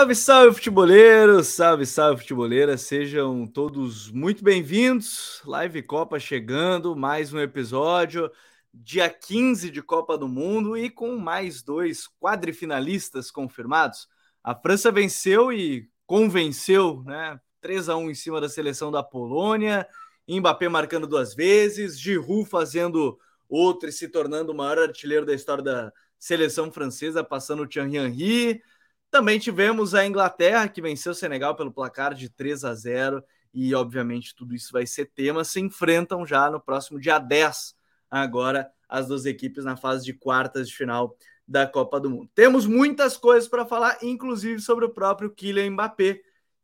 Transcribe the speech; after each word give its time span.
Salve, 0.00 0.14
salve, 0.14 0.54
futeboleiros! 0.54 1.48
Salve, 1.48 1.84
salve, 1.84 2.22
futeboleira! 2.22 2.78
Sejam 2.78 3.46
todos 3.46 4.10
muito 4.10 4.42
bem-vindos. 4.42 5.42
Live 5.44 5.82
Copa 5.82 6.18
chegando, 6.18 6.96
mais 6.96 7.34
um 7.34 7.38
episódio. 7.38 8.32
Dia 8.72 9.10
15 9.10 9.70
de 9.70 9.82
Copa 9.82 10.16
do 10.16 10.26
Mundo 10.26 10.74
e 10.74 10.88
com 10.88 11.18
mais 11.18 11.62
dois 11.62 12.08
quadrifinalistas 12.18 13.30
confirmados. 13.30 14.08
A 14.42 14.54
França 14.54 14.90
venceu 14.90 15.52
e 15.52 15.86
convenceu, 16.06 17.02
né? 17.04 17.38
3 17.60 17.90
a 17.90 17.96
1 17.98 18.10
em 18.10 18.14
cima 18.14 18.40
da 18.40 18.48
seleção 18.48 18.90
da 18.90 19.02
Polônia. 19.02 19.86
Mbappé 20.26 20.66
marcando 20.70 21.06
duas 21.06 21.34
vezes, 21.34 22.00
Giroud 22.00 22.48
fazendo 22.48 23.18
outra 23.46 23.90
e 23.90 23.92
se 23.92 24.08
tornando 24.08 24.52
o 24.52 24.56
maior 24.56 24.78
artilheiro 24.78 25.26
da 25.26 25.34
história 25.34 25.62
da 25.62 25.92
seleção 26.18 26.72
francesa, 26.72 27.22
passando 27.22 27.64
o 27.64 27.66
Thierry 27.66 27.98
Henry. 27.98 28.62
Também 29.10 29.38
tivemos 29.38 29.94
a 29.94 30.06
Inglaterra, 30.06 30.68
que 30.68 30.80
venceu 30.80 31.12
o 31.12 31.14
Senegal 31.14 31.56
pelo 31.56 31.72
placar 31.72 32.14
de 32.14 32.28
3 32.28 32.64
a 32.64 32.74
0 32.74 33.22
e, 33.52 33.74
obviamente, 33.74 34.34
tudo 34.34 34.54
isso 34.54 34.72
vai 34.72 34.86
ser 34.86 35.06
tema. 35.06 35.42
Se 35.42 35.60
enfrentam 35.60 36.24
já 36.24 36.48
no 36.48 36.60
próximo 36.60 37.00
dia 37.00 37.18
10, 37.18 37.74
agora, 38.08 38.70
as 38.88 39.08
duas 39.08 39.26
equipes 39.26 39.64
na 39.64 39.76
fase 39.76 40.04
de 40.04 40.12
quartas 40.12 40.68
de 40.68 40.76
final 40.76 41.16
da 41.46 41.66
Copa 41.66 41.98
do 41.98 42.08
Mundo. 42.08 42.30
Temos 42.34 42.66
muitas 42.66 43.16
coisas 43.16 43.48
para 43.48 43.66
falar, 43.66 43.98
inclusive 44.02 44.60
sobre 44.60 44.84
o 44.84 44.90
próprio 44.94 45.34
Kylian 45.34 45.72
Mbappé, 45.72 46.20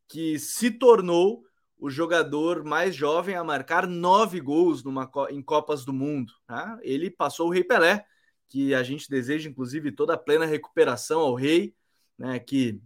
que 0.06 0.38
se 0.38 0.70
tornou 0.70 1.42
o 1.76 1.90
jogador 1.90 2.64
mais 2.64 2.94
jovem 2.94 3.34
a 3.34 3.42
marcar 3.42 3.88
nove 3.88 4.40
gols 4.40 4.84
numa, 4.84 5.10
em 5.30 5.42
Copas 5.42 5.84
do 5.84 5.92
Mundo. 5.92 6.32
Tá? 6.46 6.78
Ele 6.82 7.10
passou 7.10 7.48
o 7.48 7.50
Rei 7.50 7.64
Pelé, 7.64 8.06
que 8.46 8.72
a 8.72 8.84
gente 8.84 9.10
deseja, 9.10 9.50
inclusive, 9.50 9.90
toda 9.90 10.14
a 10.14 10.18
plena 10.18 10.46
recuperação 10.46 11.18
ao 11.20 11.34
Rei 11.34 11.74
né, 12.18 12.38
que 12.38 12.80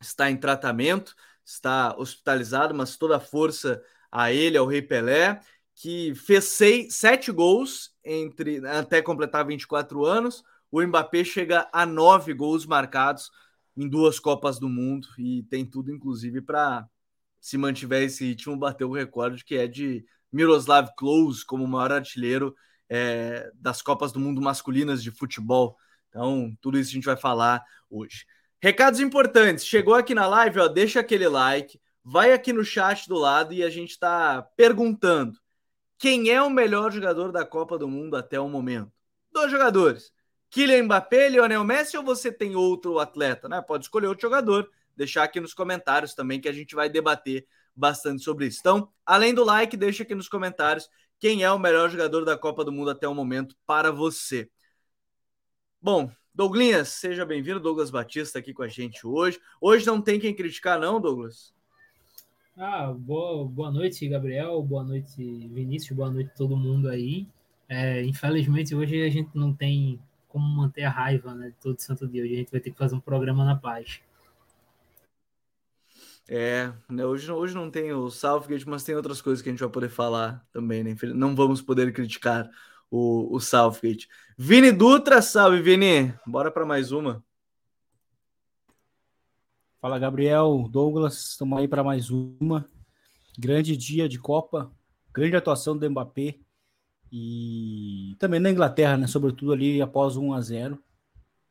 está 0.00 0.30
em 0.30 0.36
tratamento, 0.36 1.14
está 1.44 1.96
hospitalizado, 1.96 2.74
mas 2.74 2.96
toda 2.96 3.16
a 3.16 3.20
força 3.20 3.82
a 4.10 4.32
ele, 4.32 4.56
ao 4.56 4.66
Rei 4.66 4.82
Pelé, 4.82 5.40
que 5.74 6.14
fez 6.14 6.44
seis, 6.44 6.94
sete 6.94 7.32
gols 7.32 7.94
entre 8.04 8.64
até 8.66 9.00
completar 9.00 9.46
24 9.46 10.04
anos. 10.04 10.42
O 10.70 10.82
Mbappé 10.82 11.24
chega 11.24 11.68
a 11.72 11.86
nove 11.86 12.34
gols 12.34 12.66
marcados 12.66 13.30
em 13.76 13.88
duas 13.88 14.18
Copas 14.18 14.58
do 14.58 14.68
Mundo 14.68 15.08
e 15.18 15.42
tem 15.44 15.64
tudo, 15.64 15.92
inclusive, 15.92 16.40
para, 16.42 16.86
se 17.40 17.58
mantiver 17.58 18.02
esse 18.04 18.24
ritmo, 18.24 18.56
bater 18.56 18.84
o 18.84 18.92
recorde 18.92 19.44
que 19.44 19.56
é 19.56 19.66
de 19.66 20.04
Miroslav 20.30 20.90
Klose 20.96 21.44
como 21.44 21.66
maior 21.66 21.92
artilheiro 21.92 22.54
é, 22.88 23.50
das 23.54 23.82
Copas 23.82 24.12
do 24.12 24.20
Mundo 24.20 24.40
masculinas 24.40 25.02
de 25.02 25.10
futebol. 25.10 25.76
Então, 26.08 26.56
tudo 26.60 26.78
isso 26.78 26.90
a 26.90 26.94
gente 26.94 27.04
vai 27.04 27.16
falar 27.16 27.64
hoje. 27.90 28.26
Recados 28.62 29.00
importantes. 29.00 29.66
Chegou 29.66 29.94
aqui 29.94 30.14
na 30.14 30.28
live, 30.28 30.60
ó, 30.60 30.68
deixa 30.68 31.00
aquele 31.00 31.26
like, 31.26 31.80
vai 32.04 32.32
aqui 32.32 32.52
no 32.52 32.64
chat 32.64 33.08
do 33.08 33.16
lado 33.16 33.52
e 33.52 33.64
a 33.64 33.68
gente 33.68 33.90
está 33.90 34.40
perguntando 34.56 35.36
quem 35.98 36.30
é 36.30 36.40
o 36.40 36.48
melhor 36.48 36.92
jogador 36.92 37.32
da 37.32 37.44
Copa 37.44 37.76
do 37.76 37.88
Mundo 37.88 38.16
até 38.16 38.38
o 38.38 38.48
momento. 38.48 38.92
Dois 39.32 39.50
jogadores. 39.50 40.12
Kylian 40.48 40.84
Mbappé, 40.84 41.28
Lionel 41.28 41.64
Messi 41.64 41.96
ou 41.96 42.04
você 42.04 42.30
tem 42.30 42.54
outro 42.54 43.00
atleta, 43.00 43.48
né? 43.48 43.60
Pode 43.60 43.84
escolher 43.84 44.06
outro 44.06 44.22
jogador, 44.22 44.70
deixar 44.96 45.24
aqui 45.24 45.40
nos 45.40 45.54
comentários 45.54 46.14
também 46.14 46.40
que 46.40 46.48
a 46.48 46.52
gente 46.52 46.74
vai 46.76 46.88
debater 46.88 47.44
bastante 47.74 48.22
sobre 48.22 48.46
isso. 48.46 48.58
Então, 48.60 48.88
além 49.04 49.34
do 49.34 49.42
like, 49.42 49.76
deixa 49.76 50.04
aqui 50.04 50.14
nos 50.14 50.28
comentários 50.28 50.88
quem 51.18 51.42
é 51.42 51.50
o 51.50 51.58
melhor 51.58 51.90
jogador 51.90 52.24
da 52.24 52.38
Copa 52.38 52.64
do 52.64 52.70
Mundo 52.70 52.90
até 52.90 53.08
o 53.08 53.14
momento 53.14 53.56
para 53.66 53.90
você. 53.90 54.48
Bom, 55.80 56.12
Douglinhas, 56.34 56.88
seja 56.88 57.26
bem-vindo. 57.26 57.60
Douglas 57.60 57.90
Batista 57.90 58.38
aqui 58.38 58.54
com 58.54 58.62
a 58.62 58.68
gente 58.68 59.06
hoje. 59.06 59.38
Hoje 59.60 59.86
não 59.86 60.00
tem 60.00 60.18
quem 60.18 60.34
criticar, 60.34 60.80
não, 60.80 60.98
Douglas? 60.98 61.52
Ah, 62.56 62.90
boa, 62.90 63.46
boa 63.46 63.70
noite, 63.70 64.08
Gabriel. 64.08 64.62
Boa 64.62 64.82
noite, 64.82 65.16
Vinícius. 65.48 65.94
Boa 65.94 66.10
noite 66.10 66.30
todo 66.34 66.56
mundo 66.56 66.88
aí. 66.88 67.26
É, 67.68 68.02
infelizmente, 68.02 68.74
hoje 68.74 69.02
a 69.02 69.10
gente 69.10 69.30
não 69.34 69.52
tem 69.52 70.00
como 70.26 70.46
manter 70.46 70.84
a 70.84 70.90
raiva 70.90 71.34
né, 71.34 71.48
de 71.48 71.56
todo 71.56 71.78
santo 71.78 72.08
dia. 72.08 72.22
Hoje 72.22 72.32
a 72.32 72.36
gente 72.38 72.50
vai 72.50 72.60
ter 72.60 72.70
que 72.70 72.78
fazer 72.78 72.94
um 72.94 73.00
programa 73.00 73.44
na 73.44 73.54
paz. 73.54 74.00
É, 76.26 76.72
né, 76.88 77.04
hoje, 77.04 77.30
hoje 77.30 77.54
não 77.54 77.70
tem 77.70 77.92
o 77.92 78.08
Southgate, 78.08 78.66
mas 78.66 78.84
tem 78.84 78.94
outras 78.94 79.20
coisas 79.20 79.42
que 79.42 79.50
a 79.50 79.52
gente 79.52 79.60
vai 79.60 79.68
poder 79.68 79.90
falar 79.90 80.42
também, 80.50 80.82
né? 80.82 80.96
Não 81.14 81.36
vamos 81.36 81.60
poder 81.60 81.92
criticar 81.92 82.50
o, 82.92 83.34
o 83.34 83.40
Southgate. 83.40 84.06
Vini 84.36 84.70
Dutra, 84.70 85.22
salve, 85.22 85.62
Vini. 85.62 86.14
Bora 86.26 86.50
para 86.50 86.66
mais 86.66 86.92
uma. 86.92 87.24
Fala, 89.80 89.98
Gabriel, 89.98 90.68
Douglas, 90.70 91.30
estamos 91.30 91.58
aí 91.58 91.66
para 91.66 91.82
mais 91.82 92.10
uma. 92.10 92.68
Grande 93.38 93.78
dia 93.78 94.06
de 94.06 94.18
Copa, 94.18 94.70
grande 95.10 95.34
atuação 95.34 95.76
do 95.76 95.90
Mbappé 95.90 96.36
e 97.10 98.14
também 98.18 98.38
na 98.38 98.50
Inglaterra, 98.50 98.98
né? 98.98 99.06
Sobretudo 99.06 99.52
ali 99.52 99.80
após 99.80 100.16
1 100.16 100.34
a 100.34 100.40
0 100.42 100.78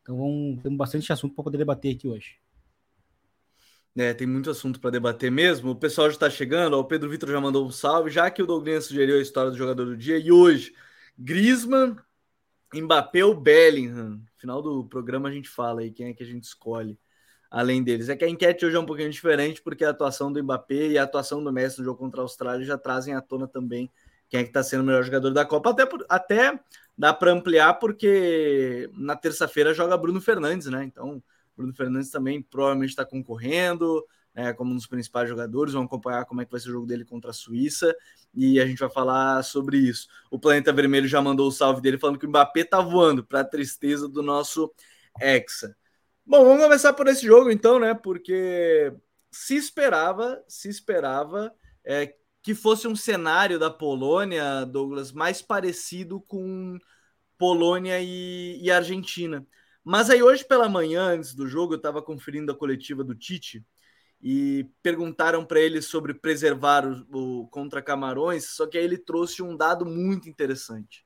Então 0.03 0.15
vamos, 0.15 0.61
temos 0.61 0.77
bastante 0.77 1.11
assunto 1.11 1.33
para 1.33 1.43
poder 1.43 1.57
debater 1.57 1.95
aqui 1.95 2.07
hoje. 2.07 2.39
É, 3.97 4.13
tem 4.13 4.27
muito 4.27 4.51
assunto 4.51 4.79
para 4.79 4.91
debater 4.91 5.31
mesmo. 5.31 5.71
O 5.71 5.75
pessoal 5.75 6.07
já 6.07 6.13
está 6.13 6.29
chegando. 6.29 6.77
o 6.77 6.85
Pedro 6.85 7.09
Vitor 7.09 7.29
já 7.29 7.41
mandou 7.41 7.65
um 7.65 7.71
salve, 7.71 8.11
já 8.11 8.29
que 8.29 8.43
o 8.43 8.45
Douglas 8.45 8.85
sugeriu 8.85 9.17
a 9.17 9.21
história 9.21 9.49
do 9.49 9.57
jogador 9.57 9.85
do 9.85 9.97
dia. 9.97 10.19
E 10.19 10.31
hoje 10.31 10.71
Griezmann, 11.23 11.95
Mbappé 12.73 13.23
ou 13.23 13.35
Bellingham. 13.35 14.21
Final 14.37 14.61
do 14.61 14.85
programa 14.85 15.29
a 15.29 15.31
gente 15.31 15.49
fala 15.49 15.81
aí 15.81 15.91
quem 15.91 16.07
é 16.07 16.13
que 16.13 16.23
a 16.23 16.25
gente 16.25 16.43
escolhe 16.43 16.97
além 17.49 17.83
deles. 17.83 18.09
É 18.09 18.15
que 18.15 18.25
a 18.25 18.29
enquete 18.29 18.65
hoje 18.65 18.75
é 18.75 18.79
um 18.79 18.85
pouquinho 18.85 19.09
diferente, 19.09 19.61
porque 19.61 19.85
a 19.85 19.89
atuação 19.89 20.31
do 20.31 20.41
Mbappé 20.43 20.87
e 20.87 20.97
a 20.97 21.03
atuação 21.03 21.43
do 21.43 21.51
Messi 21.51 21.79
no 21.79 21.85
jogo 21.85 21.99
contra 21.99 22.21
a 22.21 22.23
Austrália 22.23 22.65
já 22.65 22.77
trazem 22.77 23.13
à 23.13 23.21
tona 23.21 23.47
também 23.47 23.91
quem 24.29 24.39
é 24.39 24.43
que 24.43 24.49
está 24.49 24.63
sendo 24.63 24.81
o 24.81 24.85
melhor 24.85 25.03
jogador 25.03 25.31
da 25.31 25.45
Copa. 25.45 25.71
Até, 25.71 25.85
por, 25.85 26.05
até 26.07 26.59
dá 26.97 27.13
para 27.13 27.31
ampliar, 27.31 27.73
porque 27.75 28.89
na 28.93 29.15
terça-feira 29.15 29.73
joga 29.73 29.97
Bruno 29.97 30.21
Fernandes, 30.21 30.67
né? 30.67 30.85
Então, 30.85 31.21
Bruno 31.55 31.73
Fernandes 31.73 32.09
também 32.09 32.41
provavelmente 32.41 32.91
está 32.91 33.03
concorrendo 33.03 34.03
né, 34.33 34.53
como 34.53 34.71
um 34.71 34.75
dos 34.75 34.87
principais 34.87 35.29
jogadores. 35.29 35.73
Vamos 35.73 35.87
acompanhar 35.87 36.25
como 36.25 36.41
é 36.41 36.45
que 36.45 36.51
vai 36.51 36.59
ser 36.59 36.69
o 36.69 36.73
jogo 36.73 36.87
dele 36.87 37.05
contra 37.05 37.31
a 37.31 37.33
Suíça 37.33 37.95
e 38.33 38.59
a 38.59 38.65
gente 38.65 38.79
vai 38.79 38.89
falar 38.89 39.43
sobre 39.43 39.77
isso. 39.77 40.07
O 40.29 40.39
Planeta 40.39 40.71
Vermelho 40.71 41.07
já 41.07 41.21
mandou 41.21 41.47
o 41.47 41.51
salve 41.51 41.81
dele 41.81 41.97
falando 41.97 42.17
que 42.17 42.25
o 42.25 42.29
Mbappé 42.29 42.63
tá 42.63 42.81
voando, 42.81 43.23
para 43.23 43.41
a 43.41 43.45
tristeza 43.45 44.07
do 44.07 44.21
nosso 44.21 44.71
Hexa. 45.19 45.75
Bom, 46.25 46.45
vamos 46.45 46.63
começar 46.63 46.93
por 46.93 47.07
esse 47.07 47.25
jogo 47.25 47.51
então, 47.51 47.79
né? 47.79 47.93
Porque 47.93 48.93
se 49.29 49.55
esperava, 49.55 50.41
se 50.47 50.69
esperava 50.69 51.53
é, 51.83 52.13
que 52.41 52.55
fosse 52.55 52.87
um 52.87 52.95
cenário 52.95 53.59
da 53.59 53.69
Polônia, 53.69 54.65
Douglas, 54.65 55.11
mais 55.11 55.41
parecido 55.41 56.21
com 56.21 56.77
Polônia 57.37 57.99
e, 58.01 58.59
e 58.61 58.71
Argentina. 58.71 59.45
Mas 59.83 60.09
aí 60.09 60.21
hoje 60.21 60.45
pela 60.45 60.69
manhã, 60.69 61.07
antes 61.07 61.33
do 61.33 61.47
jogo, 61.47 61.73
eu 61.73 61.77
estava 61.77 62.01
conferindo 62.01 62.51
a 62.51 62.55
coletiva 62.55 63.03
do 63.03 63.15
Tite 63.15 63.65
e 64.21 64.69
perguntaram 64.83 65.43
para 65.43 65.59
ele 65.59 65.81
sobre 65.81 66.13
preservar 66.13 66.85
o, 66.85 67.41
o, 67.41 67.47
contra 67.47 67.81
Camarões, 67.81 68.49
só 68.49 68.67
que 68.67 68.77
aí 68.77 68.83
ele 68.83 68.97
trouxe 68.97 69.41
um 69.41 69.55
dado 69.55 69.85
muito 69.85 70.29
interessante, 70.29 71.03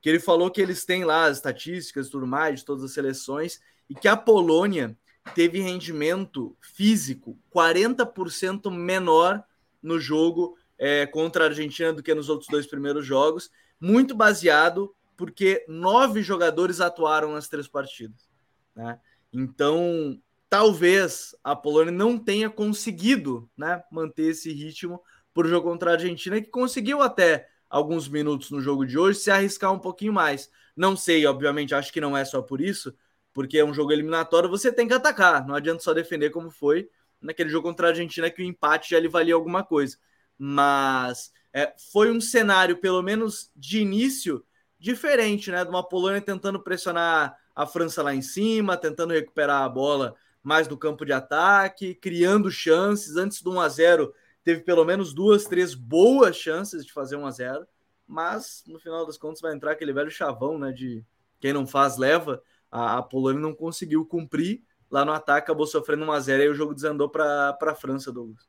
que 0.00 0.08
ele 0.08 0.20
falou 0.20 0.50
que 0.50 0.60
eles 0.60 0.84
têm 0.84 1.04
lá 1.04 1.26
as 1.26 1.36
estatísticas 1.36 2.08
tudo 2.08 2.26
mais 2.26 2.60
de 2.60 2.66
todas 2.66 2.84
as 2.84 2.92
seleções 2.92 3.60
e 3.88 3.94
que 3.94 4.08
a 4.08 4.16
Polônia 4.16 4.96
teve 5.34 5.60
rendimento 5.60 6.56
físico 6.60 7.38
40% 7.54 8.70
menor 8.70 9.42
no 9.82 9.98
jogo 9.98 10.56
é, 10.78 11.06
contra 11.06 11.44
a 11.44 11.48
Argentina 11.48 11.92
do 11.92 12.02
que 12.02 12.14
nos 12.14 12.28
outros 12.28 12.48
dois 12.48 12.66
primeiros 12.66 13.06
jogos, 13.06 13.50
muito 13.80 14.14
baseado 14.14 14.94
porque 15.16 15.64
nove 15.68 16.22
jogadores 16.22 16.80
atuaram 16.80 17.32
nas 17.32 17.48
três 17.48 17.68
partidas. 17.68 18.28
Né? 18.74 18.98
Então, 19.32 20.20
talvez 20.54 21.34
a 21.42 21.56
Polônia 21.56 21.90
não 21.90 22.16
tenha 22.16 22.48
conseguido 22.48 23.50
né, 23.56 23.82
manter 23.90 24.30
esse 24.30 24.52
ritmo 24.52 25.02
por 25.32 25.48
jogo 25.48 25.68
contra 25.68 25.90
a 25.90 25.94
Argentina, 25.94 26.40
que 26.40 26.46
conseguiu 26.46 27.02
até 27.02 27.48
alguns 27.68 28.06
minutos 28.06 28.52
no 28.52 28.60
jogo 28.60 28.86
de 28.86 28.96
hoje 28.96 29.18
se 29.18 29.32
arriscar 29.32 29.72
um 29.72 29.80
pouquinho 29.80 30.12
mais. 30.12 30.48
Não 30.76 30.96
sei, 30.96 31.26
obviamente, 31.26 31.74
acho 31.74 31.92
que 31.92 32.00
não 32.00 32.16
é 32.16 32.24
só 32.24 32.40
por 32.40 32.60
isso, 32.60 32.94
porque 33.32 33.58
é 33.58 33.64
um 33.64 33.74
jogo 33.74 33.90
eliminatório, 33.90 34.48
você 34.48 34.70
tem 34.72 34.86
que 34.86 34.94
atacar, 34.94 35.44
não 35.44 35.56
adianta 35.56 35.82
só 35.82 35.92
defender 35.92 36.30
como 36.30 36.52
foi 36.52 36.88
naquele 37.20 37.50
jogo 37.50 37.66
contra 37.66 37.88
a 37.88 37.90
Argentina, 37.90 38.30
que 38.30 38.40
o 38.40 38.44
empate 38.44 38.90
já 38.90 39.00
lhe 39.00 39.08
valia 39.08 39.34
alguma 39.34 39.64
coisa. 39.64 39.96
Mas 40.38 41.32
é, 41.52 41.74
foi 41.92 42.12
um 42.12 42.20
cenário, 42.20 42.76
pelo 42.76 43.02
menos 43.02 43.50
de 43.56 43.80
início, 43.80 44.46
diferente, 44.78 45.50
né? 45.50 45.64
De 45.64 45.70
uma 45.70 45.82
Polônia 45.82 46.20
tentando 46.20 46.62
pressionar 46.62 47.36
a 47.56 47.66
França 47.66 48.04
lá 48.04 48.14
em 48.14 48.22
cima, 48.22 48.76
tentando 48.76 49.14
recuperar 49.14 49.64
a 49.64 49.68
bola 49.68 50.14
mais 50.44 50.68
do 50.68 50.78
campo 50.78 51.04
de 51.04 51.12
ataque, 51.12 51.94
criando 51.94 52.50
chances. 52.50 53.16
Antes 53.16 53.42
do 53.42 53.50
1 53.52 53.60
a 53.60 53.68
0 53.68 54.14
teve 54.44 54.60
pelo 54.60 54.84
menos 54.84 55.12
duas, 55.12 55.44
três 55.46 55.74
boas 55.74 56.36
chances 56.36 56.86
de 56.86 56.92
fazer 56.92 57.16
1 57.16 57.26
a 57.26 57.30
0 57.30 57.66
mas 58.06 58.62
no 58.66 58.78
final 58.78 59.06
das 59.06 59.16
contas 59.16 59.40
vai 59.40 59.54
entrar 59.54 59.72
aquele 59.72 59.92
velho 59.92 60.10
chavão, 60.10 60.58
né? 60.58 60.70
De 60.70 61.02
quem 61.40 61.54
não 61.54 61.66
faz 61.66 61.96
leva. 61.96 62.42
A, 62.70 62.98
a 62.98 63.02
Polônia 63.02 63.40
não 63.40 63.54
conseguiu 63.54 64.04
cumprir 64.04 64.62
lá 64.94 65.04
no 65.04 65.12
ataque 65.12 65.44
acabou 65.46 65.66
sofrendo 65.66 66.04
uma 66.04 66.20
zero 66.20 66.44
e 66.44 66.48
o 66.48 66.54
jogo 66.54 66.72
desandou 66.72 67.08
para 67.08 67.58
a 67.60 67.74
França, 67.74 68.12
Douglas. 68.12 68.46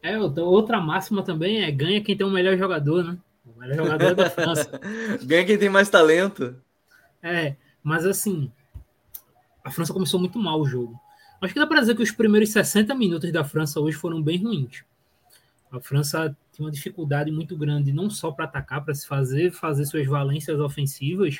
É, 0.00 0.16
outra 0.16 0.80
máxima 0.80 1.24
também 1.24 1.64
é 1.64 1.70
ganha 1.72 2.00
quem 2.00 2.16
tem 2.16 2.24
o 2.24 2.30
melhor 2.30 2.56
jogador, 2.56 3.02
né? 3.02 3.18
O 3.44 3.58
melhor 3.58 3.76
jogador 3.76 4.10
é 4.10 4.14
da 4.14 4.30
França. 4.30 4.70
ganha 5.24 5.44
quem 5.44 5.58
tem 5.58 5.68
mais 5.68 5.88
talento. 5.88 6.54
É, 7.20 7.56
mas 7.82 8.06
assim, 8.06 8.52
a 9.68 9.70
França 9.70 9.92
começou 9.92 10.18
muito 10.18 10.38
mal 10.38 10.60
o 10.60 10.66
jogo. 10.66 10.98
Acho 11.40 11.52
que 11.52 11.60
dá 11.60 11.66
para 11.66 11.80
dizer 11.80 11.94
que 11.94 12.02
os 12.02 12.10
primeiros 12.10 12.50
60 12.50 12.94
minutos 12.94 13.30
da 13.30 13.44
França 13.44 13.78
hoje 13.78 13.96
foram 13.96 14.20
bem 14.20 14.42
ruins. 14.42 14.82
A 15.70 15.78
França 15.78 16.34
tinha 16.50 16.64
uma 16.64 16.72
dificuldade 16.72 17.30
muito 17.30 17.56
grande, 17.56 17.92
não 17.92 18.08
só 18.08 18.32
para 18.32 18.46
atacar, 18.46 18.82
para 18.82 18.94
se 18.94 19.06
fazer, 19.06 19.52
fazer 19.52 19.84
suas 19.84 20.06
valências 20.06 20.58
ofensivas. 20.58 21.38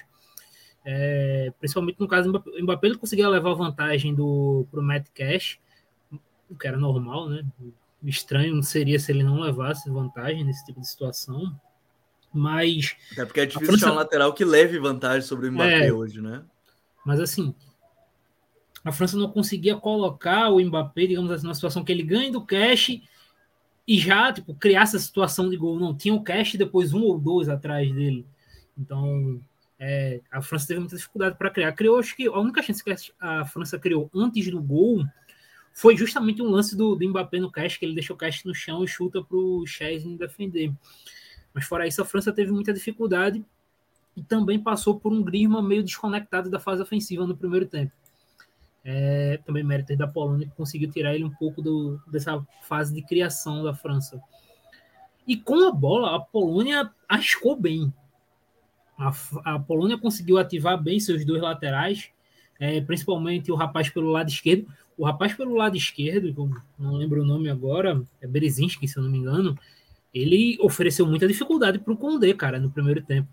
É, 0.84 1.52
principalmente 1.58 1.98
no 1.98 2.06
caso 2.06 2.30
do 2.30 2.62
Mbappé, 2.62 2.86
ele 2.86 2.98
conseguia 2.98 3.28
levar 3.28 3.54
vantagem 3.54 4.14
do 4.14 4.66
pro 4.70 4.82
Matt 4.82 5.06
Cash, 5.14 5.58
o 6.48 6.54
que 6.54 6.68
era 6.68 6.76
normal, 6.76 7.28
né? 7.28 7.44
Estranho 8.02 8.62
seria 8.62 8.98
se 9.00 9.10
ele 9.10 9.24
não 9.24 9.40
levasse 9.40 9.90
vantagem 9.90 10.44
nesse 10.44 10.64
tipo 10.66 10.80
de 10.80 10.88
situação. 10.88 11.58
Mas. 12.32 12.94
É 13.16 13.24
porque 13.24 13.40
é 13.40 13.46
difícil 13.46 13.66
França... 13.68 13.86
achar 13.86 13.94
um 13.94 13.98
lateral 13.98 14.34
que 14.34 14.44
leve 14.44 14.78
vantagem 14.78 15.22
sobre 15.22 15.48
o 15.48 15.52
Mbappé 15.52 15.88
é, 15.88 15.92
hoje, 15.92 16.20
né? 16.20 16.44
Mas 17.04 17.20
assim, 17.20 17.54
a 18.88 18.92
França 18.92 19.16
não 19.16 19.30
conseguia 19.30 19.76
colocar 19.76 20.48
o 20.48 20.60
Mbappé, 20.60 21.06
digamos 21.06 21.30
assim, 21.30 21.44
numa 21.44 21.54
situação 21.54 21.84
que 21.84 21.92
ele 21.92 22.02
ganhe 22.02 22.30
do 22.30 22.40
cash 22.40 23.00
e 23.86 23.98
já 23.98 24.32
tipo, 24.32 24.54
criar 24.54 24.82
essa 24.82 24.98
situação 24.98 25.48
de 25.50 25.56
gol. 25.56 25.78
Não, 25.78 25.94
tinha 25.94 26.14
o 26.14 26.22
cash 26.22 26.54
depois 26.54 26.94
um 26.94 27.02
ou 27.02 27.18
dois 27.18 27.48
atrás 27.48 27.92
dele. 27.94 28.26
Então, 28.76 29.40
é, 29.78 30.20
a 30.30 30.40
França 30.40 30.68
teve 30.68 30.80
muita 30.80 30.96
dificuldade 30.96 31.36
para 31.36 31.50
criar. 31.50 31.72
Criou, 31.72 31.98
acho 31.98 32.16
que 32.16 32.26
a 32.26 32.38
única 32.38 32.62
chance 32.62 32.82
que 32.82 32.94
a 33.20 33.44
França 33.44 33.78
criou 33.78 34.10
antes 34.14 34.50
do 34.50 34.60
gol 34.60 35.04
foi 35.72 35.96
justamente 35.96 36.40
um 36.40 36.48
lance 36.48 36.74
do, 36.74 36.96
do 36.96 37.08
Mbappé 37.08 37.38
no 37.38 37.52
cash, 37.52 37.76
que 37.76 37.84
ele 37.84 37.94
deixou 37.94 38.16
o 38.16 38.18
cash 38.18 38.42
no 38.44 38.54
chão 38.54 38.82
e 38.82 38.88
chuta 38.88 39.22
para 39.22 39.36
o 39.36 39.66
Chesney 39.66 40.16
defender. 40.16 40.72
Mas 41.52 41.66
fora 41.66 41.86
isso, 41.86 42.00
a 42.00 42.04
França 42.06 42.32
teve 42.32 42.50
muita 42.50 42.72
dificuldade 42.72 43.44
e 44.16 44.22
também 44.22 44.58
passou 44.58 44.98
por 44.98 45.12
um 45.12 45.22
Griezmann 45.22 45.62
meio 45.62 45.84
desconectado 45.84 46.50
da 46.50 46.58
fase 46.58 46.82
ofensiva 46.82 47.26
no 47.26 47.36
primeiro 47.36 47.66
tempo. 47.66 47.92
É, 48.90 49.38
também 49.44 49.62
mérito 49.62 49.94
da 49.98 50.08
Polônia 50.08 50.46
que 50.46 50.54
conseguiu 50.54 50.90
tirar 50.90 51.14
ele 51.14 51.22
um 51.22 51.30
pouco 51.30 51.60
do, 51.60 52.00
dessa 52.06 52.42
fase 52.62 52.94
de 52.94 53.02
criação 53.02 53.62
da 53.62 53.74
França. 53.74 54.18
E 55.26 55.36
com 55.36 55.68
a 55.68 55.70
bola, 55.70 56.16
a 56.16 56.20
Polônia 56.20 56.90
arriscou 57.06 57.54
bem. 57.54 57.92
A, 58.96 59.12
a 59.44 59.58
Polônia 59.58 59.98
conseguiu 59.98 60.38
ativar 60.38 60.82
bem 60.82 60.98
seus 60.98 61.22
dois 61.22 61.42
laterais, 61.42 62.08
é, 62.58 62.80
principalmente 62.80 63.52
o 63.52 63.54
rapaz 63.54 63.90
pelo 63.90 64.10
lado 64.10 64.30
esquerdo. 64.30 64.66
O 64.96 65.04
rapaz 65.04 65.34
pelo 65.34 65.54
lado 65.54 65.76
esquerdo, 65.76 66.34
não 66.78 66.94
lembro 66.94 67.20
o 67.20 67.26
nome 67.26 67.50
agora, 67.50 68.02
é 68.22 68.26
Berezinski, 68.26 68.88
se 68.88 68.96
eu 68.96 69.02
não 69.02 69.10
me 69.10 69.18
engano, 69.18 69.54
ele 70.14 70.56
ofereceu 70.62 71.04
muita 71.04 71.28
dificuldade 71.28 71.78
para 71.78 71.92
o 71.92 71.96
Condé, 71.96 72.32
cara, 72.32 72.58
no 72.58 72.70
primeiro 72.70 73.02
tempo. 73.02 73.28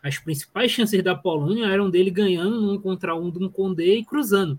As 0.00 0.18
principais 0.18 0.70
chances 0.70 1.02
da 1.02 1.16
Polônia 1.16 1.66
eram 1.66 1.90
dele 1.90 2.12
ganhando 2.12 2.72
um 2.72 2.80
contra 2.80 3.16
um 3.16 3.28
de 3.28 3.44
um 3.44 3.48
Condé 3.48 3.96
e 3.96 4.04
cruzando. 4.04 4.58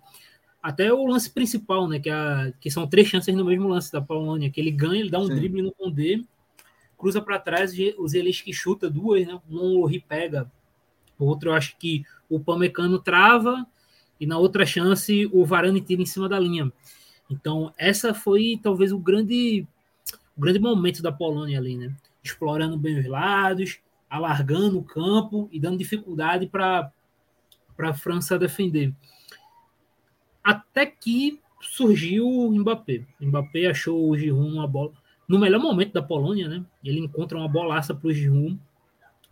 Até 0.62 0.94
o 0.94 1.06
lance 1.06 1.30
principal, 1.30 1.88
né? 1.88 2.00
Que, 2.00 2.10
a, 2.10 2.54
que 2.60 2.70
são 2.70 2.88
três 2.88 3.08
chances 3.08 3.36
no 3.36 3.46
mesmo 3.46 3.68
lance 3.68 3.92
da 3.92 4.02
Polônia, 4.02 4.50
que 4.50 4.60
ele 4.60 4.72
ganha, 4.72 5.02
ele 5.02 5.10
dá 5.10 5.20
um 5.20 5.28
Sim. 5.28 5.36
drible 5.36 5.62
no 5.62 5.72
Condé, 5.72 6.22
cruza 6.98 7.22
para 7.22 7.40
trás, 7.40 7.74
o 7.98 8.08
Zelenski 8.08 8.54
chuta 8.54 8.90
duas, 8.90 9.26
né? 9.26 9.40
Um 9.50 9.80
o 9.80 9.86
Ri 9.86 10.00
pega, 10.00 10.52
o 11.18 11.26
outro 11.26 11.50
eu 11.50 11.54
acho 11.54 11.76
que 11.78 12.06
o 12.30 12.40
Pamecano 12.40 13.00
trava, 13.00 13.66
e 14.20 14.26
na 14.28 14.38
outra 14.38 14.68
chance 14.68 15.28
o 15.34 15.44
Varane 15.44 15.82
tira 15.82 16.02
em 16.02 16.06
cima 16.06 16.30
da 16.30 16.40
linha. 16.40 16.72
Então, 17.28 17.74
essa 17.76 18.14
foi 18.14 18.60
talvez 18.62 18.92
o 18.92 19.00
grande, 19.00 19.66
o 20.38 20.42
grande 20.42 20.60
momento 20.60 21.02
da 21.02 21.12
Polônia 21.12 21.58
ali, 21.58 21.76
né? 21.76 21.96
Explorando 22.24 22.78
bem 22.78 23.00
os 23.00 23.08
lados, 23.08 23.80
alargando 24.08 24.78
o 24.78 24.84
campo 24.84 25.50
e 25.52 25.60
dando 25.60 25.80
dificuldade 25.80 26.46
para 26.46 26.92
a 27.80 27.94
França 27.94 28.38
defender 28.38 28.94
até 30.44 30.86
que 30.86 31.40
surgiu 31.62 32.28
o 32.28 32.52
Mbappé. 32.52 33.06
O 33.20 33.26
Mbappé 33.26 33.68
achou 33.68 34.10
o 34.10 34.18
Giroud 34.18 34.54
uma 34.54 34.68
bola 34.68 34.92
no 35.28 35.40
melhor 35.40 35.62
momento 35.62 35.94
da 35.94 36.02
Polônia, 36.02 36.50
né? 36.50 36.66
Ele 36.84 37.00
encontra 37.00 37.38
uma 37.38 37.48
bolaça 37.48 37.94
para 37.94 38.08
o 38.08 38.14
Giroud, 38.14 38.60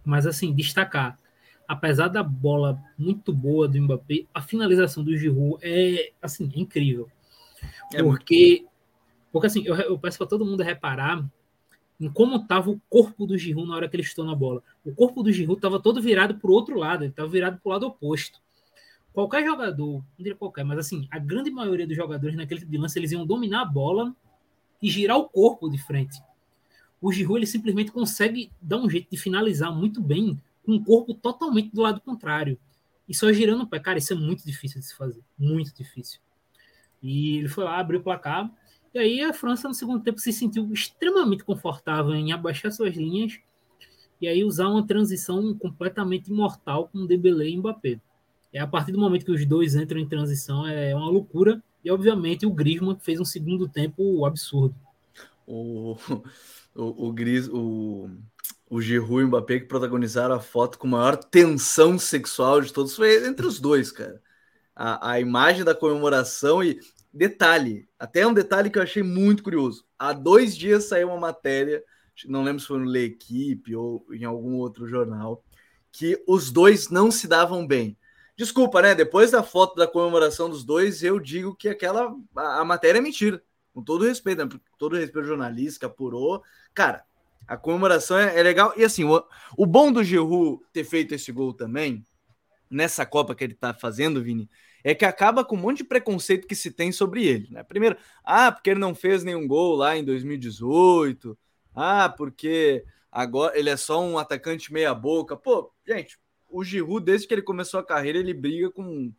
mas 0.06 0.25
assim 0.25 0.53
destacar, 0.53 1.19
apesar 1.67 2.07
da 2.07 2.23
bola 2.23 2.81
muito 2.97 3.33
boa 3.33 3.67
do 3.67 3.81
Mbappé, 3.81 4.25
a 4.33 4.41
finalização 4.41 5.03
do 5.03 5.15
Giroud 5.17 5.57
é 5.61 6.11
assim 6.21 6.50
é 6.56 6.59
incrível, 6.59 7.09
é 7.94 8.01
porque 8.01 8.65
porque 9.31 9.47
assim 9.47 9.63
eu, 9.65 9.75
eu 9.75 10.00
peço 10.00 10.17
para 10.17 10.27
todo 10.27 10.45
mundo 10.45 10.63
reparar 10.63 11.23
em 12.00 12.09
como 12.09 12.38
estava 12.38 12.69
o 12.69 12.79
corpo 12.89 13.25
do 13.27 13.38
Giroud 13.38 13.67
na 13.67 13.75
hora 13.75 13.89
que 13.89 13.95
ele 13.95 14.03
estou 14.03 14.23
na 14.23 14.33
bola. 14.33 14.63
O 14.85 14.95
corpo 14.95 15.21
do 15.21 15.31
Giroud 15.33 15.57
estava 15.57 15.81
todo 15.81 16.01
virado 16.01 16.35
para 16.35 16.50
o 16.50 16.53
outro 16.53 16.77
lado, 16.77 17.03
ele 17.03 17.11
estava 17.11 17.27
virado 17.27 17.59
para 17.61 17.69
o 17.69 17.73
lado 17.73 17.88
oposto 17.88 18.39
qualquer 19.19 19.45
jogador, 19.45 19.95
não 19.95 20.06
diria 20.18 20.36
qualquer, 20.36 20.63
mas 20.63 20.80
assim, 20.80 21.07
a 21.12 21.19
grande 21.19 21.51
maioria 21.51 21.86
dos 21.86 21.95
jogadores 21.95 22.38
naquele 22.38 22.62
tipo 22.62 22.71
de 22.71 22.77
lance, 22.77 22.98
eles 22.98 23.12
iam 23.12 23.25
dominar 23.25 23.62
a 23.63 23.66
bola 23.66 24.16
e 24.81 24.89
girar 24.89 25.18
o 25.18 25.27
corpo 25.27 25.69
de 25.69 25.77
frente. 25.77 26.21
O 27.01 27.12
Giroud, 27.12 27.39
ele 27.39 27.45
simplesmente 27.45 27.92
consegue 27.92 28.51
dar 28.62 28.77
um 28.77 28.89
jeito 28.89 29.10
de 29.12 29.18
finalizar 29.18 29.74
muito 29.74 30.01
bem 30.01 30.42
com 30.66 30.75
o 30.75 30.83
corpo 30.83 31.13
totalmente 31.13 31.74
do 31.74 31.81
lado 31.81 32.00
contrário. 32.00 32.57
E 33.07 33.16
só 33.16 33.31
girando 33.31 33.63
o 33.63 33.68
pé. 33.68 33.80
Cara, 33.80 33.98
isso 33.98 34.13
é 34.13 34.16
muito 34.16 34.45
difícil 34.45 34.80
de 34.80 34.86
se 34.86 34.95
fazer. 34.95 35.21
Muito 35.38 35.74
difícil. 35.74 36.19
E 37.01 37.38
ele 37.38 37.48
foi 37.48 37.63
lá, 37.63 37.80
abriu 37.80 38.00
o 38.00 38.04
placar. 38.04 38.51
E 38.94 39.00
aí 39.00 39.21
a 39.21 39.33
França, 39.33 39.68
no 39.68 39.74
segundo 39.74 40.04
tempo, 40.04 40.19
se 40.19 40.31
sentiu 40.31 40.71
extremamente 40.74 41.44
confortável 41.44 42.13
em 42.13 42.31
abaixar 42.31 42.71
suas 42.71 42.95
linhas 42.95 43.39
e 44.21 44.27
aí 44.27 44.44
usar 44.44 44.68
uma 44.68 44.86
transição 44.86 45.54
completamente 45.56 46.31
mortal 46.31 46.89
com 46.89 47.06
Dembélé 47.06 47.50
e 47.50 47.57
Mbappé. 47.57 48.00
É 48.51 48.59
a 48.59 48.67
partir 48.67 48.91
do 48.91 48.99
momento 48.99 49.25
que 49.25 49.31
os 49.31 49.45
dois 49.45 49.75
entram 49.75 49.99
em 49.99 50.07
transição, 50.07 50.65
é 50.67 50.95
uma 50.95 51.09
loucura. 51.09 51.61
E, 51.83 51.91
obviamente, 51.91 52.45
o 52.45 52.51
Griezmann 52.51 52.97
fez 52.99 53.19
um 53.19 53.25
segundo 53.25 53.67
tempo 53.67 54.25
absurdo. 54.25 54.75
O, 55.45 55.97
o, 56.75 57.07
o, 57.07 57.13
Gris, 57.13 57.47
o, 57.47 58.09
o 58.69 58.81
Giroud 58.81 59.21
e 59.21 59.23
o 59.23 59.27
Mbappé 59.27 59.59
que 59.59 59.68
protagonizaram 59.68 60.35
a 60.35 60.39
foto 60.39 60.77
com 60.77 60.87
maior 60.87 61.15
tensão 61.15 61.97
sexual 61.97 62.61
de 62.61 62.73
todos 62.73 62.95
foi 62.95 63.27
entre 63.27 63.45
os 63.45 63.59
dois, 63.59 63.91
cara. 63.91 64.21
A, 64.75 65.11
a 65.11 65.19
imagem 65.19 65.63
da 65.63 65.75
comemoração 65.75 66.63
e 66.63 66.79
detalhe, 67.13 67.87
até 67.97 68.25
um 68.25 68.33
detalhe 68.33 68.69
que 68.69 68.77
eu 68.77 68.83
achei 68.83 69.03
muito 69.03 69.44
curioso. 69.44 69.85
Há 69.97 70.13
dois 70.13 70.56
dias 70.56 70.85
saiu 70.85 71.09
uma 71.09 71.19
matéria, 71.19 71.83
não 72.25 72.44
lembro 72.44 72.61
se 72.61 72.68
foi 72.68 72.79
no 72.79 72.85
Le 72.85 73.06
Equipe 73.06 73.75
ou 73.75 74.06
em 74.11 74.23
algum 74.23 74.56
outro 74.56 74.87
jornal, 74.87 75.44
que 75.91 76.21
os 76.27 76.51
dois 76.51 76.89
não 76.89 77.09
se 77.09 77.27
davam 77.27 77.65
bem. 77.65 77.97
Desculpa, 78.39 78.81
né? 78.81 78.95
Depois 78.95 79.31
da 79.31 79.43
foto 79.43 79.75
da 79.75 79.85
comemoração 79.85 80.49
dos 80.49 80.63
dois, 80.63 81.03
eu 81.03 81.19
digo 81.19 81.53
que 81.53 81.67
aquela 81.67 82.15
a, 82.33 82.61
a 82.61 82.63
matéria 82.63 82.99
é 82.99 83.01
mentira. 83.01 83.43
Com 83.73 83.83
todo 83.83 84.05
respeito, 84.05 84.45
né? 84.45 84.59
Todo 84.77 84.95
respeito 84.95 85.19
ao 85.19 85.25
jornalista 85.25 85.87
apurou. 85.87 86.41
Cara, 86.73 87.03
a 87.45 87.57
comemoração 87.57 88.17
é, 88.17 88.39
é 88.39 88.41
legal. 88.41 88.73
E 88.77 88.85
assim, 88.85 89.03
o, 89.03 89.21
o 89.57 89.65
bom 89.65 89.91
do 89.91 90.01
Giroud 90.05 90.63
ter 90.71 90.85
feito 90.85 91.13
esse 91.13 91.33
gol 91.33 91.53
também, 91.53 92.01
nessa 92.71 93.05
Copa 93.05 93.35
que 93.35 93.43
ele 93.43 93.55
tá 93.55 93.73
fazendo, 93.73 94.23
Vini, 94.23 94.49
é 94.85 94.95
que 94.95 95.03
acaba 95.03 95.43
com 95.43 95.57
um 95.57 95.59
monte 95.59 95.79
de 95.79 95.83
preconceito 95.83 96.47
que 96.47 96.55
se 96.55 96.71
tem 96.71 96.93
sobre 96.93 97.27
ele, 97.27 97.49
né? 97.51 97.61
Primeiro, 97.63 97.97
ah, 98.23 98.53
porque 98.53 98.69
ele 98.69 98.79
não 98.79 98.95
fez 98.95 99.21
nenhum 99.21 99.45
gol 99.45 99.75
lá 99.75 99.97
em 99.97 100.03
2018. 100.05 101.37
Ah, 101.75 102.07
porque 102.07 102.85
agora 103.11 103.59
ele 103.59 103.69
é 103.69 103.75
só 103.75 104.01
um 104.01 104.17
atacante 104.17 104.71
meia 104.71 104.93
boca. 104.93 105.35
Pô, 105.35 105.73
gente, 105.85 106.17
o 106.49 106.63
Giroud, 106.63 107.03
desde 107.03 107.27
que 107.27 107.33
ele 107.33 107.41
começou 107.41 107.79
a 107.79 107.85
carreira, 107.85 108.18
ele 108.18 108.33
briga 108.33 108.69
com 108.71 109.13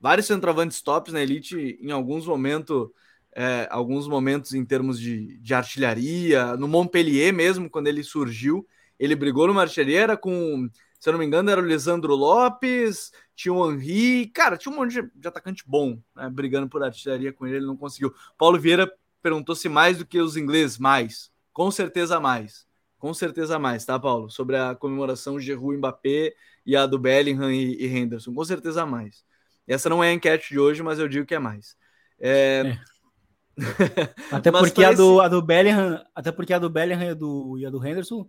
vários 0.00 0.26
centroavantes 0.26 0.80
tops 0.82 1.12
na 1.12 1.22
elite 1.22 1.78
em 1.80 1.90
alguns 1.90 2.26
momentos, 2.26 2.88
é, 3.34 3.66
alguns 3.70 4.06
momentos 4.06 4.54
em 4.54 4.64
termos 4.64 5.00
de, 5.00 5.38
de 5.38 5.54
artilharia. 5.54 6.56
No 6.56 6.68
Montpellier 6.68 7.32
mesmo, 7.32 7.68
quando 7.68 7.88
ele 7.88 8.02
surgiu, 8.02 8.66
ele 8.98 9.14
brigou 9.14 9.46
numa 9.46 9.62
artilharia 9.62 10.16
com, 10.16 10.68
se 10.98 11.08
eu 11.08 11.12
não 11.12 11.18
me 11.18 11.26
engano, 11.26 11.50
era 11.50 11.60
o 11.60 11.66
Lisandro 11.66 12.14
Lopes, 12.14 13.12
tinha 13.34 13.52
o 13.52 13.70
Henri, 13.70 14.26
cara, 14.28 14.56
tinha 14.56 14.72
um 14.72 14.76
monte 14.76 15.02
de, 15.02 15.10
de 15.14 15.28
atacante 15.28 15.64
bom, 15.66 16.00
né, 16.14 16.30
brigando 16.30 16.68
por 16.68 16.82
artilharia 16.82 17.32
com 17.32 17.46
ele, 17.46 17.56
ele 17.56 17.66
não 17.66 17.76
conseguiu. 17.76 18.14
Paulo 18.38 18.58
Vieira 18.58 18.90
perguntou 19.22 19.54
se 19.54 19.68
mais 19.68 19.98
do 19.98 20.06
que 20.06 20.20
os 20.20 20.36
ingleses, 20.36 20.78
mais, 20.78 21.30
com 21.52 21.70
certeza 21.70 22.20
mais. 22.20 22.66
Com 22.98 23.12
certeza 23.12 23.58
mais, 23.58 23.84
tá, 23.84 23.98
Paulo? 23.98 24.30
Sobre 24.30 24.56
a 24.56 24.74
comemoração 24.74 25.38
Giroud 25.38 25.76
Mbappé 25.76 26.34
e 26.66 26.76
a 26.76 26.84
do 26.84 26.98
Bellingham 26.98 27.50
e, 27.50 27.76
e 27.76 27.86
Henderson. 27.86 28.34
Com 28.34 28.44
certeza 28.44 28.84
mais. 28.84 29.24
Essa 29.66 29.88
não 29.88 30.02
é 30.02 30.10
a 30.10 30.12
enquete 30.12 30.50
de 30.50 30.58
hoje, 30.58 30.82
mas 30.82 30.98
eu 30.98 31.08
digo 31.08 31.24
que 31.24 31.34
é 31.34 31.38
mais. 31.38 31.76
É... 32.18 32.62
É. 32.66 32.96
até 34.30 34.50
porque 34.50 34.82
parece... 34.82 34.82
a, 34.82 34.92
do, 34.92 35.20
a 35.20 35.28
do 35.28 35.40
Bellingham, 35.40 36.04
até 36.14 36.30
porque 36.30 36.52
a 36.52 36.58
do 36.58 36.68
Bellingham 36.68 37.06
e 37.06 37.10
a 37.10 37.14
do, 37.14 37.58
e 37.58 37.66
a 37.66 37.70
do 37.70 37.84
Henderson, 37.86 38.28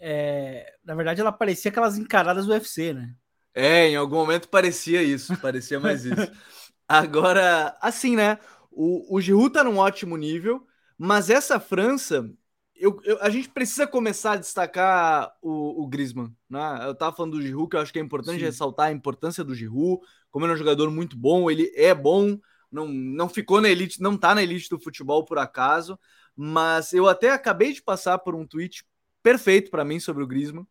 é, 0.00 0.74
na 0.84 0.94
verdade, 0.94 1.20
ela 1.20 1.30
parecia 1.30 1.70
aquelas 1.70 1.96
encaradas 1.96 2.46
do 2.46 2.52
UFC, 2.52 2.92
né? 2.92 3.14
É, 3.54 3.88
em 3.88 3.96
algum 3.96 4.16
momento 4.16 4.48
parecia 4.48 5.02
isso, 5.02 5.36
parecia 5.38 5.78
mais 5.78 6.04
isso. 6.04 6.32
Agora, 6.88 7.76
assim, 7.80 8.16
né? 8.16 8.38
O, 8.70 9.16
o 9.16 9.20
Giroud 9.20 9.52
tá 9.52 9.62
num 9.62 9.78
ótimo 9.78 10.16
nível, 10.16 10.66
mas 10.96 11.30
essa 11.30 11.60
França, 11.60 12.28
eu, 12.78 13.00
eu, 13.04 13.18
a 13.20 13.28
gente 13.30 13.48
precisa 13.48 13.86
começar 13.86 14.32
a 14.32 14.36
destacar 14.36 15.32
o, 15.42 15.82
o 15.82 15.86
Griezmann, 15.86 16.34
né? 16.48 16.80
Eu 16.86 16.94
tava 16.94 17.14
falando 17.14 17.32
do 17.32 17.42
Giroud, 17.42 17.68
que 17.68 17.76
eu 17.76 17.80
acho 17.80 17.92
que 17.92 17.98
é 17.98 18.02
importante 18.02 18.38
Sim. 18.38 18.44
ressaltar 18.44 18.86
a 18.88 18.92
importância 18.92 19.42
do 19.42 19.54
Giroud, 19.54 20.00
como 20.30 20.44
ele 20.44 20.52
é 20.52 20.54
um 20.54 20.58
jogador 20.58 20.90
muito 20.90 21.16
bom, 21.16 21.50
ele 21.50 21.72
é 21.74 21.94
bom, 21.94 22.38
não, 22.70 22.88
não 22.88 23.28
ficou 23.28 23.60
na 23.60 23.68
elite, 23.68 24.00
não 24.00 24.16
tá 24.16 24.34
na 24.34 24.42
elite 24.42 24.68
do 24.68 24.80
futebol 24.80 25.24
por 25.24 25.38
acaso, 25.38 25.98
mas 26.36 26.92
eu 26.92 27.08
até 27.08 27.30
acabei 27.30 27.72
de 27.72 27.82
passar 27.82 28.18
por 28.18 28.34
um 28.34 28.46
tweet 28.46 28.84
perfeito 29.22 29.70
para 29.70 29.84
mim 29.84 29.98
sobre 29.98 30.22
o 30.22 30.26
Griezmann, 30.26 30.66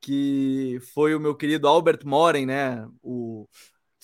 que 0.00 0.78
foi 0.92 1.14
o 1.14 1.20
meu 1.20 1.34
querido 1.34 1.68
Albert 1.68 2.00
Moren, 2.04 2.46
né? 2.46 2.86
O, 3.02 3.48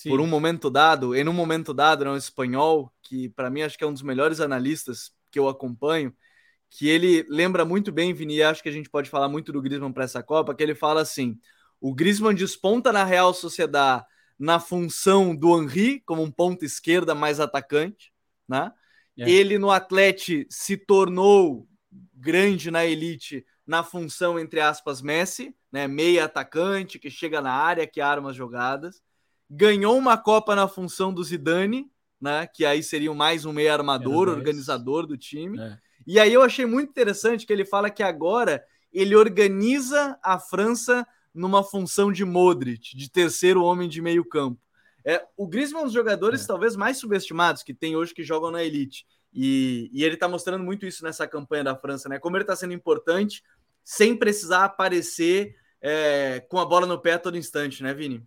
por 0.05 0.21
um 0.21 0.27
momento 0.27 0.71
dado, 0.71 1.15
em 1.15 1.29
um 1.29 1.33
momento 1.33 1.73
dado, 1.73 2.05
não, 2.05 2.17
espanhol, 2.17 2.93
que 3.03 3.29
para 3.31 3.51
mim 3.51 3.63
acho 3.63 3.77
que 3.77 3.85
é 3.85 3.87
um 3.87 3.93
dos 3.93 4.03
melhores 4.03 4.41
analistas 4.41 5.13
que 5.31 5.39
eu 5.39 5.49
acompanho, 5.49 6.15
que 6.75 6.89
ele 6.89 7.27
lembra 7.29 7.67
muito 7.67 7.93
bem, 7.93 8.15
Vini, 8.15 8.37
e 8.37 8.43
acho 8.43 8.63
que 8.63 8.69
a 8.69 8.73
gente 8.73 8.89
pode 8.89 9.11
falar 9.11 9.29
muito 9.29 9.53
do 9.53 9.61
Griezmann 9.61 9.93
para 9.93 10.05
essa 10.05 10.23
Copa, 10.23 10.55
que 10.55 10.63
ele 10.63 10.75
fala 10.75 11.03
assim: 11.03 11.39
o 11.79 11.95
Griezmann 11.95 12.35
desponta 12.35 12.91
na 12.91 13.05
Real 13.05 13.35
Sociedade 13.35 14.07
na 14.39 14.59
função 14.59 15.37
do 15.37 15.61
Henry, 15.61 16.01
como 16.01 16.23
um 16.23 16.31
ponto 16.31 16.65
esquerda 16.65 17.15
mais 17.15 17.41
atacante, 17.41 18.11
né? 18.49 18.73
É. 19.19 19.31
Ele 19.31 19.59
no 19.59 19.71
Atlético 19.71 20.47
se 20.51 20.77
tornou 20.77 21.69
grande 22.15 22.71
na 22.71 22.85
elite 22.87 23.45
na 23.67 23.85
função, 23.85 24.39
entre 24.39 24.59
aspas, 24.59 25.03
Messi, 25.03 25.55
né? 25.71 25.87
Meia 25.87 26.25
atacante 26.25 26.99
que 26.99 27.11
chega 27.11 27.43
na 27.43 27.53
área, 27.53 27.87
que 27.87 28.01
arma 28.01 28.31
as 28.31 28.37
jogadas. 28.37 29.03
Ganhou 29.49 29.97
uma 29.99 30.17
Copa 30.17 30.57
na 30.57 30.67
função 30.67 31.13
do 31.13 31.23
Zidane, 31.23 31.91
né? 32.19 32.47
Que 32.47 32.65
aí 32.65 32.83
seria 32.83 33.13
mais 33.13 33.45
um 33.45 33.53
meia 33.53 33.75
armador, 33.75 34.31
organizador 34.31 35.07
do 35.07 35.19
time. 35.19 35.61
É. 35.61 35.79
E 36.07 36.19
aí 36.19 36.33
eu 36.33 36.43
achei 36.43 36.67
muito 36.67 36.91
interessante 36.91 37.47
que 37.47 37.53
ele 37.53 37.65
fala 37.65 37.91
que 37.91 38.03
agora 38.03 38.65
ele 38.93 39.17
organiza 39.17 40.19
a 40.23 40.39
França 40.39 41.07
numa 41.35 41.63
função 41.63 42.13
de 42.13 42.25
Modric, 42.25 42.97
de 42.97 43.11
terceiro 43.11 43.63
homem 43.63 43.89
de 43.89 44.03
meio 44.03 44.25
campo. 44.25 44.61
É, 45.05 45.25
o 45.37 45.47
Griezmann 45.47 45.81
é 45.81 45.83
um 45.83 45.87
dos 45.87 45.95
jogadores 45.95 46.45
é. 46.45 46.47
talvez 46.47 46.77
mais 46.77 46.99
subestimados 46.99 47.63
que 47.63 47.75
tem 47.75 47.97
hoje 47.97 48.15
que 48.15 48.23
jogam 48.23 48.51
na 48.51 48.63
elite. 48.63 49.07
E, 49.33 49.91
e 49.93 50.05
ele 50.05 50.15
está 50.15 50.29
mostrando 50.29 50.63
muito 50.63 50.87
isso 50.87 51.03
nessa 51.03 51.27
campanha 51.27 51.65
da 51.65 51.77
França, 51.77 52.09
né? 52.09 52.19
Como 52.19 52.37
ele 52.37 52.45
está 52.45 52.55
sendo 52.55 52.75
importante 52.75 53.43
sem 53.83 54.17
precisar 54.17 54.65
aparecer 54.65 55.57
é, 55.81 56.41
com 56.49 56.59
a 56.59 56.67
bola 56.67 56.87
no 56.87 57.01
pé 57.01 57.15
a 57.15 57.19
todo 57.19 57.37
instante, 57.37 57.83
né, 57.83 57.95
Vini? 57.95 58.25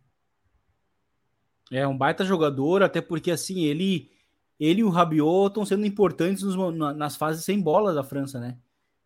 É 1.72 1.88
um 1.88 1.98
baita 1.98 2.26
jogador, 2.26 2.84
até 2.84 3.02
porque 3.02 3.32
assim, 3.32 3.66
ele 3.66 4.12
ele 4.60 4.82
e 4.82 4.84
o 4.84 4.90
Rabiot 4.90 5.48
estão 5.48 5.66
sendo 5.66 5.86
importantes 5.86 6.44
nos, 6.44 6.56
nas 6.96 7.16
fases 7.16 7.44
sem 7.44 7.60
bola 7.60 7.94
da 7.94 8.04
França, 8.04 8.40
né? 8.40 8.58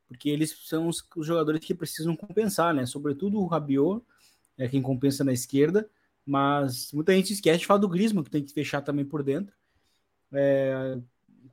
Porque 0.08 0.30
eles 0.30 0.56
são 0.66 0.88
os, 0.88 1.08
os, 1.16 1.26
jogadores 1.26 1.60
que 1.64 1.74
precisam 1.74 2.16
compensar, 2.16 2.74
né? 2.74 2.86
Sobretudo 2.86 3.40
o 3.40 3.48
Rabiot, 3.48 4.04
é 4.58 4.68
quem 4.68 4.82
compensa 4.82 5.24
na 5.24 5.34
esquerda, 5.34 5.90
mas 6.26 6.92
muita 6.94 7.14
gente 7.14 7.34
esquece 7.34 7.60
de 7.60 7.66
falar 7.66 7.80
do 7.80 7.90
Griezmann, 7.90 8.24
que 8.24 8.30
tem 8.30 8.44
que 8.44 8.54
fechar 8.54 8.82
também 8.82 9.06
por 9.06 9.24
dentro. 9.24 9.56
É, 10.32 11.00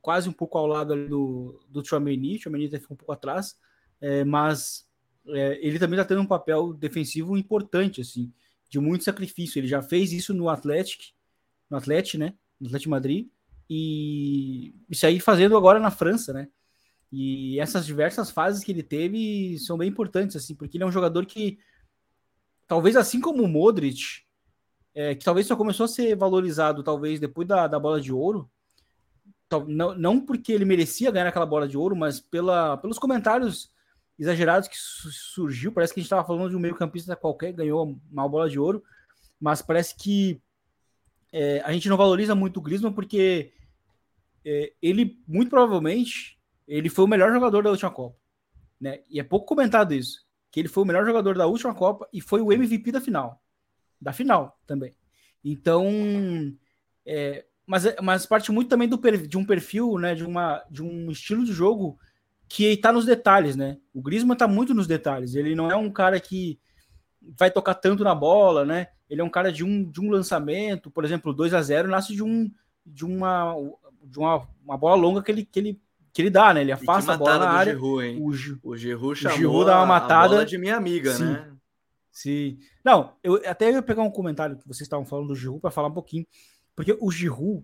quase 0.01 0.29
um 0.29 0.33
pouco 0.33 0.57
ao 0.57 0.67
lado 0.67 1.07
do, 1.07 1.59
do 1.69 1.85
Chouameni, 1.85 2.35
o 2.35 2.39
Chouameni 2.39 2.69
tá 2.69 2.77
um 2.89 2.95
pouco 2.95 3.11
atrás, 3.11 3.57
é, 3.99 4.23
mas 4.23 4.87
é, 5.27 5.59
ele 5.61 5.79
também 5.79 5.99
está 5.99 6.07
tendo 6.07 6.21
um 6.21 6.27
papel 6.27 6.73
defensivo 6.73 7.37
importante, 7.37 8.01
assim, 8.01 8.31
de 8.69 8.79
muito 8.79 9.03
sacrifício. 9.03 9.59
Ele 9.59 9.67
já 9.67 9.81
fez 9.81 10.11
isso 10.11 10.33
no 10.33 10.49
Atlético, 10.49 11.03
no 11.69 11.77
Atlético, 11.77 12.19
né? 12.19 12.33
No 12.59 12.67
Atlético 12.67 12.91
Madrid, 12.91 13.27
e 13.69 14.73
isso 14.89 15.05
aí 15.05 15.19
fazendo 15.19 15.57
agora 15.57 15.79
na 15.79 15.91
França, 15.91 16.33
né? 16.33 16.47
E 17.11 17.59
essas 17.59 17.85
diversas 17.85 18.31
fases 18.31 18.63
que 18.63 18.71
ele 18.71 18.83
teve 18.83 19.57
são 19.59 19.77
bem 19.77 19.89
importantes, 19.89 20.35
assim, 20.35 20.55
porque 20.55 20.77
ele 20.77 20.83
é 20.83 20.87
um 20.87 20.91
jogador 20.91 21.25
que, 21.25 21.57
talvez 22.67 22.95
assim 22.95 23.19
como 23.21 23.43
o 23.43 23.47
Modric, 23.47 24.23
é, 24.93 25.15
que 25.15 25.23
talvez 25.23 25.47
só 25.47 25.55
começou 25.55 25.85
a 25.85 25.87
ser 25.87 26.15
valorizado, 26.15 26.83
talvez 26.83 27.19
depois 27.19 27.47
da, 27.47 27.67
da 27.67 27.79
bola 27.79 28.01
de 28.01 28.11
ouro, 28.11 28.49
não, 29.67 29.95
não 29.95 30.19
porque 30.19 30.51
ele 30.51 30.65
merecia 30.65 31.11
ganhar 31.11 31.27
aquela 31.27 31.45
bola 31.45 31.67
de 31.67 31.77
ouro, 31.77 31.95
mas 31.95 32.19
pela, 32.19 32.77
pelos 32.77 32.99
comentários 32.99 33.71
exagerados 34.19 34.67
que 34.67 34.75
surgiu. 34.77 35.71
Parece 35.71 35.93
que 35.93 35.99
a 35.99 36.01
gente 36.01 36.07
estava 36.07 36.27
falando 36.27 36.49
de 36.49 36.55
um 36.55 36.59
meio-campista 36.59 37.15
qualquer 37.15 37.53
ganhou 37.53 37.97
uma 38.11 38.27
bola 38.27 38.49
de 38.49 38.59
ouro, 38.59 38.83
mas 39.39 39.61
parece 39.61 39.95
que 39.95 40.41
é, 41.31 41.61
a 41.63 41.71
gente 41.71 41.87
não 41.87 41.97
valoriza 41.97 42.35
muito 42.35 42.57
o 42.57 42.61
Griezmann 42.61 42.93
porque 42.93 43.53
ele, 44.81 45.19
muito 45.27 45.49
provavelmente, 45.49 46.39
ele 46.67 46.89
foi 46.89 47.05
o 47.05 47.07
melhor 47.07 47.31
jogador 47.33 47.63
da 47.63 47.71
última 47.71 47.91
Copa. 47.91 48.17
Né? 48.79 49.01
E 49.09 49.19
é 49.19 49.23
pouco 49.23 49.45
comentado 49.45 49.93
isso. 49.93 50.25
Que 50.51 50.59
ele 50.59 50.69
foi 50.69 50.83
o 50.83 50.87
melhor 50.87 51.05
jogador 51.05 51.37
da 51.37 51.47
última 51.47 51.73
Copa 51.73 52.07
e 52.13 52.21
foi 52.21 52.41
o 52.41 52.51
MVP 52.51 52.91
da 52.91 53.01
final. 53.01 53.41
Da 53.99 54.13
final 54.13 54.59
também. 54.65 54.93
Então, 55.43 55.85
é, 57.05 57.45
mas, 57.65 57.83
mas 58.01 58.25
parte 58.25 58.51
muito 58.51 58.69
também 58.69 58.87
do, 58.87 58.97
de 59.27 59.37
um 59.37 59.45
perfil, 59.45 59.97
né, 59.97 60.15
de, 60.15 60.23
uma, 60.23 60.63
de 60.69 60.81
um 60.81 61.11
estilo 61.11 61.43
de 61.43 61.51
jogo 61.51 61.99
que 62.47 62.65
está 62.65 62.93
nos 62.93 63.05
detalhes, 63.05 63.57
né? 63.57 63.77
O 63.93 64.01
Griezmann 64.01 64.33
está 64.33 64.47
muito 64.47 64.73
nos 64.73 64.87
detalhes. 64.87 65.35
Ele 65.35 65.53
não 65.53 65.69
é 65.69 65.75
um 65.75 65.91
cara 65.91 66.17
que 66.19 66.57
vai 67.21 67.51
tocar 67.51 67.75
tanto 67.75 68.05
na 68.05 68.15
bola, 68.15 68.63
né? 68.63 68.87
Ele 69.09 69.19
é 69.19 69.23
um 69.23 69.29
cara 69.29 69.51
de 69.51 69.65
um, 69.65 69.89
de 69.89 69.99
um 69.99 70.09
lançamento, 70.09 70.89
por 70.89 71.03
exemplo, 71.03 71.33
2 71.33 71.53
a 71.53 71.61
0 71.61 71.89
nasce 71.89 72.15
de 72.15 72.23
um 72.23 72.49
de 72.85 73.05
uma 73.05 73.53
de 74.07 74.19
uma, 74.19 74.47
uma 74.63 74.77
bola 74.77 74.95
longa 74.95 75.21
que 75.21 75.31
ele, 75.31 75.45
que 75.45 75.59
ele 75.59 75.81
que 76.13 76.23
ele 76.23 76.29
dá, 76.31 76.51
né? 76.51 76.61
Ele 76.61 76.71
afasta 76.71 77.13
a 77.13 77.17
bola 77.17 77.37
na 77.37 77.49
área. 77.51 77.73
Giroud, 77.73 78.03
hein? 78.03 78.17
O, 78.19 78.33
G... 78.33 78.57
o 78.63 78.75
Giroud 78.75 79.19
chamou 79.19 79.35
o 79.35 79.39
Giroud 79.39 79.65
dá 79.65 79.77
uma 79.77 79.85
matada 79.85 80.43
de 80.43 80.57
minha 80.57 80.75
amiga, 80.75 81.13
Sim. 81.13 81.25
né? 81.25 81.53
Sim. 82.11 82.57
Não, 82.83 83.13
eu 83.23 83.35
até 83.45 83.71
ia 83.71 83.83
pegar 83.83 84.01
um 84.01 84.09
comentário 84.09 84.57
que 84.57 84.67
vocês 84.67 84.81
estavam 84.81 85.05
falando 85.05 85.27
do 85.27 85.35
Giroud 85.35 85.61
para 85.61 85.69
falar 85.69 85.89
um 85.89 85.93
pouquinho, 85.93 86.25
porque 86.75 86.97
o 86.99 87.11
Giroud, 87.11 87.63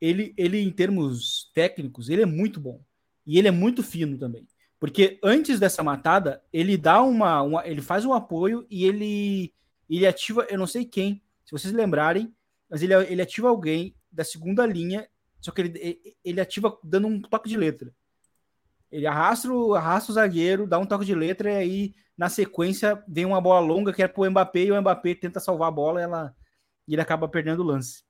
ele, 0.00 0.32
ele 0.38 0.58
em 0.58 0.70
termos 0.70 1.50
técnicos, 1.54 2.08
ele 2.08 2.22
é 2.22 2.26
muito 2.26 2.58
bom. 2.58 2.80
E 3.26 3.38
ele 3.38 3.48
é 3.48 3.50
muito 3.50 3.82
fino 3.82 4.16
também. 4.16 4.48
Porque 4.80 5.18
antes 5.22 5.60
dessa 5.60 5.82
matada, 5.82 6.42
ele 6.50 6.78
dá 6.78 7.02
uma, 7.02 7.42
uma, 7.42 7.66
ele 7.66 7.82
faz 7.82 8.06
um 8.06 8.14
apoio 8.14 8.66
e 8.70 8.84
ele 8.84 9.52
ele 9.88 10.06
ativa, 10.06 10.46
eu 10.48 10.58
não 10.58 10.66
sei 10.66 10.86
quem, 10.86 11.22
se 11.44 11.52
vocês 11.52 11.74
lembrarem, 11.74 12.34
mas 12.70 12.82
ele, 12.82 12.94
ele 12.94 13.20
ativa 13.20 13.50
alguém 13.50 13.94
da 14.10 14.24
segunda 14.24 14.64
linha, 14.64 15.06
só 15.42 15.50
que 15.50 15.60
ele, 15.60 16.16
ele 16.24 16.40
ativa 16.40 16.78
dando 16.84 17.08
um 17.08 17.20
toque 17.20 17.48
de 17.48 17.56
letra. 17.56 17.92
Ele 18.90 19.06
arrasta, 19.06 19.48
arrasta 19.76 20.12
o 20.12 20.14
zagueiro, 20.14 20.68
dá 20.68 20.78
um 20.78 20.86
toque 20.86 21.04
de 21.04 21.14
letra 21.14 21.50
e 21.50 21.56
aí 21.56 21.94
na 22.16 22.28
sequência 22.28 23.02
vem 23.08 23.24
uma 23.24 23.40
bola 23.40 23.58
longa 23.58 23.92
que 23.92 24.02
é 24.02 24.08
pro 24.08 24.30
Mbappé 24.30 24.64
e 24.64 24.72
o 24.72 24.80
Mbappé 24.80 25.14
tenta 25.16 25.40
salvar 25.40 25.68
a 25.68 25.72
bola 25.72 26.00
e, 26.00 26.04
ela, 26.04 26.36
ele 26.86 27.00
acaba 27.00 27.28
perdendo 27.28 27.60
o 27.60 27.66
lance. 27.66 28.04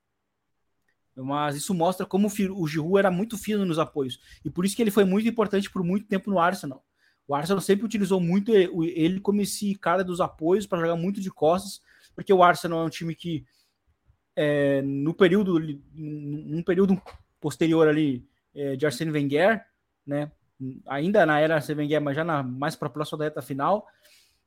Mas 1.17 1.57
isso 1.57 1.73
mostra 1.73 2.05
como 2.05 2.29
o 2.29 2.67
Giroud 2.67 2.99
era 2.99 3.11
muito 3.11 3.39
fino 3.39 3.65
nos 3.65 3.79
apoios. 3.79 4.21
E 4.45 4.51
por 4.51 4.65
isso 4.65 4.77
que 4.77 4.83
ele 4.83 4.91
foi 4.91 5.05
muito 5.05 5.27
importante 5.27 5.71
por 5.71 5.83
muito 5.83 6.07
tempo 6.07 6.31
no 6.31 6.39
Arsenal. 6.39 6.85
O 7.27 7.35
Arsenal 7.35 7.63
sempre 7.63 7.87
utilizou 7.87 8.21
muito 8.21 8.53
ele 8.53 9.21
como 9.21 9.41
esse 9.41 9.75
cara 9.77 10.05
dos 10.05 10.21
apoios 10.21 10.67
para 10.67 10.81
jogar 10.81 10.97
muito 10.97 11.21
de 11.21 11.31
costas, 11.31 11.81
porque 12.15 12.33
o 12.33 12.43
Arsenal 12.43 12.83
é 12.83 12.85
um 12.85 12.91
time 12.91 13.15
que 13.15 13.47
é, 14.35 14.83
no 14.83 15.15
período 15.15 15.59
num 15.95 16.63
período 16.63 17.01
posterior 17.43 17.89
ali 17.89 18.25
é, 18.55 18.77
de 18.77 18.87
Arsene 18.87 19.11
Wenger, 19.11 19.63
né? 20.07 20.31
Ainda 20.87 21.27
na 21.27 21.41
era 21.41 21.57
Arsene 21.57 21.83
Wenger, 21.83 22.01
mas 22.01 22.17
já 22.17 22.25
na, 22.25 22.43
mais 22.43 22.77
para 22.77 22.87
a 22.87 22.91
próxima 22.91 23.19
da 23.19 23.25
reta 23.25 23.43
final, 23.43 23.87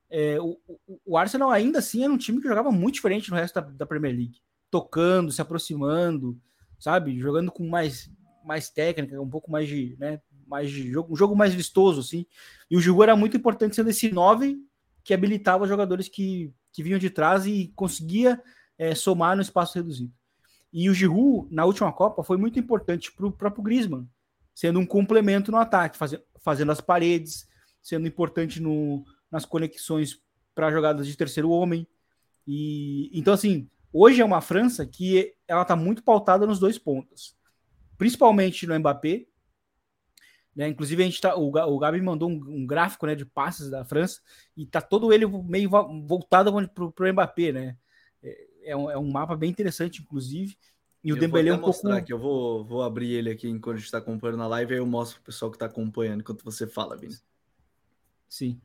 é, 0.09 0.39
o, 0.39 0.57
o, 1.05 1.17
Arsenal 1.17 1.51
ainda 1.51 1.79
assim 1.79 2.03
era 2.03 2.13
um 2.13 2.17
time 2.17 2.41
que 2.41 2.47
jogava 2.47 2.71
muito 2.71 2.95
diferente 2.95 3.29
no 3.29 3.35
resto 3.35 3.55
da, 3.55 3.61
da 3.61 3.85
Premier 3.85 4.15
League, 4.15 4.39
tocando, 4.71 5.31
se 5.31 5.41
aproximando, 5.41 6.39
sabe? 6.79 7.19
Jogando 7.19 7.51
com 7.51 7.67
mais, 7.67 8.09
mais 8.45 8.69
técnica, 8.69 9.21
um 9.21 9.29
pouco 9.29 9.51
mais 9.51 9.67
de, 9.67 9.97
né? 9.99 10.21
Mais 10.47 10.71
de 10.71 10.89
jogo, 10.89 11.13
um 11.13 11.17
jogo 11.17 11.35
mais 11.35 11.53
vistoso, 11.53 11.99
assim. 11.99 12.25
E 12.71 12.77
o 12.77 12.81
Giroud 12.81 13.03
era 13.03 13.15
muito 13.15 13.35
importante 13.35 13.75
sendo 13.75 13.89
esse 13.89 14.11
9 14.11 14.57
que 15.03 15.13
habilitava 15.13 15.67
jogadores 15.67 16.07
que, 16.07 16.53
que 16.71 16.81
vinham 16.81 16.99
de 16.99 17.09
trás 17.09 17.45
e 17.45 17.73
conseguia 17.75 18.41
é, 18.77 18.95
somar 18.95 19.35
no 19.35 19.41
espaço 19.41 19.75
reduzido. 19.75 20.13
E 20.75 20.89
o 20.89 20.93
Giroud, 20.93 21.47
na 21.49 21.63
última 21.63 21.91
Copa, 21.93 22.23
foi 22.23 22.35
muito 22.35 22.59
importante 22.59 23.11
para 23.11 23.25
o 23.25 23.31
próprio 23.31 23.63
Griezmann, 23.63 24.07
sendo 24.53 24.77
um 24.79 24.85
complemento 24.85 25.51
no 25.51 25.57
ataque, 25.57 25.97
fazendo, 25.97 26.23
fazendo 26.41 26.71
as 26.71 26.81
paredes, 26.81 27.47
sendo 27.81 28.07
importante 28.07 28.61
no, 28.61 29.05
nas 29.31 29.45
conexões 29.45 30.21
para 30.53 30.71
jogadas 30.71 31.07
de 31.07 31.15
terceiro 31.15 31.49
homem. 31.49 31.87
E 32.45 33.09
então, 33.17 33.33
assim, 33.33 33.69
Hoje 33.97 34.21
é 34.21 34.25
uma 34.25 34.41
França 34.41 34.85
que 34.85 35.33
ela 35.47 35.61
está 35.61 35.73
muito 35.73 36.03
pautada 36.03 36.45
nos 36.45 36.59
dois 36.59 36.77
pontos, 36.77 37.33
principalmente 37.97 38.67
no 38.67 38.77
Mbappé. 38.77 39.25
Né? 40.53 40.67
Inclusive, 40.67 41.01
a 41.01 41.05
gente 41.05 41.21
tá, 41.21 41.33
o, 41.37 41.47
o 41.47 41.79
Gabi 41.79 42.01
mandou 42.01 42.29
um, 42.29 42.33
um, 42.33 42.67
gráfico 42.67 43.05
né, 43.05 43.15
de 43.15 43.25
passes 43.25 43.69
da 43.69 43.85
França 43.85 44.19
e 44.57 44.65
tá 44.65 44.81
todo 44.81 45.13
ele 45.13 45.25
meio 45.25 45.69
voltado 46.05 46.51
para 46.67 46.83
o 46.83 47.13
Mbappé. 47.13 47.53
Né? 47.53 47.77
É, 48.65 48.71
é, 48.71 48.75
um, 48.75 48.89
é 48.89 48.97
um 48.97 49.09
mapa 49.09 49.35
bem 49.35 49.49
interessante, 49.49 50.01
inclusive. 50.01 50.57
E 51.03 51.13
o 51.13 51.19
Dembele 51.19 51.49
é 51.49 51.53
um 51.53 51.59
pouco. 51.59 51.87
Aqui, 51.89 52.11
eu 52.11 52.17
vou, 52.17 52.65
vou 52.65 52.81
abrir 52.81 53.11
ele 53.11 53.29
aqui 53.29 53.47
enquanto 53.47 53.75
a 53.75 53.77
gente 53.77 53.85
está 53.85 53.99
acompanhando 53.99 54.39
na 54.39 54.47
live, 54.47 54.73
aí 54.73 54.79
eu 54.79 54.87
mostro 54.87 55.17
pro 55.17 55.25
pessoal 55.25 55.51
que 55.51 55.55
está 55.55 55.67
acompanhando 55.67 56.21
enquanto 56.21 56.43
você 56.43 56.65
fala, 56.65 56.97
Vini. 56.97 57.15
Sim. 58.27 58.59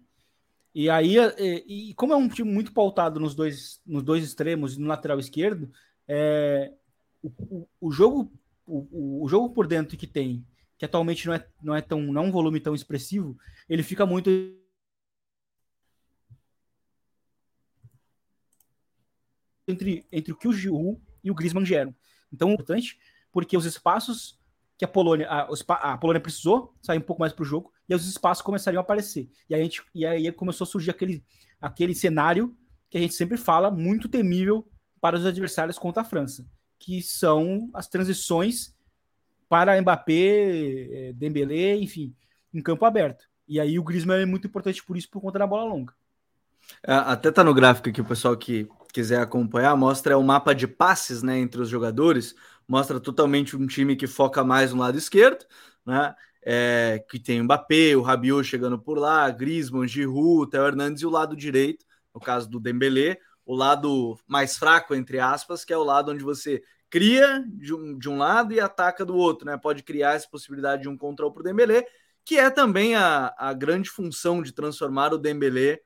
E 0.74 0.88
aí, 0.88 1.16
e, 1.38 1.90
e, 1.90 1.94
como 1.94 2.14
é 2.14 2.16
um 2.16 2.28
time 2.28 2.50
muito 2.50 2.72
pautado 2.72 3.20
nos 3.20 3.34
dois, 3.34 3.80
nos 3.84 4.02
dois 4.02 4.24
extremos 4.24 4.74
e 4.74 4.80
no 4.80 4.86
lateral 4.86 5.18
esquerdo, 5.18 5.70
é, 6.08 6.72
o, 7.22 7.28
o, 7.28 7.68
o, 7.80 7.92
jogo 7.92 8.32
o, 8.66 9.24
o, 9.24 9.28
jogo 9.28 9.50
por 9.50 9.66
dentro 9.66 9.96
que 9.98 10.06
tem, 10.06 10.44
que 10.78 10.84
atualmente 10.84 11.26
não 11.26 11.34
é, 11.34 11.46
não 11.62 11.74
é 11.74 11.82
tão 11.82 12.00
não 12.00 12.22
é 12.22 12.24
um 12.24 12.30
volume 12.30 12.60
tão 12.60 12.74
expressivo, 12.74 13.36
ele 13.68 13.82
fica 13.82 14.06
muito 14.06 14.30
entre, 19.70 20.06
entre 20.10 20.32
o 20.32 20.36
que 20.36 20.48
o 20.48 20.52
Giroud 20.52 21.00
e 21.22 21.30
o 21.30 21.34
Griezmann 21.34 21.64
geram. 21.64 21.94
Então, 22.32 22.50
é 22.50 22.52
importante, 22.52 22.98
porque 23.32 23.56
os 23.56 23.64
espaços 23.64 24.38
que 24.76 24.84
a 24.84 24.88
Polônia, 24.88 25.28
a, 25.28 25.92
a 25.92 25.98
Polônia 25.98 26.22
precisou 26.22 26.74
sair 26.80 26.98
um 26.98 27.02
pouco 27.02 27.20
mais 27.20 27.32
para 27.32 27.42
o 27.42 27.46
jogo, 27.46 27.70
e 27.86 27.94
os 27.94 28.06
espaços 28.06 28.42
começariam 28.42 28.80
a 28.80 28.82
aparecer. 28.82 29.28
E 29.48 29.54
a 29.54 29.58
gente, 29.58 29.82
e 29.94 30.06
aí 30.06 30.32
começou 30.32 30.64
a 30.64 30.68
surgir 30.68 30.90
aquele, 30.90 31.22
aquele 31.60 31.94
cenário 31.94 32.56
que 32.88 32.96
a 32.96 33.00
gente 33.00 33.14
sempre 33.14 33.36
fala, 33.36 33.70
muito 33.70 34.08
temível 34.08 34.66
para 35.00 35.16
os 35.16 35.26
adversários 35.26 35.78
contra 35.78 36.02
a 36.02 36.04
França, 36.04 36.46
que 36.78 37.02
são 37.02 37.70
as 37.74 37.88
transições 37.88 38.74
para 39.50 39.80
Mbappé, 39.80 40.12
eh, 40.12 41.12
Dembélé, 41.14 41.76
enfim, 41.76 42.14
em 42.54 42.62
campo 42.62 42.84
aberto. 42.84 43.28
E 43.46 43.60
aí 43.60 43.78
o 43.78 43.84
Griezmann 43.84 44.22
é 44.22 44.26
muito 44.26 44.46
importante 44.46 44.82
por 44.82 44.96
isso, 44.96 45.10
por 45.10 45.20
conta 45.20 45.38
da 45.38 45.46
bola 45.46 45.64
longa. 45.64 45.92
É, 46.82 46.92
até 46.92 47.30
tá 47.30 47.42
no 47.42 47.52
gráfico 47.52 47.88
aqui, 47.88 48.00
o 48.00 48.04
pessoal 48.04 48.36
que 48.36 48.68
quiser 48.92 49.20
acompanhar, 49.20 49.76
mostra 49.76 50.16
o 50.18 50.22
mapa 50.22 50.54
de 50.54 50.66
passes 50.66 51.22
né, 51.22 51.38
entre 51.38 51.60
os 51.60 51.68
jogadores, 51.68 52.34
mostra 52.66 53.00
totalmente 53.00 53.56
um 53.56 53.66
time 53.66 53.96
que 53.96 54.06
foca 54.06 54.44
mais 54.44 54.72
no 54.72 54.80
lado 54.80 54.96
esquerdo, 54.96 55.44
né? 55.84 56.14
É, 56.42 57.04
que 57.10 57.18
tem 57.18 57.38
o 57.40 57.44
Mbappé, 57.44 57.94
o 57.94 58.00
Rabiot 58.00 58.48
chegando 58.48 58.78
por 58.78 58.96
lá, 58.98 59.28
Griezmann, 59.30 59.86
Giroud, 59.86 60.50
Theo 60.50 60.66
Hernandes 60.66 61.02
e 61.02 61.06
o 61.06 61.10
lado 61.10 61.36
direito, 61.36 61.84
no 62.14 62.20
caso 62.20 62.48
do 62.48 62.58
Dembélé, 62.58 63.18
o 63.44 63.54
lado 63.54 64.18
mais 64.26 64.56
fraco, 64.56 64.94
entre 64.94 65.20
aspas, 65.20 65.64
que 65.64 65.72
é 65.72 65.76
o 65.76 65.84
lado 65.84 66.12
onde 66.12 66.24
você 66.24 66.62
cria 66.88 67.44
de 67.46 67.74
um, 67.74 67.98
de 67.98 68.08
um 68.08 68.16
lado 68.16 68.54
e 68.54 68.60
ataca 68.60 69.04
do 69.04 69.14
outro, 69.16 69.46
né? 69.46 69.58
Pode 69.58 69.82
criar 69.82 70.14
essa 70.14 70.28
possibilidade 70.28 70.82
de 70.82 70.88
um 70.88 70.96
controle 70.96 71.32
para 71.32 71.40
o 71.40 71.44
Dembélé, 71.44 71.84
que 72.24 72.38
é 72.38 72.48
também 72.48 72.94
a, 72.94 73.34
a 73.36 73.52
grande 73.52 73.90
função 73.90 74.42
de 74.42 74.52
transformar 74.52 75.12
o 75.12 75.18
Dembélé 75.18 75.80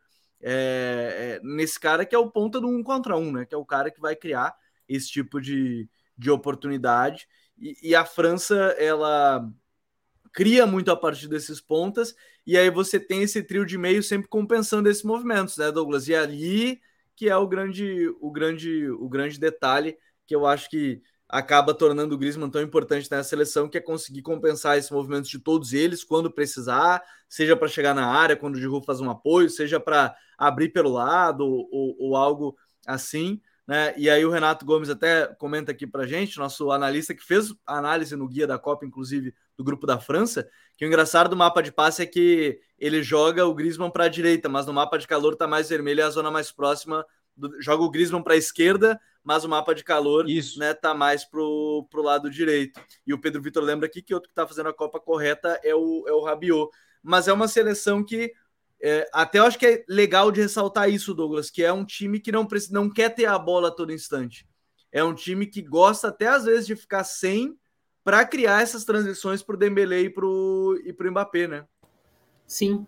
é, 0.47 1.41
é, 1.41 1.41
nesse 1.43 1.81
cara 1.81 2.05
que 2.05 2.15
é 2.15 2.19
o 2.19 2.31
ponta 2.31 2.61
do 2.61 2.69
um 2.69 2.83
contra 2.83 3.17
um, 3.17 3.33
né? 3.33 3.47
Que 3.47 3.55
é 3.55 3.59
o 3.59 3.65
cara 3.65 3.91
que 3.91 4.01
vai 4.01 4.15
criar 4.15 4.55
esse 4.87 5.09
tipo 5.09 5.41
de, 5.41 5.89
de 6.19 6.31
oportunidade. 6.31 7.27
E, 7.59 7.91
e 7.91 7.95
a 7.95 8.05
França, 8.05 8.55
ela 8.79 9.51
cria 10.33 10.67
muito 10.67 10.91
a 10.91 10.97
partir 10.97 11.29
desses 11.29 11.61
pontas, 11.61 12.15
e 12.47 12.59
aí 12.59 12.69
você 12.69 13.01
tem 13.01 13.23
esse 13.23 13.43
trio 13.43 13.65
de 13.65 13.79
meio 13.79 14.03
sempre 14.03 14.29
compensando 14.29 14.89
esses 14.89 15.03
movimentos, 15.03 15.57
né, 15.57 15.73
Douglas? 15.73 16.09
E 16.09 16.15
ali 16.15 16.81
que 17.17 17.29
é 17.31 17.37
o 17.37 17.47
grande, 17.47 18.09
o 18.21 18.31
grande, 18.31 18.91
o 18.91 19.09
grande 19.09 19.39
detalhe 19.39 19.97
que 20.27 20.35
eu 20.35 20.47
acho 20.47 20.69
que 20.69 21.01
acaba 21.29 21.75
tornando 21.75 22.15
o 22.15 22.19
Griezmann 22.19 22.51
tão 22.51 22.63
importante 22.63 23.11
nessa 23.11 23.29
seleção, 23.29 23.69
que 23.69 23.79
é 23.79 23.81
conseguir 23.81 24.23
compensar 24.23 24.77
esses 24.79 24.91
movimentos 24.91 25.31
de 25.31 25.39
todos 25.39 25.73
eles 25.73 26.05
quando 26.05 26.31
precisar, 26.31 27.03
seja 27.29 27.57
para 27.57 27.69
chegar 27.69 27.95
na 27.95 28.07
área, 28.07 28.37
quando 28.37 28.57
o 28.57 28.61
Giroud 28.61 28.85
faz 28.85 29.01
um 29.01 29.11
apoio, 29.11 29.49
seja 29.49 29.81
para 29.81 30.15
abrir 30.39 30.69
pelo 30.71 30.91
lado 30.91 31.47
ou, 31.47 31.97
ou 31.99 32.17
algo 32.17 32.57
assim. 32.87 33.41
Né? 33.67 33.95
E 33.97 34.11
aí 34.11 34.25
o 34.25 34.31
Renato 34.31 34.67
Gomes 34.67 34.91
até 34.91 35.27
comenta 35.39 35.73
aqui 35.73 35.87
para 35.87 36.07
gente, 36.07 36.39
nosso 36.39 36.71
analista 36.71 37.15
que 37.15 37.25
fez 37.25 37.55
análise 37.67 38.15
no 38.15 38.29
guia 38.29 38.47
da 38.47 38.59
Copa, 38.59 38.85
inclusive 38.85 39.35
do 39.57 39.65
grupo 39.65 39.87
da 39.87 39.99
França, 39.99 40.49
que 40.77 40.85
o 40.85 40.89
engraçado 40.89 41.31
do 41.31 41.37
mapa 41.37 41.63
de 41.63 41.73
passe 41.73 42.03
é 42.03 42.07
que 42.07 42.61
ele 42.79 43.03
joga 43.03 43.47
o 43.47 43.55
Griezmann 43.55 43.91
para 43.91 44.05
a 44.05 44.09
direita, 44.09 44.49
mas 44.49 44.67
no 44.67 44.73
mapa 44.73 44.99
de 44.99 45.07
calor 45.07 45.33
está 45.33 45.47
mais 45.47 45.69
vermelho, 45.69 46.01
é 46.01 46.05
a 46.05 46.11
zona 46.11 46.31
mais 46.31 46.53
próxima 46.53 47.07
joga 47.61 47.83
o 47.83 47.91
Griezmann 47.91 48.23
para 48.23 48.35
a 48.35 48.39
esquerda, 48.39 49.01
mas 49.23 49.45
o 49.45 49.49
mapa 49.49 49.75
de 49.75 49.83
calor 49.83 50.29
Isso. 50.29 50.59
né 50.59 50.75
tá 50.75 50.95
mais 50.95 51.25
pro, 51.25 51.87
pro 51.91 52.03
lado 52.03 52.31
direito. 52.31 52.81
E 53.07 53.13
o 53.13 53.21
Pedro 53.21 53.43
Vitor 53.43 53.63
lembra 53.63 53.87
aqui 53.87 54.03
que 54.03 54.15
outro 54.15 54.29
que 54.29 54.33
está 54.33 54.47
fazendo 54.47 54.69
a 54.69 54.75
Copa 54.75 55.01
correta 55.01 55.59
é 55.63 55.75
o 55.75 56.05
é 56.07 56.13
o 56.13 56.23
Rabiot, 56.23 56.71
mas 57.03 57.29
é 57.29 57.33
uma 57.33 57.49
seleção 57.49 58.05
que 58.05 58.33
é, 58.87 59.09
até 59.15 59.39
eu 59.39 59.45
acho 59.45 59.59
que 59.59 59.67
é 59.67 59.85
legal 59.89 60.31
de 60.31 60.43
ressaltar 60.43 60.91
isso, 60.91 61.15
Douglas, 61.15 61.51
que 61.51 61.63
é 61.65 61.73
um 61.73 61.87
time 61.87 62.21
que 62.21 62.31
não, 62.31 62.45
precisa, 62.45 62.75
não 62.75 62.91
quer 62.91 63.09
ter 63.09 63.25
a 63.25 63.39
bola 63.39 63.69
a 63.69 63.71
todo 63.71 63.91
instante. 63.91 64.47
É 64.93 65.03
um 65.03 65.15
time 65.15 65.47
que 65.47 65.63
gosta 65.63 66.09
até 66.09 66.27
às 66.27 66.45
vezes 66.45 66.67
de 66.67 66.77
ficar 66.77 67.03
sem 67.03 67.59
para 68.05 68.27
criar 68.27 68.61
essas 68.61 68.85
transições 68.85 69.43
para 69.43 69.55
o 69.55 69.59
Dembélé 69.59 70.03
e 70.03 70.11
para 70.11 70.27
o 70.27 70.77
pro 70.99 71.11
Mbappé, 71.11 71.49
né? 71.49 71.65
Sim. 72.47 72.87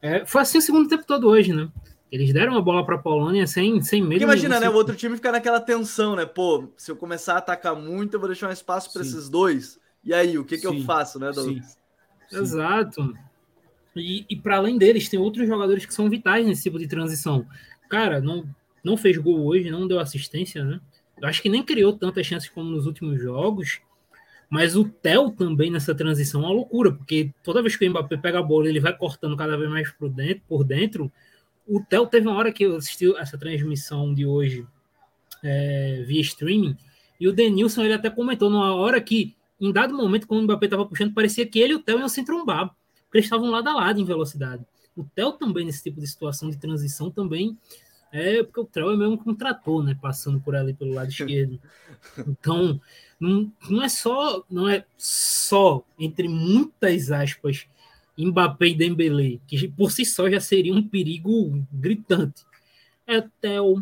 É, 0.00 0.24
foi 0.24 0.42
assim 0.42 0.58
o 0.58 0.62
segundo 0.62 0.88
tempo 0.88 1.04
todo 1.04 1.28
hoje, 1.28 1.52
né? 1.52 1.68
Eles 2.12 2.30
deram 2.30 2.54
a 2.58 2.60
bola 2.60 2.84
para 2.84 2.96
a 2.96 2.98
Polônia 2.98 3.46
sem, 3.46 3.80
sem 3.80 4.02
medo. 4.02 4.10
Porque 4.10 4.24
imagina, 4.24 4.60
né? 4.60 4.68
O 4.68 4.74
outro 4.74 4.94
time 4.94 5.16
fica 5.16 5.32
naquela 5.32 5.58
tensão, 5.58 6.14
né? 6.14 6.26
Pô, 6.26 6.68
se 6.76 6.90
eu 6.90 6.96
começar 6.96 7.36
a 7.36 7.38
atacar 7.38 7.74
muito, 7.74 8.12
eu 8.12 8.20
vou 8.20 8.28
deixar 8.28 8.50
um 8.50 8.52
espaço 8.52 8.92
para 8.92 9.00
esses 9.00 9.30
dois. 9.30 9.80
E 10.04 10.12
aí, 10.12 10.36
o 10.36 10.44
que, 10.44 10.58
que 10.58 10.66
eu 10.66 10.82
faço, 10.82 11.18
né, 11.18 11.32
Douglas? 11.32 11.78
Exato. 12.30 13.14
E, 13.96 14.26
e 14.28 14.36
para 14.36 14.58
além 14.58 14.76
deles, 14.76 15.08
tem 15.08 15.18
outros 15.18 15.46
jogadores 15.46 15.86
que 15.86 15.94
são 15.94 16.10
vitais 16.10 16.46
nesse 16.46 16.64
tipo 16.64 16.78
de 16.78 16.86
transição. 16.86 17.46
Cara, 17.88 18.20
não, 18.20 18.44
não 18.84 18.94
fez 18.94 19.16
gol 19.16 19.46
hoje, 19.46 19.70
não 19.70 19.88
deu 19.88 19.98
assistência, 19.98 20.62
né? 20.62 20.80
Eu 21.18 21.26
acho 21.28 21.40
que 21.40 21.48
nem 21.48 21.62
criou 21.62 21.94
tantas 21.94 22.26
chances 22.26 22.50
como 22.50 22.68
nos 22.68 22.84
últimos 22.84 23.22
jogos. 23.22 23.80
Mas 24.50 24.76
o 24.76 24.84
Theo 24.84 25.30
também 25.30 25.70
nessa 25.70 25.94
transição 25.94 26.42
é 26.42 26.44
uma 26.44 26.52
loucura, 26.52 26.92
porque 26.92 27.32
toda 27.42 27.62
vez 27.62 27.74
que 27.74 27.86
o 27.86 27.90
Mbappé 27.90 28.18
pega 28.18 28.38
a 28.38 28.42
bola, 28.42 28.68
ele 28.68 28.80
vai 28.80 28.94
cortando 28.94 29.34
cada 29.34 29.56
vez 29.56 29.70
mais 29.70 29.90
por 29.92 30.10
dentro. 30.10 30.42
Por 30.46 30.62
dentro. 30.62 31.10
O 31.66 31.80
Theo 31.80 32.06
teve 32.06 32.26
uma 32.26 32.36
hora 32.36 32.52
que 32.52 32.64
eu 32.64 32.76
assisti 32.76 33.14
essa 33.16 33.38
transmissão 33.38 34.12
de 34.12 34.26
hoje 34.26 34.66
é, 35.42 36.04
via 36.06 36.20
streaming, 36.20 36.76
e 37.18 37.28
o 37.28 37.32
Denilson 37.32 37.82
ele 37.82 37.94
até 37.94 38.10
comentou 38.10 38.50
numa 38.50 38.74
hora 38.74 39.00
que, 39.00 39.36
em 39.60 39.72
dado 39.72 39.94
momento, 39.94 40.26
quando 40.26 40.40
o 40.40 40.42
Mbappé 40.44 40.66
estava 40.66 40.86
puxando, 40.86 41.14
parecia 41.14 41.46
que 41.46 41.58
ele 41.58 41.72
e 41.72 41.76
o 41.76 41.82
Theo 41.82 41.98
iam 41.98 42.08
se 42.08 42.24
trombar 42.24 42.74
porque 43.12 43.18
eles 43.18 43.26
estavam 43.26 43.50
lado 43.50 43.68
a 43.68 43.74
lado 43.74 44.00
em 44.00 44.04
velocidade. 44.06 44.64
O 44.96 45.04
Theo 45.04 45.32
também, 45.32 45.66
nesse 45.66 45.82
tipo 45.82 46.00
de 46.00 46.06
situação 46.06 46.48
de 46.48 46.56
transição, 46.56 47.10
também 47.10 47.58
é 48.10 48.42
porque 48.42 48.60
o 48.60 48.64
Theo 48.64 48.90
é 48.90 48.96
mesmo 48.96 49.20
um 49.26 49.34
trator, 49.34 49.84
né? 49.84 49.94
Passando 50.00 50.40
por 50.40 50.56
ali 50.56 50.72
pelo 50.72 50.94
lado 50.94 51.10
esquerdo. 51.12 51.60
Então, 52.26 52.80
não, 53.20 53.52
não 53.68 53.82
é 53.82 53.88
só, 53.90 54.42
não 54.50 54.66
é 54.66 54.86
só, 54.96 55.84
entre 55.98 56.26
muitas 56.26 57.10
aspas, 57.10 57.66
Mbappé 58.18 58.68
e 58.68 58.74
Dembélé, 58.74 59.38
que 59.46 59.68
por 59.68 59.90
si 59.90 60.04
só 60.04 60.28
já 60.30 60.40
seria 60.40 60.74
um 60.74 60.86
perigo 60.86 61.64
gritante. 61.72 62.44
É 63.06 63.18
o 63.18 63.30
Theo, 63.40 63.80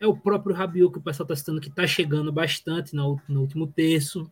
é 0.00 0.06
o 0.06 0.16
próprio 0.16 0.54
Rabiot 0.54 0.92
que 0.92 0.98
o 0.98 1.02
pessoal 1.02 1.24
está 1.24 1.36
citando 1.36 1.60
que 1.60 1.68
está 1.68 1.86
chegando 1.86 2.32
bastante 2.32 2.94
no, 2.94 3.20
no 3.28 3.40
último 3.40 3.66
terço. 3.66 4.30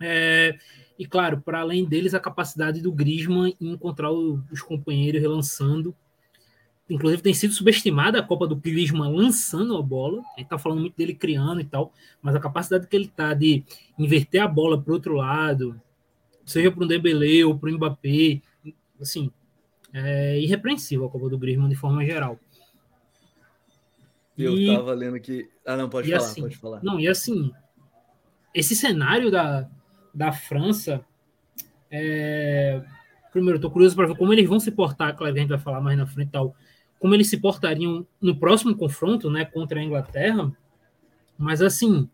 É, 0.00 0.58
e 0.98 1.06
claro, 1.06 1.40
para 1.40 1.60
além 1.60 1.84
deles, 1.84 2.14
a 2.14 2.20
capacidade 2.20 2.80
do 2.80 2.92
Griezmann 2.92 3.54
em 3.60 3.70
encontrar 3.72 4.10
os 4.10 4.62
companheiros 4.62 5.20
relançando. 5.20 5.94
Inclusive, 6.90 7.22
tem 7.22 7.32
sido 7.32 7.54
subestimada 7.54 8.18
a 8.18 8.22
Copa 8.22 8.46
do 8.46 8.56
Griezmann 8.56 9.14
lançando 9.14 9.76
a 9.76 9.82
bola. 9.82 10.20
A 10.20 10.38
gente 10.38 10.44
está 10.44 10.58
falando 10.58 10.80
muito 10.80 10.96
dele 10.96 11.14
criando 11.14 11.60
e 11.60 11.64
tal, 11.64 11.92
mas 12.20 12.34
a 12.34 12.40
capacidade 12.40 12.86
que 12.86 12.96
ele 12.96 13.06
está 13.06 13.32
de 13.32 13.64
inverter 13.98 14.42
a 14.42 14.48
bola 14.48 14.80
para 14.80 14.90
o 14.90 14.94
outro 14.94 15.14
lado, 15.14 15.80
seja 16.52 16.70
para 16.70 16.84
o 16.84 16.86
Dembélé 16.86 17.44
ou 17.44 17.58
para 17.58 17.70
o 17.70 17.74
Mbappé, 17.74 18.40
assim, 19.00 19.30
é 19.92 20.38
irrepreensível 20.40 21.06
a 21.06 21.10
Copa 21.10 21.28
do 21.28 21.38
Griezmann 21.38 21.68
de 21.68 21.74
forma 21.74 22.04
geral. 22.04 22.38
Eu 24.36 24.56
estava 24.56 24.94
lendo 24.94 25.20
que. 25.20 25.48
Ah, 25.66 25.76
não, 25.76 25.88
pode 25.88 26.10
falar, 26.10 26.24
assim, 26.24 26.40
pode 26.40 26.56
falar. 26.56 26.82
Não, 26.82 26.98
e 26.98 27.06
assim, 27.06 27.52
esse 28.54 28.74
cenário 28.74 29.30
da, 29.30 29.68
da 30.14 30.32
França. 30.32 31.04
É... 31.90 32.82
Primeiro, 33.30 33.56
estou 33.56 33.70
curioso 33.70 33.96
para 33.96 34.06
ver 34.06 34.16
como 34.16 34.32
eles 34.32 34.46
vão 34.48 34.60
se 34.60 34.70
portar, 34.70 35.16
claro, 35.16 35.34
a 35.34 35.38
gente 35.38 35.48
vai 35.48 35.58
falar 35.58 35.80
mais 35.80 35.96
na 35.96 36.06
frente 36.06 36.30
tal, 36.30 36.54
como 36.98 37.14
eles 37.14 37.28
se 37.28 37.38
portariam 37.38 38.06
no 38.20 38.36
próximo 38.36 38.76
confronto 38.76 39.30
né, 39.30 39.44
contra 39.44 39.80
a 39.80 39.82
Inglaterra. 39.82 40.52
Mas, 41.38 41.62
assim, 41.62 42.08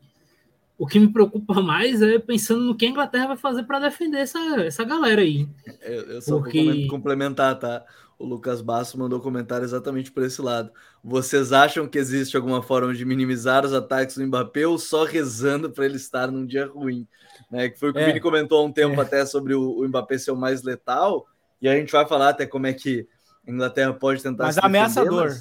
o 0.79 0.87
que 0.87 1.01
me 1.01 1.13
preocupa 1.13 1.55
mais 1.61 2.01
é 2.01 2.19
pensando 2.19 2.63
no 2.63 2.77
que 2.77 2.87
a 2.87 2.89
Inglaterra 2.89 3.27
vai 3.27 3.37
fazer 3.37 3.65
para 3.65 3.81
defender 3.81 4.19
essa, 4.19 4.39
essa 4.63 4.85
galera 4.85 5.21
aí. 5.21 5.49
Eu, 5.83 6.03
eu 6.13 6.23
só 6.23 6.39
Porque... 6.39 6.63
vou 6.63 6.89
complementar, 6.89 7.59
tá? 7.59 7.85
O 8.17 8.25
Lucas 8.25 8.61
Basso 8.61 8.99
mandou 8.99 9.21
comentário 9.21 9.65
exatamente 9.65 10.11
por 10.11 10.25
esse 10.25 10.41
lado. 10.43 10.73
Vocês 11.03 11.53
acham 11.53 11.87
que 11.87 11.99
existe 11.99 12.37
alguma 12.37 12.63
forma 12.63 12.93
de 12.93 13.05
minimizar 13.05 13.65
os 13.65 13.73
ataques 13.73 14.17
do 14.17 14.27
Mbappé 14.27 14.67
ou 14.67 14.77
só 14.77 15.05
rezando 15.05 15.71
para 15.71 15.85
ele 15.85 15.97
estar 15.97 16.29
num 16.29 16.45
dia 16.45 16.67
ruim? 16.67 17.07
Né, 17.51 17.69
que 17.69 17.79
foi 17.79 17.91
o 17.91 17.93
que 17.93 18.01
é, 18.01 18.03
o 18.03 18.07
Vini 18.07 18.21
comentou 18.21 18.61
há 18.61 18.65
um 18.65 18.73
tempo 18.73 19.01
é. 19.01 19.05
até 19.05 19.25
sobre 19.25 19.55
o, 19.55 19.79
o 19.79 19.89
Mbappé 19.89 20.19
ser 20.19 20.33
o 20.33 20.37
mais 20.37 20.63
letal. 20.63 21.27
E 21.63 21.69
a 21.69 21.77
gente 21.77 21.93
vai 21.93 22.07
falar 22.07 22.31
até 22.31 22.45
como 22.45 22.67
é 22.67 22.73
que 22.73 23.07
a 23.47 23.51
Inglaterra 23.51 23.93
pode 23.93 24.23
tentar. 24.23 24.45
Mais 24.45 24.59
ameaçador. 24.59 25.37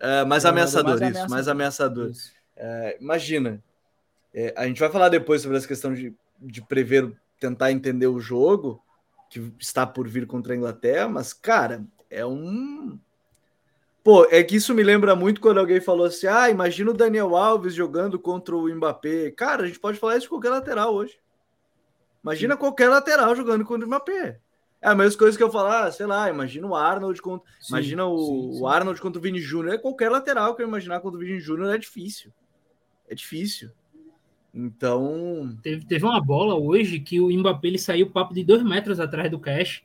É, 0.00 0.24
mais, 0.24 0.44
ameaçador, 0.44 0.98
mais, 0.98 1.00
isso, 1.00 1.04
ameaçador, 1.04 1.30
mais 1.30 1.48
ameaçador. 1.48 2.10
Isso. 2.10 2.32
É, 2.56 2.98
imagina, 3.00 3.62
É, 4.40 4.54
a 4.56 4.68
gente 4.68 4.78
vai 4.78 4.88
falar 4.88 5.08
depois 5.08 5.42
sobre 5.42 5.56
essa 5.56 5.66
questão 5.66 5.92
de, 5.92 6.14
de 6.40 6.62
prever, 6.62 7.12
tentar 7.40 7.72
entender 7.72 8.06
o 8.06 8.20
jogo 8.20 8.80
que 9.28 9.52
está 9.58 9.84
por 9.84 10.06
vir 10.06 10.28
contra 10.28 10.52
a 10.52 10.56
Inglaterra, 10.56 11.08
mas, 11.08 11.32
cara, 11.32 11.84
é 12.08 12.24
um. 12.24 12.96
Pô, 14.04 14.26
é 14.30 14.40
que 14.44 14.54
isso 14.54 14.72
me 14.72 14.84
lembra 14.84 15.16
muito 15.16 15.40
quando 15.40 15.58
alguém 15.58 15.80
falou 15.80 16.06
assim: 16.06 16.28
ah, 16.28 16.48
imagina 16.48 16.92
o 16.92 16.94
Daniel 16.94 17.34
Alves 17.34 17.74
jogando 17.74 18.16
contra 18.16 18.56
o 18.56 18.72
Mbappé. 18.72 19.32
Cara, 19.32 19.64
a 19.64 19.66
gente 19.66 19.80
pode 19.80 19.98
falar 19.98 20.12
isso 20.12 20.26
de 20.26 20.28
qualquer 20.28 20.50
lateral 20.50 20.94
hoje. 20.94 21.18
Imagina 22.22 22.54
Sim. 22.54 22.60
qualquer 22.60 22.88
lateral 22.88 23.34
jogando 23.34 23.64
contra 23.64 23.84
o 23.84 23.88
Mbappé. 23.88 24.38
É 24.80 24.88
a 24.88 24.94
mesma 24.94 25.18
coisa 25.18 25.36
que 25.36 25.42
eu 25.42 25.50
falar, 25.50 25.90
sei 25.90 26.06
lá, 26.06 26.30
imagina 26.30 26.64
o 26.64 26.76
Arnold 26.76 27.20
contra. 27.20 27.44
Sim, 27.58 27.74
imagina 27.74 28.06
o, 28.06 28.18
sim, 28.18 28.52
sim. 28.52 28.62
o 28.62 28.68
Arnold 28.68 29.00
contra 29.00 29.18
o 29.18 29.22
Vini 29.22 29.40
Júnior. 29.40 29.74
É 29.74 29.78
qualquer 29.78 30.12
lateral 30.12 30.54
que 30.54 30.62
eu 30.62 30.68
imaginar 30.68 31.00
contra 31.00 31.18
o 31.18 31.20
Vini 31.20 31.40
Júnior 31.40 31.74
é 31.74 31.76
difícil. 31.76 32.32
É 33.08 33.16
difícil. 33.16 33.72
Então. 34.58 35.56
Teve, 35.62 35.86
teve 35.86 36.04
uma 36.04 36.20
bola 36.20 36.56
hoje 36.56 36.98
que 36.98 37.20
o 37.20 37.30
Mbappé 37.30 37.68
ele 37.68 37.78
saiu 37.78 38.10
papo 38.10 38.34
de 38.34 38.42
dois 38.42 38.62
metros 38.64 38.98
atrás 38.98 39.30
do 39.30 39.38
cash. 39.38 39.82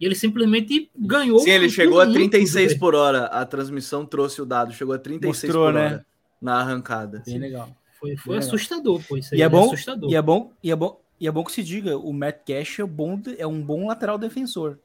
E 0.00 0.06
ele 0.06 0.14
simplesmente 0.14 0.90
ganhou. 0.96 1.40
Sim, 1.40 1.50
ele 1.50 1.68
chegou 1.68 2.00
a 2.00 2.06
36 2.06 2.74
por 2.74 2.94
hora. 2.94 3.26
A 3.26 3.44
transmissão 3.44 4.06
trouxe 4.06 4.40
o 4.40 4.46
dado. 4.46 4.72
Chegou 4.72 4.94
a 4.94 4.98
36 4.98 5.42
Mostrou, 5.42 5.66
por 5.66 5.74
né? 5.74 5.80
hora 5.80 6.06
na 6.40 6.60
arrancada. 6.60 7.22
Bem 7.26 7.38
legal. 7.38 7.68
Foi, 7.98 8.16
foi 8.16 8.38
Bem 8.38 8.38
assustador, 8.38 9.02
pô. 9.06 9.16
Isso 9.16 9.34
aí 9.34 9.40
e 9.40 9.42
é, 9.42 9.48
bom, 9.48 9.66
assustador. 9.66 10.10
E 10.10 10.14
é 10.14 10.22
bom, 10.22 10.52
e 10.62 10.70
é 10.70 10.76
bom, 10.76 11.00
e 11.20 11.26
é 11.26 11.32
bom 11.32 11.44
que 11.44 11.52
se 11.52 11.64
diga, 11.64 11.98
o 11.98 12.12
Matt 12.12 12.46
Cash 12.46 12.78
é, 12.78 12.84
bom, 12.84 13.20
é 13.36 13.46
um 13.46 13.60
bom 13.60 13.88
lateral 13.88 14.16
defensor. 14.16 14.78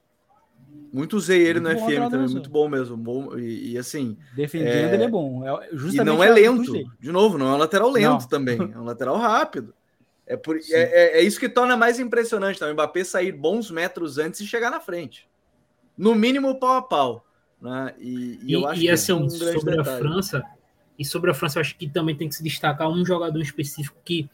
Muito 0.94 1.18
usei 1.18 1.42
ele 1.42 1.60
muito 1.60 1.80
no 1.80 1.88
FM 1.88 2.10
também, 2.12 2.30
muito 2.30 2.50
bom 2.52 2.70
mesmo. 2.70 2.96
Bom, 2.96 3.38
e, 3.38 3.72
e 3.72 3.78
assim. 3.80 4.16
Defendendo, 4.36 4.92
é... 4.92 4.94
ele 4.94 5.04
é 5.04 5.10
bom. 5.10 5.44
É, 5.44 5.70
justamente 5.74 6.02
e 6.02 6.04
não 6.06 6.24
é 6.24 6.30
lento. 6.30 6.72
De 7.00 7.12
novo, 7.12 7.38
não 7.38 7.48
é 7.48 7.56
um 7.56 7.58
lateral 7.58 7.90
lento 7.90 8.22
não. 8.22 8.28
também. 8.28 8.60
É 8.60 8.78
um 8.78 8.84
lateral 8.84 9.18
rápido. 9.18 9.74
É, 10.26 10.38
por, 10.38 10.56
é, 10.56 10.62
é, 10.72 11.20
é, 11.20 11.22
isso 11.22 11.40
que 11.40 11.50
torna 11.50 11.76
mais 11.76 12.00
impressionante 12.00 12.60
tá? 12.60 12.68
o 12.68 12.74
Mbappé 12.74 13.04
sair 13.04 13.32
bons 13.32 13.70
metros 13.70 14.18
antes 14.18 14.40
e 14.40 14.48
chegar 14.48 14.70
na 14.70 14.80
frente. 14.80 15.28
No 15.98 16.16
mínimo, 16.16 16.60
pau 16.60 16.78
a 16.78 16.82
pau. 16.82 17.26
Né? 17.60 17.94
E, 18.00 18.10
e, 18.10 18.40
e 18.44 18.54
eu 18.54 18.68
acho 18.68 18.80
e, 18.80 18.86
que 18.86 18.90
assim, 18.90 19.12
é 19.12 19.16
um 19.16 19.30
sobre 19.30 19.78
detalhe. 19.78 19.80
a 19.80 19.84
França, 19.98 20.44
e 20.98 21.04
sobre 21.04 21.32
a 21.32 21.34
França, 21.34 21.58
eu 21.58 21.62
acho 21.62 21.76
que 21.76 21.90
também 21.90 22.16
tem 22.16 22.30
que 22.30 22.36
se 22.36 22.44
destacar 22.44 22.90
um 22.90 23.06
jogador 23.06 23.42
específico 23.42 23.98
que 24.06 24.30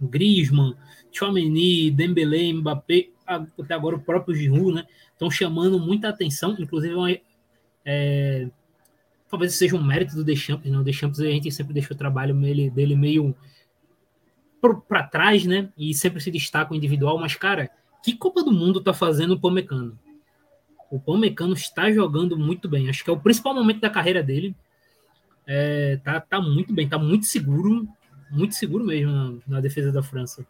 Griezmann, 0.00 0.74
Chouameni, 1.12 1.90
Dembélé, 1.90 2.52
Mbappé, 2.52 3.08
até 3.26 3.74
agora 3.74 3.96
o 3.96 4.00
próprio 4.00 4.34
Giroud, 4.34 4.74
né? 4.74 4.86
Estão 5.12 5.30
chamando 5.30 5.78
muita 5.78 6.08
atenção, 6.08 6.56
inclusive 6.58 7.22
é, 7.84 8.48
talvez 9.30 9.54
seja 9.54 9.76
um 9.76 9.82
mérito 9.82 10.14
do 10.14 10.24
Deschamps, 10.24 10.70
né? 10.70 10.78
O 10.78 10.84
Deschamps 10.84 11.20
a 11.20 11.24
gente 11.24 11.50
sempre 11.50 11.74
deixa 11.74 11.92
o 11.92 11.96
trabalho 11.96 12.34
dele 12.34 12.96
meio 12.96 13.34
para 14.88 15.02
trás, 15.02 15.44
né? 15.44 15.70
E 15.76 15.94
sempre 15.94 16.20
se 16.20 16.30
destaca 16.30 16.72
o 16.72 16.76
individual, 16.76 17.18
mas 17.18 17.34
cara, 17.34 17.70
que 18.02 18.16
Copa 18.16 18.42
do 18.42 18.52
Mundo 18.52 18.80
tá 18.80 18.92
fazendo 18.94 19.34
o 19.34 19.40
Pomecano? 19.40 19.98
O 20.90 20.98
Pomecano 20.98 21.52
está 21.52 21.92
jogando 21.92 22.38
muito 22.38 22.68
bem. 22.68 22.88
Acho 22.88 23.04
que 23.04 23.10
é 23.10 23.12
o 23.12 23.20
principal 23.20 23.54
momento 23.54 23.80
da 23.80 23.90
carreira 23.90 24.22
dele. 24.22 24.56
É, 25.46 25.98
tá, 26.02 26.20
tá 26.20 26.40
muito 26.40 26.72
bem, 26.72 26.88
tá 26.88 26.98
muito 26.98 27.26
seguro, 27.26 27.88
muito 28.30 28.54
seguro 28.54 28.84
mesmo 28.84 29.10
na, 29.10 29.34
na 29.46 29.60
defesa 29.60 29.92
da 29.92 30.02
França. 30.02 30.46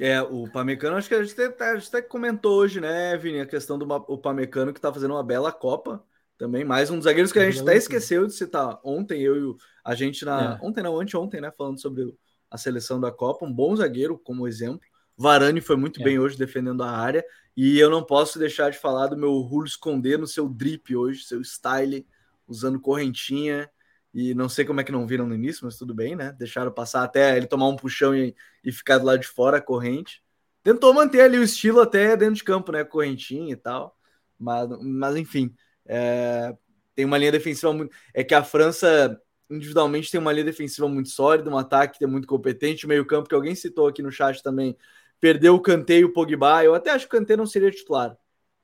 É, 0.00 0.20
o 0.22 0.50
Pamecano, 0.50 0.96
acho 0.96 1.08
que 1.08 1.14
a 1.14 1.22
gente, 1.22 1.40
até, 1.40 1.70
a 1.70 1.76
gente 1.76 1.88
até 1.88 2.02
comentou 2.02 2.56
hoje, 2.56 2.80
né, 2.80 3.16
Vini, 3.16 3.40
a 3.40 3.46
questão 3.46 3.78
do 3.78 3.86
o 4.08 4.18
Pamecano 4.18 4.72
que 4.72 4.80
tá 4.80 4.92
fazendo 4.92 5.14
uma 5.14 5.22
bela 5.22 5.52
Copa 5.52 6.02
também. 6.42 6.64
Mais 6.64 6.90
um 6.90 6.96
dos 6.96 7.04
zagueiros 7.04 7.30
que 7.30 7.38
a 7.38 7.48
gente 7.48 7.62
até 7.62 7.76
esqueceu 7.76 8.26
de 8.26 8.32
citar 8.32 8.80
ontem, 8.82 9.20
eu 9.22 9.36
e 9.36 9.56
a 9.84 9.94
gente 9.94 10.24
na. 10.24 10.58
É. 10.60 10.66
Ontem 10.66 10.82
não, 10.82 10.98
anteontem, 10.98 11.40
né? 11.40 11.52
Falando 11.56 11.80
sobre 11.80 12.16
a 12.50 12.58
seleção 12.58 13.00
da 13.00 13.12
Copa. 13.12 13.46
Um 13.46 13.52
bom 13.52 13.76
zagueiro, 13.76 14.18
como 14.18 14.48
exemplo. 14.48 14.80
Varane 15.16 15.60
foi 15.60 15.76
muito 15.76 16.00
é. 16.00 16.04
bem 16.04 16.18
hoje 16.18 16.36
defendendo 16.36 16.82
a 16.82 16.90
área. 16.90 17.24
E 17.56 17.78
eu 17.78 17.88
não 17.88 18.02
posso 18.02 18.38
deixar 18.38 18.70
de 18.70 18.78
falar 18.78 19.08
do 19.08 19.16
meu 19.16 19.38
Rulo 19.38 19.66
esconder 19.66 20.18
no 20.18 20.26
seu 20.26 20.48
drip 20.48 20.96
hoje, 20.96 21.22
seu 21.22 21.40
style, 21.42 22.06
usando 22.48 22.80
correntinha. 22.80 23.70
E 24.14 24.34
não 24.34 24.48
sei 24.48 24.64
como 24.64 24.80
é 24.80 24.84
que 24.84 24.92
não 24.92 25.06
viram 25.06 25.26
no 25.26 25.34
início, 25.34 25.64
mas 25.64 25.76
tudo 25.76 25.94
bem, 25.94 26.14
né? 26.14 26.32
Deixaram 26.38 26.70
passar 26.70 27.02
até 27.02 27.36
ele 27.36 27.46
tomar 27.46 27.68
um 27.68 27.76
puxão 27.76 28.14
e, 28.14 28.34
e 28.62 28.70
ficar 28.70 28.98
do 28.98 29.06
lado 29.06 29.20
de 29.20 29.26
fora 29.26 29.56
a 29.56 29.60
corrente. 29.60 30.22
Tentou 30.62 30.92
manter 30.92 31.22
ali 31.22 31.38
o 31.38 31.42
estilo 31.42 31.80
até 31.80 32.16
dentro 32.16 32.34
de 32.34 32.44
campo, 32.44 32.72
né? 32.72 32.84
Correntinha 32.84 33.52
e 33.52 33.56
tal. 33.56 33.96
Mas, 34.38 34.68
mas 34.82 35.16
enfim, 35.16 35.54
é, 35.86 36.54
tem 36.94 37.04
uma 37.04 37.16
linha 37.16 37.32
defensiva 37.32 37.72
muito. 37.72 37.94
É 38.12 38.22
que 38.22 38.34
a 38.34 38.44
França 38.44 39.18
individualmente 39.50 40.10
tem 40.10 40.20
uma 40.20 40.32
linha 40.32 40.44
defensiva 40.44 40.88
muito 40.88 41.10
sólida, 41.10 41.50
um 41.50 41.58
ataque 41.58 41.98
que 41.98 42.04
é 42.04 42.06
muito 42.06 42.26
competente, 42.26 42.86
meio-campo 42.86 43.28
que 43.28 43.34
alguém 43.34 43.54
citou 43.54 43.86
aqui 43.86 44.02
no 44.02 44.10
chat 44.10 44.42
também. 44.42 44.76
Perdeu 45.20 45.54
o 45.54 45.92
e 45.92 46.04
o 46.04 46.12
Pogba. 46.12 46.64
Eu 46.64 46.74
até 46.74 46.90
acho 46.90 47.08
que 47.08 47.16
o 47.16 47.18
Kanté 47.18 47.36
não 47.36 47.46
seria 47.46 47.70
titular. 47.70 48.16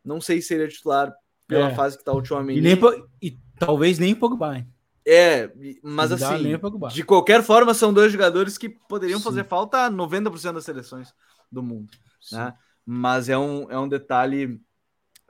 Não 0.04 0.20
sei 0.20 0.40
se 0.40 0.48
seria 0.48 0.66
titular 0.66 1.14
pela 1.46 1.70
é. 1.70 1.74
fase 1.74 1.96
que 1.96 2.02
está 2.02 2.12
ultimamente. 2.12 2.58
E, 2.58 2.60
nem, 2.60 2.76
e 3.22 3.38
talvez 3.58 3.98
nem 3.98 4.12
o 4.12 4.16
Pogba. 4.16 4.58
Hein? 4.58 4.68
É, 5.10 5.50
mas 5.82 6.12
assim, 6.12 6.52
de 6.92 7.02
qualquer 7.02 7.42
forma, 7.42 7.72
são 7.72 7.94
dois 7.94 8.12
jogadores 8.12 8.58
que 8.58 8.68
poderiam 8.68 9.18
Sim. 9.18 9.24
fazer 9.24 9.44
falta 9.44 9.86
a 9.86 9.90
90% 9.90 10.52
das 10.52 10.66
seleções 10.66 11.14
do 11.50 11.62
mundo. 11.62 11.90
Né? 12.30 12.52
Mas 12.84 13.30
é 13.30 13.38
um, 13.38 13.70
é 13.70 13.78
um 13.78 13.88
detalhe 13.88 14.60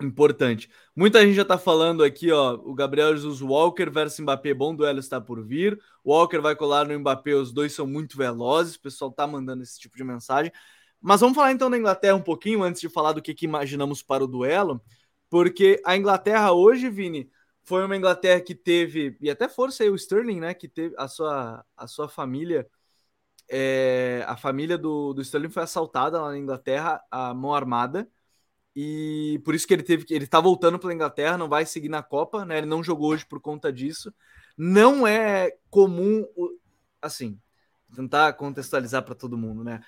importante. 0.03 0.69
Muita 0.97 1.25
gente 1.25 1.35
já 1.35 1.45
tá 1.45 1.57
falando 1.57 2.03
aqui, 2.03 2.33
ó, 2.33 2.55
o 2.55 2.75
Gabriel 2.75 3.17
Jesus 3.17 3.41
Walker 3.41 3.89
versus 3.89 4.19
Mbappé, 4.19 4.53
bom 4.53 4.75
duelo 4.75 4.99
está 4.99 5.21
por 5.21 5.47
vir. 5.47 5.79
Walker 6.05 6.39
vai 6.39 6.57
colar 6.57 6.89
no 6.89 6.99
Mbappé, 6.99 7.35
os 7.35 7.53
dois 7.53 7.73
são 7.73 7.87
muito 7.87 8.17
velozes, 8.17 8.75
o 8.75 8.81
pessoal 8.81 9.13
tá 9.13 9.29
mandando 9.29 9.63
esse 9.63 9.79
tipo 9.79 9.97
de 9.97 10.03
mensagem. 10.03 10.51
Mas 11.01 11.21
vamos 11.21 11.37
falar 11.37 11.53
então 11.53 11.71
da 11.71 11.79
Inglaterra 11.79 12.17
um 12.17 12.23
pouquinho 12.23 12.65
antes 12.65 12.81
de 12.81 12.89
falar 12.89 13.13
do 13.13 13.23
que, 13.23 13.33
que 13.33 13.45
imaginamos 13.45 14.03
para 14.03 14.25
o 14.25 14.27
duelo, 14.27 14.83
porque 15.31 15.81
a 15.85 15.97
Inglaterra 15.97 16.51
hoje, 16.51 16.91
Vini, 16.91 17.31
foi 17.69 17.85
uma 17.85 17.97
Inglaterra 17.97 18.41
que 18.41 18.55
teve, 18.55 19.15
e 19.21 19.31
até 19.31 19.47
força 19.47 19.83
aí 19.83 19.91
o 19.91 19.95
Sterling, 19.95 20.41
né, 20.41 20.55
que 20.55 20.67
teve 20.67 20.95
a 20.97 21.07
sua, 21.07 21.63
a 21.77 21.87
sua 21.87 22.09
família, 22.09 22.67
é, 23.47 24.25
a 24.27 24.39
família 24.39 24.79
do, 24.79 25.13
do 25.13 25.21
Sterling 25.21 25.51
foi 25.51 25.63
assaltada 25.65 26.19
lá 26.19 26.31
na 26.31 26.39
Inglaterra, 26.39 26.99
a 27.11 27.35
mão 27.35 27.55
armada, 27.55 28.09
e 28.75 29.39
por 29.45 29.55
isso 29.55 29.67
que 29.67 29.75
ele 29.75 29.83
teve 29.83 30.05
que 30.05 30.15
ele 30.15 30.27
tá 30.27 30.41
voltando 30.41 30.79
para 30.79 30.91
a 30.91 30.95
Inglaterra, 30.95 31.37
não 31.37 31.49
vai 31.49 31.67
seguir 31.67 31.89
na 31.89 32.03
Copa, 32.03 32.45
né? 32.45 32.59
Ele 32.59 32.67
não 32.67 32.83
jogou 32.83 33.11
hoje 33.11 33.27
por 33.27 33.41
conta 33.41 33.73
disso. 33.73 34.15
Não 34.57 35.05
é 35.05 35.51
comum, 35.69 36.25
assim, 37.03 37.41
tentar 37.93 38.33
contextualizar 38.35 39.03
para 39.03 39.17
todo 39.17 39.37
mundo, 39.37 39.65
né? 39.65 39.81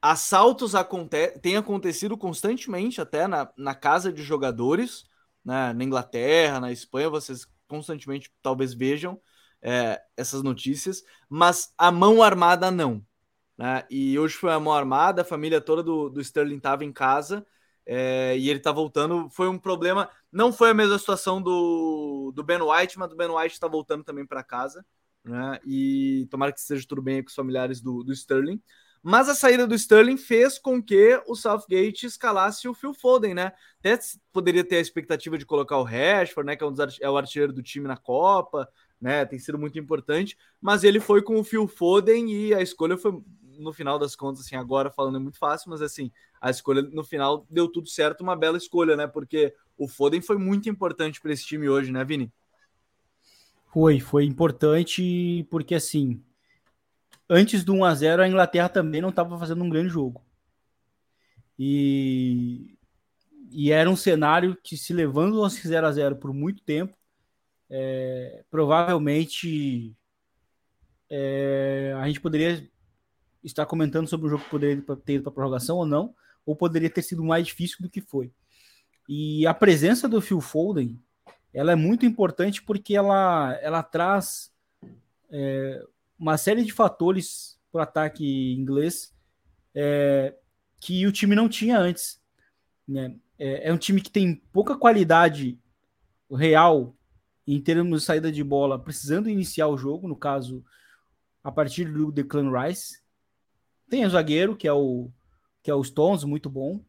Assaltos 0.00 0.74
aconte 0.74 1.28
têm 1.40 1.58
acontecido 1.58 2.16
constantemente 2.16 3.02
até 3.02 3.26
na, 3.26 3.52
na 3.54 3.74
casa 3.74 4.10
de 4.10 4.22
jogadores 4.22 5.09
né, 5.44 5.72
na 5.72 5.84
Inglaterra, 5.84 6.60
na 6.60 6.72
Espanha, 6.72 7.10
vocês 7.10 7.46
constantemente 7.68 8.30
talvez 8.42 8.74
vejam 8.74 9.20
é, 9.62 10.00
essas 10.16 10.42
notícias, 10.42 11.02
mas 11.28 11.72
a 11.78 11.90
mão 11.90 12.22
armada 12.22 12.70
não. 12.70 13.04
Né? 13.56 13.84
E 13.90 14.18
hoje 14.18 14.34
foi 14.34 14.52
a 14.52 14.60
mão 14.60 14.72
armada, 14.72 15.22
a 15.22 15.24
família 15.24 15.60
toda 15.60 15.82
do, 15.82 16.08
do 16.08 16.20
Sterling 16.20 16.56
estava 16.56 16.84
em 16.84 16.92
casa 16.92 17.46
é, 17.86 18.36
e 18.38 18.48
ele 18.48 18.58
está 18.58 18.72
voltando. 18.72 19.28
Foi 19.30 19.48
um 19.48 19.58
problema, 19.58 20.08
não 20.32 20.52
foi 20.52 20.70
a 20.70 20.74
mesma 20.74 20.98
situação 20.98 21.42
do, 21.42 22.32
do 22.34 22.42
Ben 22.42 22.60
White, 22.62 22.98
mas 22.98 23.12
o 23.12 23.16
Ben 23.16 23.28
White 23.28 23.54
está 23.54 23.68
voltando 23.68 24.04
também 24.04 24.26
para 24.26 24.42
casa. 24.42 24.84
Né? 25.22 25.58
E 25.66 26.26
tomara 26.30 26.52
que 26.52 26.60
esteja 26.60 26.86
tudo 26.88 27.02
bem 27.02 27.22
com 27.22 27.28
os 27.28 27.34
familiares 27.34 27.80
do, 27.80 28.02
do 28.02 28.12
Sterling. 28.12 28.62
Mas 29.02 29.30
a 29.30 29.34
saída 29.34 29.66
do 29.66 29.74
Sterling 29.74 30.18
fez 30.18 30.58
com 30.58 30.82
que 30.82 31.20
o 31.26 31.34
Southgate 31.34 32.04
escalasse 32.04 32.68
o 32.68 32.74
Phil 32.74 32.92
Foden, 32.92 33.32
né? 33.32 33.52
Até 33.78 33.98
poderia 34.30 34.62
ter 34.62 34.76
a 34.76 34.80
expectativa 34.80 35.38
de 35.38 35.46
colocar 35.46 35.78
o 35.78 35.82
Rashford, 35.82 36.46
né? 36.46 36.54
Que 36.54 36.62
é, 36.62 36.66
um 36.66 36.74
é 37.00 37.10
o 37.10 37.16
artilheiro 37.16 37.52
do 37.52 37.62
time 37.62 37.88
na 37.88 37.96
Copa, 37.96 38.68
né? 39.00 39.24
Tem 39.24 39.38
sido 39.38 39.58
muito 39.58 39.78
importante. 39.78 40.36
Mas 40.60 40.84
ele 40.84 41.00
foi 41.00 41.22
com 41.22 41.40
o 41.40 41.44
Phil 41.44 41.66
Foden 41.66 42.30
e 42.30 42.52
a 42.52 42.60
escolha 42.60 42.98
foi, 42.98 43.22
no 43.58 43.72
final 43.72 43.98
das 43.98 44.14
contas, 44.14 44.42
assim, 44.42 44.56
agora 44.56 44.90
falando 44.90 45.16
é 45.16 45.20
muito 45.20 45.38
fácil, 45.38 45.70
mas 45.70 45.80
assim, 45.80 46.12
a 46.38 46.50
escolha 46.50 46.82
no 46.82 47.02
final 47.02 47.46
deu 47.48 47.68
tudo 47.68 47.88
certo, 47.88 48.20
uma 48.20 48.36
bela 48.36 48.58
escolha, 48.58 48.96
né? 48.96 49.06
Porque 49.06 49.54
o 49.78 49.88
Foden 49.88 50.20
foi 50.20 50.36
muito 50.36 50.68
importante 50.68 51.22
para 51.22 51.32
esse 51.32 51.46
time 51.46 51.70
hoje, 51.70 51.90
né, 51.90 52.04
Vini? 52.04 52.30
Foi, 53.72 53.98
foi 53.98 54.24
importante 54.24 55.46
porque 55.48 55.74
assim 55.74 56.22
antes 57.30 57.62
do 57.62 57.72
1 57.74 57.84
a 57.84 57.94
0 57.94 58.22
a 58.22 58.28
Inglaterra 58.28 58.68
também 58.68 59.00
não 59.00 59.10
estava 59.10 59.38
fazendo 59.38 59.62
um 59.62 59.70
grande 59.70 59.88
jogo. 59.88 60.22
E, 61.56 62.76
e 63.50 63.70
era 63.70 63.88
um 63.88 63.94
cenário 63.94 64.58
que, 64.62 64.76
se 64.76 64.92
levando 64.92 65.40
ao 65.42 65.48
0 65.48 65.86
a 65.86 65.92
0 65.92 66.16
por 66.16 66.34
muito 66.34 66.62
tempo, 66.64 66.96
é, 67.70 68.42
provavelmente 68.50 69.94
é, 71.08 71.94
a 71.96 72.06
gente 72.08 72.20
poderia 72.20 72.68
estar 73.44 73.64
comentando 73.64 74.08
sobre 74.08 74.26
o 74.26 74.30
jogo 74.30 74.42
que 74.42 74.50
poderia 74.50 74.82
ter 75.04 75.14
ido 75.14 75.22
para 75.22 75.32
prorrogação 75.32 75.76
ou 75.76 75.86
não, 75.86 76.14
ou 76.44 76.56
poderia 76.56 76.90
ter 76.90 77.02
sido 77.02 77.22
mais 77.22 77.46
difícil 77.46 77.78
do 77.80 77.88
que 77.88 78.00
foi. 78.00 78.32
E 79.08 79.46
a 79.46 79.54
presença 79.54 80.08
do 80.08 80.20
Phil 80.20 80.40
Foden, 80.40 81.00
ela 81.54 81.72
é 81.72 81.76
muito 81.76 82.04
importante 82.04 82.60
porque 82.62 82.96
ela, 82.96 83.56
ela 83.62 83.82
traz 83.82 84.52
é, 85.30 85.84
uma 86.20 86.36
série 86.36 86.62
de 86.62 86.72
fatores 86.72 87.58
para 87.72 87.78
o 87.78 87.82
ataque 87.82 88.52
inglês 88.52 89.14
é, 89.74 90.36
que 90.78 91.06
o 91.06 91.12
time 91.12 91.34
não 91.34 91.48
tinha 91.48 91.78
antes. 91.78 92.20
Né? 92.86 93.16
É, 93.38 93.68
é, 93.68 93.72
um 93.72 93.78
time 93.78 94.02
que 94.02 94.10
tem 94.10 94.34
pouca 94.52 94.76
qualidade 94.76 95.58
real 96.30 96.94
em 97.46 97.58
termos 97.60 98.00
de 98.00 98.06
saída 98.06 98.30
de 98.30 98.44
bola, 98.44 98.78
precisando 98.78 99.30
iniciar 99.30 99.68
o 99.68 99.78
jogo, 99.78 100.06
no 100.06 100.14
caso, 100.14 100.62
a 101.42 101.50
partir 101.50 101.90
do 101.90 102.12
Declan 102.12 102.52
Rice. 102.52 103.00
Tem 103.88 104.04
o 104.04 104.10
zagueiro, 104.10 104.54
que 104.54 104.68
é 104.68 104.72
o, 104.72 105.10
que 105.62 105.70
é 105.70 105.74
o 105.74 105.82
Stones, 105.82 106.22
muito 106.22 106.50
bom. 106.50 106.80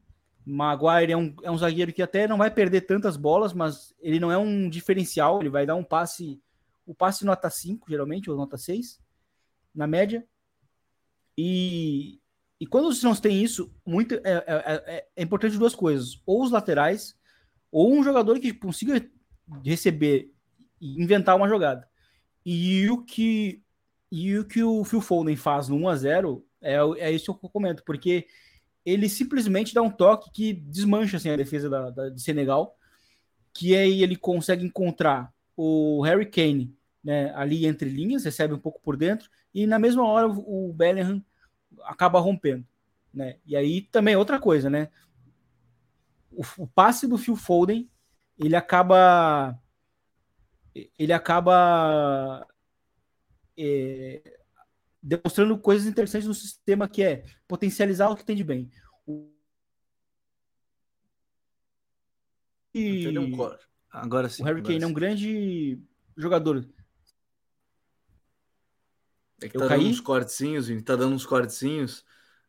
Maguire 0.46 1.14
é 1.14 1.18
um, 1.18 1.34
é 1.42 1.50
um 1.50 1.58
zagueiro 1.58 1.94
que 1.94 2.02
até 2.02 2.28
não 2.28 2.38
vai 2.38 2.52
perder 2.52 2.82
tantas 2.82 3.16
bolas, 3.16 3.54
mas 3.54 3.96
ele 4.00 4.20
não 4.20 4.32
é 4.32 4.38
um 4.38 4.70
diferencial, 4.70 5.40
ele 5.40 5.50
vai 5.50 5.66
dar 5.66 5.76
um 5.76 5.84
passe, 5.84 6.40
o 6.86 6.94
passe 6.94 7.24
nota 7.24 7.50
5, 7.50 7.90
geralmente, 7.90 8.30
ou 8.30 8.36
nota 8.36 8.58
6, 8.58 9.00
na 9.74 9.88
média. 9.88 10.26
E, 11.38 12.20
e 12.60 12.68
quando 12.68 12.88
os 12.88 13.02
não 13.04 13.16
têm 13.16 13.44
isso, 13.44 13.74
muito, 13.86 14.16
é, 14.16 14.20
é, 14.24 14.44
é, 14.48 15.08
é, 15.16 15.24
importante 15.24 15.58
duas 15.58 15.76
coisas: 15.76 16.22
ou 16.26 16.44
os 16.44 16.52
laterais, 16.52 17.16
ou 17.72 17.92
um 17.94 18.04
jogador 18.04 18.40
que 18.40 18.54
consiga 18.54 19.10
receber 19.64 20.32
e 20.80 21.02
inventar 21.02 21.36
uma 21.36 21.48
jogada. 21.48 21.88
E 22.46 22.90
o 22.90 23.04
que, 23.04 23.62
e 24.12 24.38
o, 24.38 24.46
que 24.46 24.64
o 24.64 24.84
Phil 24.84 25.02
Foden 25.02 25.36
faz 25.36 25.68
no 25.68 25.78
1x0 25.78 26.44
é, 26.62 26.76
é 27.00 27.12
isso 27.12 27.34
que 27.34 27.46
eu 27.46 27.50
comento, 27.50 27.84
porque 27.84 28.28
ele 28.86 29.08
simplesmente 29.10 29.74
dá 29.74 29.82
um 29.82 29.90
toque 29.90 30.32
que 30.32 30.54
desmancha 30.54 31.18
assim, 31.18 31.30
a 31.30 31.36
defesa 31.36 31.70
da, 31.70 31.90
da, 31.90 32.10
de 32.10 32.22
Senegal, 32.22 32.76
que 33.54 33.76
aí 33.76 34.02
ele 34.02 34.16
consegue 34.16 34.66
encontrar 34.66 35.32
o 35.56 36.02
Harry 36.02 36.26
Kane 36.26 36.76
né, 37.04 37.32
ali 37.36 37.66
entre 37.66 37.90
linhas, 37.90 38.24
recebe 38.24 38.54
um 38.54 38.60
pouco 38.60 38.82
por 38.82 38.96
dentro, 38.96 39.30
e 39.54 39.68
na 39.68 39.78
mesma 39.78 40.06
hora 40.06 40.28
o 40.28 40.74
Bellingham 40.74 41.24
acaba 41.84 42.20
rompendo. 42.20 42.66
Né? 43.14 43.38
E 43.46 43.56
aí 43.56 43.82
também 43.82 44.16
outra 44.16 44.40
coisa, 44.40 44.70
né? 44.70 44.90
O, 46.32 46.44
o 46.60 46.68
passe 46.68 47.08
do 47.08 47.18
Phil 47.18 47.36
Foden, 47.36 47.90
ele 48.38 48.56
acaba 48.56 49.60
ele 50.98 51.12
acaba 51.12 52.48
é, 53.58 54.40
demonstrando 55.04 55.58
coisas 55.58 55.86
interessantes 55.86 56.28
no 56.28 56.34
sistema 56.34 56.88
que 56.88 57.04
é 57.04 57.26
potencializar 57.48 58.10
o 58.10 58.16
que 58.16 58.24
tem 58.24 58.36
de 58.36 58.44
bem. 58.44 58.72
E... 62.74 63.04
Agora 63.92 64.30
sim. 64.30 64.42
O 64.42 64.46
Harry 64.46 64.62
Kane 64.62 64.84
é 64.84 64.88
um 64.88 64.94
grande 64.94 65.78
jogador. 66.16 66.66
É 69.42 69.50
que 69.50 69.58
tá 69.58 69.68
dando 69.68 69.88
uns 69.88 70.00
cortezinhos, 70.00 70.66
gente. 70.66 70.84
Tá 70.84 70.96
dando 70.96 71.16
uns 71.16 71.26
cortezinhos. 71.26 72.06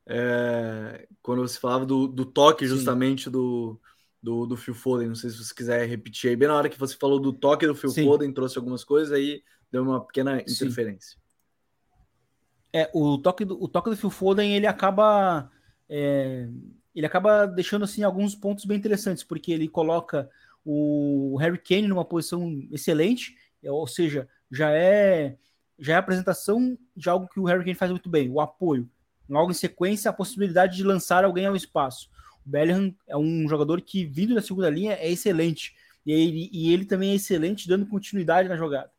É... 0.07 1.07
Quando 1.22 1.42
você 1.42 1.59
falava 1.59 1.87
do, 1.87 2.07
do 2.07 2.24
toque, 2.24 2.66
justamente, 2.66 3.31
do, 3.31 3.81
do, 4.22 4.46
do 4.46 4.57
Phil 4.57 4.74
Foden. 4.74 5.09
Não 5.09 5.14
sei 5.14 5.31
se 5.31 5.38
você 5.38 5.55
quiser 5.55 5.87
repetir 5.88 6.31
aí. 6.31 6.37
Bem 6.37 6.48
na 6.48 6.55
hora 6.55 6.68
que 6.68 6.78
você 6.78 6.96
falou 6.96 7.18
do 7.18 7.33
toque 7.33 7.66
do 7.66 7.74
Phil 7.74 7.90
Sim. 7.90 8.05
Foden, 8.05 8.33
trouxe 8.33 8.57
algumas 8.57 8.85
coisas, 8.85 9.12
aí 9.12 9.42
deu 9.70 9.83
uma 9.83 10.05
pequena 10.05 10.40
interferência. 10.40 11.16
Sim. 11.16 11.22
É, 12.74 12.90
o 12.94 13.18
toque 13.18 13.44
do, 13.44 13.62
o 13.62 13.68
toque 13.68 13.90
do 13.90 13.96
Phil 13.96 14.11
Foden, 14.11 14.55
ele 14.55 14.66
acaba 14.66 15.50
é, 15.88 16.48
ele 16.94 17.07
acaba 17.07 17.46
deixando 17.46 17.85
assim 17.85 18.02
alguns 18.02 18.35
pontos 18.35 18.64
bem 18.64 18.78
interessantes, 18.78 19.24
porque 19.24 19.52
ele 19.52 19.68
coloca 19.68 20.31
o 20.64 21.37
Harry 21.38 21.59
Kane 21.59 21.88
numa 21.88 22.05
posição 22.05 22.66
excelente, 22.70 23.35
é, 23.62 23.70
ou 23.70 23.87
seja, 23.87 24.28
já 24.50 24.70
é 24.70 25.37
já 25.83 25.95
é 25.95 25.97
a 25.97 25.99
apresentação 25.99 26.79
de 26.97 27.11
algo 27.11 27.27
que 27.27 27.40
o 27.40 27.45
Harry 27.45 27.64
Kane 27.64 27.75
faz 27.75 27.90
muito 27.90 28.09
bem, 28.09 28.31
o 28.31 28.40
apoio. 28.40 28.88
Logo 29.29 29.51
em 29.51 29.55
sequência, 29.55 30.09
a 30.09 30.14
possibilidade 30.14 30.77
de 30.77 30.85
lançar 30.85 31.25
alguém 31.25 31.45
ao 31.45 31.57
espaço. 31.57 32.09
O 32.47 32.49
Bellingham 32.49 32.95
é 33.09 33.16
um 33.16 33.49
jogador 33.49 33.81
que, 33.81 34.05
vindo 34.05 34.33
da 34.33 34.40
segunda 34.40 34.71
linha, 34.71 34.92
é 34.92 35.11
excelente. 35.11 35.75
E 36.07 36.12
ele, 36.12 36.51
e 36.53 36.73
ele 36.73 36.85
também 36.85 37.11
é 37.11 37.14
excelente 37.16 37.66
dando 37.66 37.85
continuidade 37.87 38.49
na 38.49 38.57
jogada. 38.57 38.92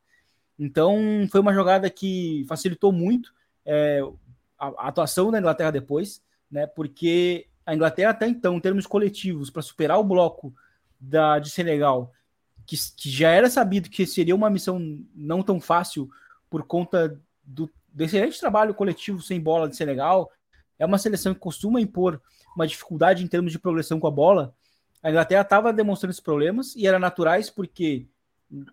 Então, 0.59 0.97
foi 1.31 1.39
uma 1.39 1.53
jogada 1.53 1.89
que 1.89 2.45
facilitou 2.49 2.91
muito 2.91 3.33
é, 3.65 4.01
a, 4.59 4.67
a, 4.67 4.87
atuação 4.89 5.31
da 5.31 5.39
Inglaterra 5.39 5.71
depois, 5.71 6.21
né? 6.51 6.67
Porque 6.67 7.47
a 7.65 7.73
Inglaterra 7.73 8.11
até 8.11 8.27
então, 8.27 8.57
em 8.57 8.59
termos 8.59 8.85
coletivos, 8.85 9.49
para 9.49 9.61
superar 9.61 9.99
o 9.99 10.03
bloco 10.03 10.53
da, 10.99 11.39
de 11.39 11.49
Senegal, 11.49 12.11
que, 12.65 12.75
que, 12.97 13.09
já 13.09 13.29
era 13.29 13.49
sabido 13.49 13.89
que 13.89 14.05
seria 14.05 14.35
uma 14.35 14.49
missão 14.49 14.79
não 15.15 15.41
tão 15.41 15.61
fácil 15.61 16.09
por 16.53 16.61
conta 16.67 17.19
do, 17.43 17.67
do 17.91 18.03
excelente 18.03 18.39
trabalho 18.39 18.75
coletivo 18.75 19.19
sem 19.23 19.41
bola 19.41 19.67
de 19.67 19.75
Senegal, 19.75 20.29
é 20.77 20.85
uma 20.85 20.99
seleção 20.99 21.33
que 21.33 21.39
costuma 21.39 21.81
impor 21.81 22.21
uma 22.55 22.67
dificuldade 22.67 23.23
em 23.23 23.27
termos 23.27 23.51
de 23.51 23.57
progressão 23.57 23.99
com 23.99 24.05
a 24.05 24.11
bola. 24.11 24.53
A 25.01 25.09
Inglaterra 25.09 25.41
estava 25.41 25.73
demonstrando 25.73 26.11
esses 26.11 26.21
problemas 26.21 26.75
e 26.75 26.85
eram 26.85 26.99
naturais 26.99 27.49
porque 27.49 28.07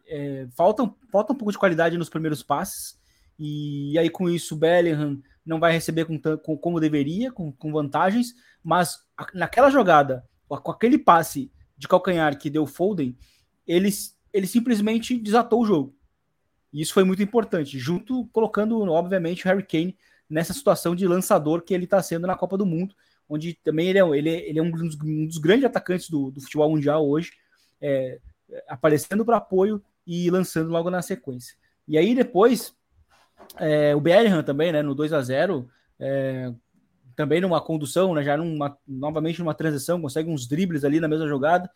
é, 0.07 0.47
falta, 0.55 0.83
um 0.83 0.91
pouco 1.11 1.51
de 1.51 1.57
qualidade 1.57 1.97
nos 1.97 2.11
primeiros 2.11 2.43
passes 2.43 3.01
e 3.43 3.99
aí, 3.99 4.11
com 4.11 4.29
isso, 4.29 4.55
o 4.55 4.59
Bellingham 4.59 5.23
não 5.47 5.59
vai 5.59 5.73
receber 5.73 6.05
com, 6.05 6.21
com 6.37 6.59
como 6.59 6.79
deveria, 6.79 7.33
com, 7.33 7.51
com 7.51 7.73
vantagens, 7.73 8.35
mas 8.63 8.99
a, 9.17 9.27
naquela 9.33 9.71
jogada, 9.71 10.23
com 10.47 10.71
aquele 10.71 10.99
passe 10.99 11.51
de 11.79 11.89
calcanhar 11.89 12.39
que 12.39 12.51
deu 12.51 12.67
Foden, 12.67 13.17
ele, 13.67 13.89
ele 14.31 14.47
simplesmente 14.47 15.17
desatou 15.17 15.63
o 15.63 15.65
jogo. 15.65 15.97
E 16.73 16.81
isso 16.81 16.95
foi 16.95 17.05
muito 17.05 17.23
importante, 17.23 17.79
junto 17.79 18.27
colocando, 18.33 18.81
obviamente, 18.91 19.45
o 19.45 19.49
Harry 19.49 19.63
Kane 19.63 19.97
nessa 20.29 20.53
situação 20.53 20.95
de 20.95 21.07
lançador 21.07 21.63
que 21.63 21.75
ele 21.75 21.85
está 21.85 22.01
sendo 22.03 22.27
na 22.27 22.37
Copa 22.37 22.57
do 22.57 22.65
Mundo, 22.65 22.95
onde 23.29 23.55
também 23.55 23.89
ele 23.89 23.99
é, 23.99 24.03
ele 24.17 24.31
é, 24.31 24.49
ele 24.49 24.59
é 24.59 24.63
um, 24.63 24.71
dos, 24.71 24.97
um, 25.01 25.27
dos, 25.27 25.39
grandes 25.39 25.65
atacantes 25.65 26.09
do, 26.09 26.31
do 26.31 26.41
futebol 26.41 26.71
mundial 26.71 27.09
hoje, 27.09 27.33
é, 27.81 28.19
aparecendo 28.69 29.25
para 29.25 29.39
apoio 29.39 29.83
e 30.07 30.31
lançando 30.31 30.71
logo 30.71 30.91
na 30.91 31.03
sequência. 31.03 31.57
E 31.87 31.99
aí 31.99 32.15
depois 32.15 32.75
é, 33.59 33.95
o 33.95 34.01
Bellingham 34.01 34.43
também, 34.43 34.73
né, 34.73 34.83
no 34.83 34.95
2 34.95 35.13
a 35.13 35.21
0 35.21 35.69
é, 35.99 36.53
também 37.17 37.41
numa 37.41 37.61
condução, 37.61 38.15
né, 38.15 38.23
já 38.23 38.37
numa, 38.37 38.77
novamente 38.87 39.41
numa 39.41 39.55
transição, 39.55 40.01
consegue 40.01 40.31
uns 40.31 40.47
dribles 40.47 40.85
ali 40.85 41.01
na 41.01 41.09
mesma 41.09 41.29
jogada. 41.29 41.71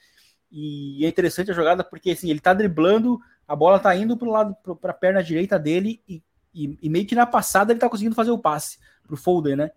E 0.57 1.05
é 1.05 1.09
interessante 1.09 1.51
a 1.51 1.55
jogada 1.55 1.83
porque 1.83 2.13
assim, 2.13 2.31
ele 2.31 2.39
tá 2.39 2.55
driblando, 2.55 3.21
a 3.47 3.57
bola 3.57 3.81
tá 3.81 3.95
indo 3.97 4.17
pro 4.17 4.31
lado, 4.31 4.55
para 4.81 4.93
a 4.93 4.95
perna 4.95 5.21
direita 5.21 5.59
dele 5.59 6.01
e, 6.09 6.23
e, 6.55 6.79
e, 6.81 6.89
meio 6.89 7.05
que 7.05 7.17
na 7.17 7.27
passada 7.27 7.73
ele 7.73 7.81
tá 7.81 7.89
conseguindo 7.89 8.15
fazer 8.15 8.31
o 8.31 8.39
passe 8.39 8.79
pro 9.03 9.17
Folder, 9.17 9.57
né? 9.57 9.73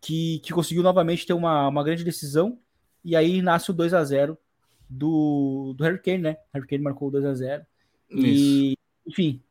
Que, 0.00 0.38
que 0.38 0.54
conseguiu 0.54 0.82
novamente 0.82 1.26
ter 1.26 1.34
uma, 1.34 1.68
uma 1.68 1.84
grande 1.84 2.02
decisão. 2.02 2.58
E 3.04 3.14
aí 3.14 3.42
nasce 3.42 3.70
o 3.70 3.74
2 3.74 3.92
a 3.92 4.02
0 4.02 4.38
do, 4.88 5.74
do 5.76 5.84
Harry 5.84 6.00
Kane, 6.00 6.22
né? 6.22 6.36
Harry 6.54 6.66
Kane 6.66 6.82
marcou 6.82 7.08
o 7.08 7.10
2 7.10 7.24
a 7.26 7.34
0 7.34 7.66
E, 8.10 8.78
enfim, 9.06 9.42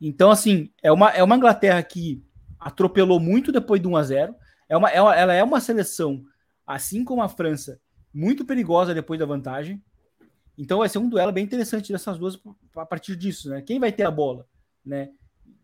então, 0.00 0.30
assim, 0.30 0.70
é 0.80 0.92
uma, 0.92 1.10
é 1.10 1.22
uma 1.22 1.36
Inglaterra 1.36 1.82
que 1.82 2.24
atropelou 2.60 3.18
muito 3.18 3.50
depois 3.50 3.80
do 3.82 3.88
1 3.90 3.96
a 3.96 4.02
0 4.04 4.34
é 4.68 4.76
uma, 4.76 4.88
é 4.88 5.02
uma, 5.02 5.16
Ela 5.16 5.34
é 5.34 5.42
uma 5.42 5.60
seleção, 5.60 6.24
assim 6.66 7.04
como 7.04 7.22
a 7.22 7.28
França, 7.28 7.80
muito 8.14 8.44
perigosa 8.44 8.94
depois 8.94 9.18
da 9.18 9.26
vantagem. 9.26 9.82
Então 10.56 10.78
vai 10.78 10.88
ser 10.88 10.98
um 10.98 11.08
duelo 11.08 11.32
bem 11.32 11.44
interessante 11.44 11.92
dessas 11.92 12.18
duas 12.18 12.38
a 12.76 12.86
partir 12.86 13.16
disso, 13.16 13.50
né? 13.50 13.62
Quem 13.62 13.80
vai 13.80 13.92
ter 13.92 14.04
a 14.04 14.10
bola, 14.10 14.46
né? 14.84 15.10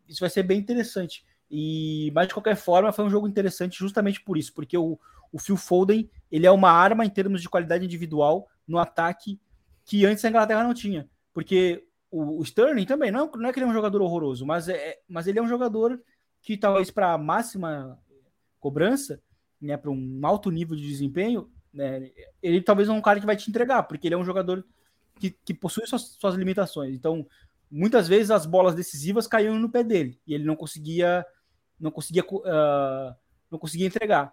Isso 0.09 0.21
vai 0.21 0.31
ser 0.31 0.43
bem 0.43 0.59
interessante. 0.59 1.25
E, 1.51 2.11
mas 2.15 2.29
de 2.29 2.35
qualquer 2.35 2.57
forma, 2.57 2.93
foi 2.93 3.05
um 3.05 3.11
jogo 3.11 3.29
interessante 3.29 3.79
justamente 3.79 4.23
por 4.23 4.37
isso, 4.37 4.53
porque 4.53 4.77
o, 4.77 4.99
o 5.33 5.39
Phil 5.39 5.57
Foden 5.57 6.11
ele 6.31 6.47
é 6.47 6.51
uma 6.51 6.71
arma 6.71 7.05
em 7.05 7.11
termos 7.11 7.41
de 7.41 7.49
qualidade 7.49 7.85
individual 7.85 8.49
no 8.67 8.79
ataque 8.79 9.41
que 9.85 10.05
antes 10.05 10.25
a 10.25 10.29
Inglaterra 10.29 10.65
não 10.65 10.75
tinha. 10.75 11.09
Porque 11.33 11.85
o, 12.11 12.39
o 12.39 12.43
Sterling 12.43 12.85
também, 12.85 13.11
não, 13.11 13.31
não 13.35 13.49
é 13.49 13.53
que 13.53 13.59
ele 13.59 13.67
é 13.67 13.69
um 13.69 13.75
jogador 13.75 14.03
horroroso, 14.03 14.45
mas, 14.45 14.69
é, 14.69 14.77
é 14.77 15.01
mas 15.09 15.27
ele 15.27 15.39
é 15.39 15.43
um 15.43 15.49
jogador 15.49 16.01
que 16.43 16.57
talvez 16.57 16.91
para 16.91 17.13
a 17.13 17.19
máxima 17.19 17.99
cobrança, 18.61 19.23
né, 19.61 19.77
para 19.77 19.91
um 19.91 20.21
alto 20.23 20.51
nível 20.51 20.77
de 20.77 20.87
desempenho, 20.87 21.51
né, 21.73 22.11
ele 22.43 22.61
talvez 22.61 22.89
é 22.89 22.93
um 22.93 23.01
cara 23.01 23.21
que 23.21 23.27
vai 23.27 23.37
te 23.37 23.49
entregar, 23.49 23.83
porque 23.85 24.09
ele 24.09 24.15
é 24.15 24.19
um 24.19 24.25
jogador 24.25 24.65
que, 25.19 25.31
que 25.31 25.55
possui 25.55 25.87
suas, 25.87 26.03
suas 26.19 26.35
limitações. 26.35 26.95
Então, 26.95 27.27
muitas 27.71 28.09
vezes 28.09 28.31
as 28.31 28.47
bolas 28.47 28.75
decisivas 28.75 29.27
caíam 29.27 29.59
no 29.59 29.71
pé 29.71 29.85
dele 29.85 30.21
e 30.27 30.35
ele 30.35 30.45
não 30.45 30.57
conseguia 30.57 31.25
não 31.79 31.91
conseguia 31.91 32.25
uh, 32.25 33.15
não 33.51 33.59
conseguia 33.59 33.87
entregar. 33.87 34.33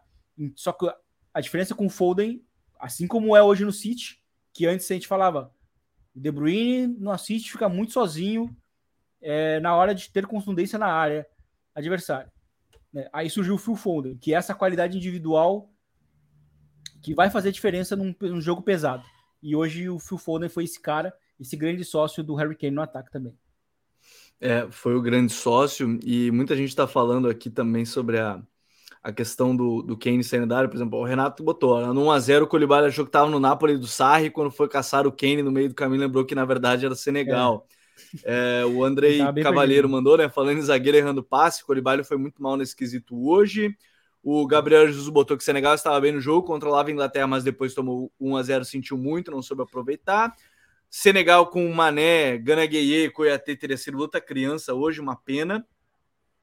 Só 0.56 0.72
que 0.72 0.88
a 1.34 1.42
diferença 1.42 1.76
com 1.76 1.86
o 1.86 1.90
Foden, 1.90 2.42
assim 2.80 3.08
como 3.08 3.36
é 3.36 3.44
hoje 3.44 3.66
no 3.66 3.72
City, 3.72 4.22
que 4.54 4.66
antes 4.66 4.90
a 4.90 4.94
gente 4.94 5.08
falava, 5.08 5.54
o 6.16 6.20
De 6.20 6.32
Bruyne 6.32 6.88
no 6.88 7.12
assiste, 7.12 7.52
fica 7.52 7.68
muito 7.68 7.94
sozinho 7.94 8.56
é, 9.22 9.60
na 9.60 9.76
hora 9.76 9.94
de 9.94 10.10
ter 10.10 10.26
contundência 10.26 10.80
na 10.80 10.88
área 10.88 11.28
adversária. 11.74 12.32
Né? 12.94 13.10
Aí 13.12 13.30
surgiu 13.30 13.56
o 13.56 13.58
Phil 13.58 13.76
Foden, 13.76 14.18
que 14.18 14.34
é 14.34 14.38
essa 14.38 14.56
qualidade 14.56 14.96
individual 14.98 15.70
que 17.02 17.14
vai 17.14 17.30
fazer 17.30 17.52
diferença 17.52 17.96
num, 17.96 18.16
num, 18.22 18.42
jogo 18.42 18.62
pesado. 18.62 19.06
E 19.42 19.56
hoje 19.56 19.90
o 19.90 20.00
Phil 20.00 20.18
Foden 20.18 20.50
foi 20.50 20.64
esse 20.64 20.80
cara, 20.80 21.14
esse 21.40 21.56
grande 21.56 21.84
sócio 21.84 22.24
do 22.24 22.36
Harry 22.36 22.56
Kane 22.56 22.76
no 22.76 22.82
ataque 22.82 23.12
também. 23.12 23.34
É, 24.40 24.68
foi 24.70 24.96
o 24.96 25.02
grande 25.02 25.32
sócio, 25.32 26.00
e 26.04 26.30
muita 26.32 26.56
gente 26.56 26.70
está 26.70 26.86
falando 26.86 27.30
aqui 27.30 27.50
também 27.50 27.86
sobre 27.86 28.20
a, 28.20 28.42
a 29.02 29.12
questão 29.12 29.56
do, 29.56 29.82
do 29.82 29.98
Kane 29.98 30.22
área, 30.54 30.68
por 30.68 30.76
exemplo, 30.76 31.00
o 31.00 31.06
Renato 31.06 31.44
botou, 31.44 31.94
no 31.94 32.06
1x0 32.06 32.44
o 32.44 32.48
Colibali 32.48 32.88
achou 32.88 33.06
que 33.06 33.10
estava 33.10 33.30
no 33.30 33.40
Napoli 33.40 33.78
do 33.78 33.88
Sarri, 33.88 34.30
quando 34.30 34.52
foi 34.52 34.68
caçar 34.68 35.08
o 35.08 35.12
Kane 35.12 35.42
no 35.42 35.52
meio 35.52 35.70
do 35.70 35.76
caminho, 35.76 36.02
lembrou 36.02 36.26
que 36.26 36.36
na 36.36 36.44
verdade 36.44 36.86
era 36.86 36.96
Senegal. 36.96 37.66
É. 37.72 38.62
É, 38.62 38.66
o 38.66 38.84
Andrei 38.84 39.20
Cavalheiro 39.42 39.88
mandou, 39.88 40.18
né, 40.18 40.30
falando 40.30 40.58
em 40.58 40.62
zagueiro 40.62 40.98
errando 40.98 41.24
passe, 41.24 41.64
o 41.64 41.66
Colibali 41.66 42.04
foi 42.04 42.18
muito 42.18 42.42
mal 42.42 42.58
nesse 42.58 42.76
quesito 42.76 43.16
hoje. 43.28 43.76
O 44.28 44.48
Gabriel 44.48 44.88
Jesus 44.88 45.08
botou 45.08 45.38
que 45.38 45.44
o 45.44 45.46
Senegal 45.46 45.76
estava 45.76 46.02
bem 46.02 46.12
no 46.12 46.20
jogo, 46.20 46.48
controlava 46.48 46.90
a 46.90 46.92
Inglaterra, 46.92 47.28
mas 47.28 47.44
depois 47.44 47.76
tomou 47.76 48.12
1 48.20 48.38
a 48.38 48.42
0 48.42 48.66
sentiu 48.66 48.98
muito, 48.98 49.30
não 49.30 49.40
soube 49.40 49.62
aproveitar. 49.62 50.36
Senegal 50.90 51.46
com 51.46 51.72
Mané, 51.72 52.36
Gana 52.40 52.66
Gueye, 52.66 53.12
Coiatê 53.12 53.56
teria 53.56 53.78
sido 53.78 54.00
outra 54.00 54.20
criança 54.20 54.74
hoje, 54.74 55.00
uma 55.00 55.16
pena. 55.16 55.64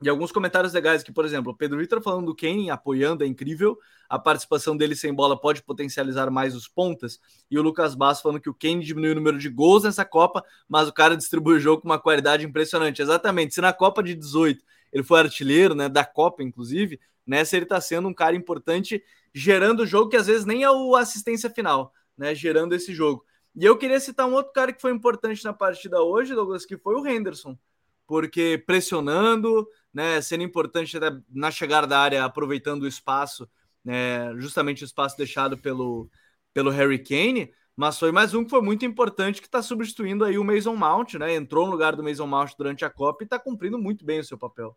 E 0.01 0.09
alguns 0.09 0.31
comentários 0.31 0.73
legais 0.73 1.03
aqui, 1.03 1.11
por 1.11 1.25
exemplo, 1.25 1.51
o 1.51 1.57
Pedro 1.57 1.77
Vitor 1.77 2.01
falando 2.01 2.27
do 2.27 2.37
Kane, 2.37 2.71
apoiando, 2.71 3.25
é 3.25 3.27
incrível. 3.27 3.77
A 4.09 4.17
participação 4.17 4.77
dele 4.77 4.95
sem 4.95 5.13
bola 5.13 5.37
pode 5.37 5.61
potencializar 5.61 6.31
mais 6.31 6.55
os 6.55 6.69
pontas. 6.69 7.19
E 7.51 7.59
o 7.59 7.63
Lucas 7.63 7.97
Bass 7.97 8.23
falando 8.23 8.41
que 8.41 8.49
o 8.49 8.55
Kane 8.55 8.85
diminuiu 8.85 9.11
o 9.11 9.17
número 9.17 9.39
de 9.39 9.49
gols 9.49 9.83
nessa 9.83 10.05
Copa, 10.05 10.45
mas 10.69 10.87
o 10.87 10.93
cara 10.93 11.17
distribui 11.17 11.57
o 11.57 11.61
jogo 11.61 11.83
com 11.83 11.89
uma 11.89 11.99
qualidade 11.99 12.47
impressionante. 12.47 13.03
Exatamente. 13.03 13.55
Se 13.55 13.61
na 13.61 13.73
Copa 13.73 14.05
de 14.05 14.15
18 14.15 14.63
ele 14.93 15.03
foi 15.03 15.21
artilheiro, 15.21 15.75
né, 15.75 15.89
da 15.89 16.05
Copa, 16.05 16.43
inclusive, 16.43 17.01
nessa 17.27 17.57
ele 17.57 17.65
está 17.65 17.81
sendo 17.81 18.09
um 18.09 18.15
cara 18.15 18.37
importante, 18.37 19.03
gerando 19.35 19.81
o 19.81 19.87
jogo 19.87 20.11
que 20.11 20.17
às 20.17 20.27
vezes 20.27 20.45
nem 20.45 20.63
é 20.63 20.71
o 20.71 20.95
assistência 20.95 21.49
final, 21.49 21.93
né, 22.17 22.35
gerando 22.35 22.75
esse 22.75 22.93
jogo. 22.93 23.25
E 23.55 23.65
eu 23.65 23.77
queria 23.77 24.01
citar 24.01 24.27
um 24.27 24.33
outro 24.35 24.53
cara 24.53 24.73
que 24.73 24.81
foi 24.81 24.93
importante 24.93 25.45
na 25.45 25.53
partida 25.53 26.03
hoje, 26.03 26.35
Douglas, 26.35 26.65
que 26.65 26.77
foi 26.77 26.95
o 26.95 27.07
Henderson, 27.07 27.59
porque 28.07 28.63
pressionando, 28.67 29.67
né, 29.93 30.21
sendo 30.21 30.43
importante 30.43 30.99
na 31.31 31.51
chegada 31.51 31.87
da 31.87 31.99
área, 31.99 32.25
aproveitando 32.25 32.83
o 32.83 32.89
espaço, 32.89 33.49
né, 33.85 34.35
justamente 34.37 34.85
o 34.85 34.87
espaço 34.87 35.17
deixado 35.17 35.59
pelo, 35.59 36.11
pelo 36.53 36.71
Harry 36.71 36.99
Kane, 36.99 37.53
mas 37.77 37.99
foi 37.99 38.13
mais 38.13 38.35
um 38.35 38.45
que 38.45 38.51
foi 38.51 38.61
muito 38.61 38.85
importante 38.85 39.41
que 39.41 39.47
está 39.47 39.63
substituindo 39.63 40.25
aí 40.25 40.39
o 40.39 40.45
Mason 40.45 40.77
Mount, 40.77 41.15
né? 41.15 41.35
Entrou 41.35 41.67
no 41.67 41.73
lugar 41.73 41.97
do 41.97 42.03
Mason 42.03 42.27
Mount 42.27 42.51
durante 42.57 42.85
a 42.85 42.91
Copa 42.91 43.23
e 43.23 43.25
está 43.25 43.39
cumprindo 43.39 43.79
muito 43.79 44.05
bem 44.05 44.21
o 44.21 44.25
seu 44.25 44.37
papel. 44.37 44.77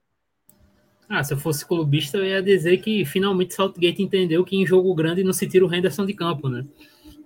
Ah, 1.07 1.23
se 1.23 1.33
eu 1.33 1.37
fosse 1.37 1.65
clubista, 1.65 2.17
eu 2.17 2.25
ia 2.25 2.41
dizer 2.41 2.77
que 2.77 3.05
finalmente 3.05 3.53
Saltgate 3.53 4.01
entendeu 4.01 4.43
que 4.43 4.55
em 4.55 4.65
jogo 4.65 4.93
grande 4.95 5.23
não 5.23 5.33
se 5.33 5.47
tira 5.47 5.65
o 5.65 5.73
Henderson 5.73 6.05
de 6.05 6.13
campo, 6.13 6.49
né? 6.49 6.65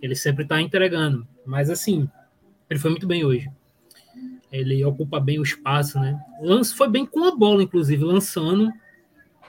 Ele 0.01 0.15
sempre 0.15 0.43
está 0.43 0.61
entregando. 0.61 1.25
Mas 1.45 1.69
assim, 1.69 2.09
ele 2.69 2.79
foi 2.79 2.91
muito 2.91 3.07
bem 3.07 3.23
hoje. 3.23 3.49
Ele 4.51 4.83
ocupa 4.83 5.19
bem 5.19 5.39
o 5.39 5.43
espaço, 5.43 5.99
né? 5.99 6.19
Lance 6.41 6.75
foi 6.75 6.89
bem 6.89 7.05
com 7.05 7.23
a 7.25 7.35
bola, 7.35 7.63
inclusive, 7.63 8.03
lançando. 8.03 8.71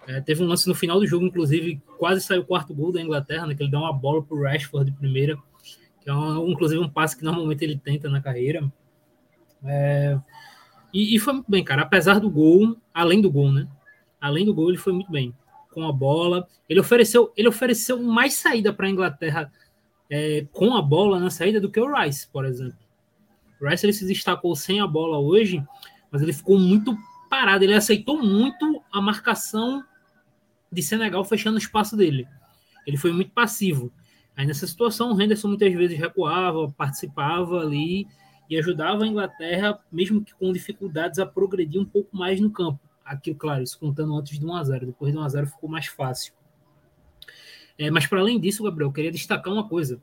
É, 0.06 0.20
teve 0.20 0.42
um 0.42 0.46
lance 0.46 0.68
no 0.68 0.74
final 0.74 1.00
do 1.00 1.06
jogo, 1.06 1.26
inclusive, 1.26 1.80
quase 1.98 2.20
saiu 2.20 2.42
o 2.42 2.46
quarto 2.46 2.74
gol 2.74 2.92
da 2.92 3.00
Inglaterra, 3.00 3.46
né? 3.46 3.54
Que 3.54 3.62
ele 3.62 3.70
dá 3.70 3.78
uma 3.78 3.92
bola 3.92 4.22
para 4.22 4.37
o 4.37 4.42
Rashford 4.42 4.90
de 4.90 4.96
primeira, 4.96 5.37
é 6.11 6.14
uma, 6.14 6.51
inclusive 6.51 6.81
um 6.81 6.88
passe 6.88 7.16
que 7.16 7.25
normalmente 7.25 7.64
ele 7.64 7.79
tenta 7.79 8.09
na 8.09 8.20
carreira. 8.20 8.70
É, 9.64 10.18
e, 10.92 11.14
e, 11.14 11.18
foi 11.18 11.35
muito 11.35 11.51
bem, 11.51 11.62
cara. 11.62 11.83
Apesar 11.83 12.18
do 12.18 12.29
gol, 12.29 12.77
além 12.92 13.20
do 13.20 13.31
gol, 13.31 13.53
né? 13.53 13.68
Além 14.20 14.44
do 14.44 14.53
gol, 14.53 14.68
ele 14.68 14.79
foi 14.79 14.92
muito 14.92 15.11
bem 15.11 15.35
com 15.73 15.87
a 15.87 15.92
bola. 15.92 16.46
Ele 16.68 16.81
ofereceu, 16.81 17.33
ele 17.37 17.49
ofereceu 17.49 18.03
mais 18.03 18.35
saída 18.35 18.73
para 18.73 18.87
a 18.87 18.90
Inglaterra 18.90 19.53
é, 20.11 20.46
com 20.53 20.75
a 20.75 20.83
bola 20.83 21.18
na 21.20 21.31
saída 21.31 21.61
do 21.61 21.70
que 21.70 21.81
o 21.81 21.94
Rice, 21.94 22.29
por 22.29 22.44
exemplo. 22.44 22.79
O 23.61 23.68
Rice 23.68 23.87
ele 23.87 23.92
se 23.92 24.07
destacou 24.07 24.57
sem 24.57 24.81
a 24.81 24.87
bola 24.87 25.18
hoje, 25.18 25.62
mas 26.11 26.23
ele 26.23 26.33
ficou 26.33 26.59
muito 26.59 26.96
parado. 27.29 27.62
Ele 27.62 27.75
aceitou 27.75 28.20
muito 28.20 28.83
a 28.92 29.01
marcação 29.01 29.85
de 30.73 30.83
Senegal 30.83 31.25
fechando 31.25 31.57
o 31.57 31.61
espaço 31.61 31.96
dele. 31.96 32.27
Ele 32.87 32.96
foi 32.96 33.12
muito 33.12 33.31
passivo. 33.31 33.92
Aí 34.37 34.47
nessa 34.47 34.66
situação, 34.66 35.12
o 35.12 35.21
Henderson 35.21 35.49
muitas 35.49 35.73
vezes 35.73 35.99
recuava, 35.99 36.71
participava 36.73 37.61
ali 37.61 38.07
e 38.49 38.57
ajudava 38.57 39.05
a 39.05 39.07
Inglaterra, 39.07 39.79
mesmo 39.93 40.25
que 40.25 40.35
com 40.35 40.53
dificuldades, 40.53 41.19
a 41.19 41.27
progredir 41.27 41.81
um 41.81 41.85
pouco 41.85 42.16
mais 42.16 42.40
no 42.40 42.51
campo. 42.51 42.81
Aqui, 43.05 43.35
claro, 43.35 43.62
isso 43.62 43.79
contando 43.79 44.16
antes 44.16 44.38
de 44.38 44.45
1 44.45 44.55
a 44.55 44.64
0 44.64 44.87
Depois 44.87 45.12
de 45.12 45.19
1 45.19 45.23
a 45.23 45.29
0 45.29 45.47
ficou 45.47 45.69
mais 45.69 45.87
fácil. 45.87 46.33
É, 47.79 47.90
mas 47.90 48.07
para 48.07 48.21
além 48.21 48.38
disso, 48.38 48.62
Gabriel, 48.62 48.88
eu 48.88 48.93
queria 48.93 49.11
destacar 49.11 49.53
uma 49.53 49.69
coisa. 49.69 50.01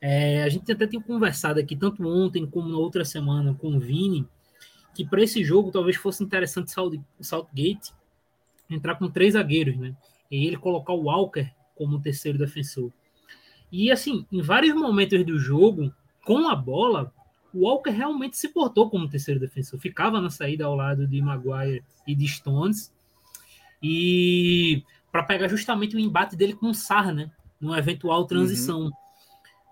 É, 0.00 0.42
a 0.42 0.48
gente 0.48 0.70
até 0.70 0.86
tem 0.86 1.00
conversado 1.00 1.58
aqui, 1.58 1.74
tanto 1.74 2.06
ontem 2.06 2.46
como 2.46 2.68
na 2.68 2.76
outra 2.76 3.04
semana, 3.04 3.54
com 3.54 3.76
o 3.76 3.80
Vini, 3.80 4.28
que 4.94 5.04
para 5.04 5.22
esse 5.22 5.42
jogo 5.42 5.70
talvez 5.70 5.96
fosse 5.96 6.22
interessante 6.22 6.72
o 7.18 7.24
Southgate 7.24 7.92
entrar 8.68 8.96
com 8.96 9.08
três 9.08 9.34
zagueiros, 9.34 9.76
né? 9.76 9.94
E 10.30 10.46
ele 10.46 10.56
colocar 10.56 10.92
o 10.92 11.04
Walker 11.04 11.48
como 11.74 12.00
terceiro 12.00 12.38
defensor. 12.38 12.92
E 13.70 13.90
assim, 13.90 14.26
em 14.30 14.40
vários 14.40 14.74
momentos 14.74 15.24
do 15.24 15.38
jogo, 15.38 15.92
com 16.24 16.48
a 16.48 16.54
bola, 16.54 17.12
o 17.52 17.60
Walker 17.64 17.90
realmente 17.90 18.36
se 18.36 18.48
portou 18.48 18.90
como 18.90 19.08
terceiro 19.08 19.40
defensor. 19.40 19.78
Ficava 19.80 20.20
na 20.20 20.30
saída 20.30 20.64
ao 20.66 20.74
lado 20.74 21.06
de 21.06 21.20
Maguire 21.20 21.82
e 22.06 22.14
de 22.14 22.28
Stones. 22.28 22.92
E 23.82 24.82
para 25.10 25.22
pegar 25.22 25.48
justamente 25.48 25.96
o 25.96 25.98
embate 25.98 26.36
dele 26.36 26.52
com 26.52 26.66
o 26.66 26.74
Sarra, 26.74 27.12
né? 27.12 27.30
Numa 27.60 27.78
eventual 27.78 28.26
transição. 28.26 28.82
Uhum. 28.82 28.90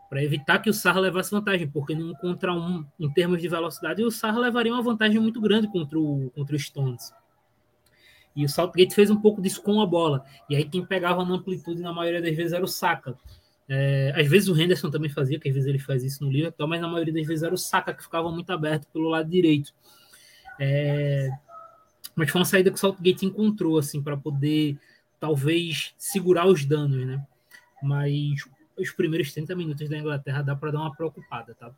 Para 0.09 0.23
evitar 0.23 0.61
que 0.61 0.71
o 0.71 0.75
Sarra 0.75 1.01
levasse 1.01 1.31
vantagem, 1.31 1.69
porque 1.69 1.95
num 1.95 2.15
contra 2.15 2.55
um, 2.55 2.87
em 2.99 3.11
termos 3.11 3.43
de 3.43 3.49
velocidade, 3.49 4.03
o 4.03 4.11
Sarra 4.11 4.39
levaria 4.39 4.73
uma 4.73 4.83
vantagem 4.83 5.21
muito 5.21 5.41
grande 5.41 5.69
contra 5.69 5.99
o, 5.99 6.31
contra 6.35 6.57
o 6.57 6.59
Stones. 6.59 7.13
E 8.35 8.45
o 8.45 8.49
Saltgate 8.49 8.95
fez 8.95 9.11
um 9.11 9.21
pouco 9.21 9.41
disso 9.43 9.63
com 9.63 9.81
a 9.81 9.87
bola. 9.87 10.25
E 10.49 10.57
aí 10.57 10.65
quem 10.65 10.85
pegava 10.85 11.25
na 11.25 11.35
amplitude, 11.35 11.83
na 11.83 11.93
maioria 11.93 12.23
das 12.23 12.35
vezes, 12.37 12.53
era 12.53 12.65
o 12.65 12.69
Saka. 12.69 13.17
É, 13.68 14.12
às 14.16 14.29
vezes 14.29 14.48
o 14.48 14.59
Henderson 14.59 14.90
também 14.90 15.11
fazia, 15.11 15.38
que 15.40 15.48
às 15.48 15.55
vezes 15.55 15.68
ele 15.68 15.79
faz 15.79 16.05
isso 16.05 16.22
no 16.22 16.31
Liverpool, 16.31 16.68
mas 16.68 16.81
na 16.81 16.88
maioria 16.88 17.14
das 17.14 17.27
vezes 17.27 17.42
era 17.42 17.55
o 17.55 17.59
Saka 17.59 17.94
que 17.94 18.03
ficava 18.03 18.31
muito 18.31 18.50
aberto 18.50 18.87
pelo 18.92 19.09
lado 19.09 19.29
direito. 19.29 19.72
É, 20.59 21.31
mas 22.14 22.31
foi 22.31 22.40
uma 22.40 22.44
saída 22.44 22.70
que 22.70 22.77
o 22.77 22.81
Saltgate 22.81 23.27
encontrou, 23.27 23.79
assim, 23.79 24.03
para 24.03 24.16
poder 24.16 24.79
talvez 25.18 25.94
segurar 25.98 26.46
os 26.46 26.64
danos, 26.64 27.07
né? 27.07 27.24
Mas 27.83 28.44
os 28.79 28.90
primeiros 28.90 29.33
30 29.33 29.55
minutos 29.57 29.88
da 29.88 29.98
Inglaterra 29.98 30.42
dá 30.42 30.55
para 30.55 30.72
dar 30.72 30.81
uma 30.81 30.94
preocupada, 30.94 31.55
tá? 31.55 31.72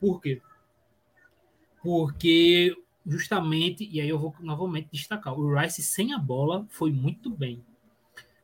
Por 0.00 0.20
quê? 0.20 0.40
Porque 1.82 2.76
justamente, 3.06 3.88
e 3.90 4.00
aí 4.00 4.08
eu 4.08 4.18
vou 4.18 4.34
novamente 4.40 4.88
destacar, 4.92 5.34
o 5.38 5.54
Rice 5.54 5.82
sem 5.82 6.12
a 6.12 6.18
bola 6.18 6.66
foi 6.70 6.92
muito 6.92 7.30
bem. 7.30 7.64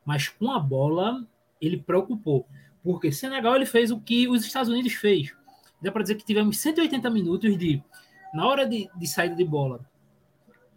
Mas 0.04 0.28
com 0.28 0.50
a 0.50 0.58
bola, 0.58 1.26
ele 1.60 1.76
preocupou. 1.76 2.46
Porque 2.82 3.12
Senegal 3.12 3.56
ele 3.56 3.66
fez 3.66 3.90
o 3.90 4.00
que 4.00 4.28
os 4.28 4.44
Estados 4.44 4.68
Unidos 4.68 4.92
fez. 4.94 5.34
Dá 5.80 5.92
para 5.92 6.02
dizer 6.02 6.16
que 6.16 6.24
tivemos 6.24 6.58
180 6.58 7.08
minutos 7.10 7.56
de, 7.56 7.82
na 8.34 8.46
hora 8.46 8.66
de, 8.66 8.88
de 8.96 9.06
saída 9.06 9.34
de 9.34 9.44
bola, 9.44 9.80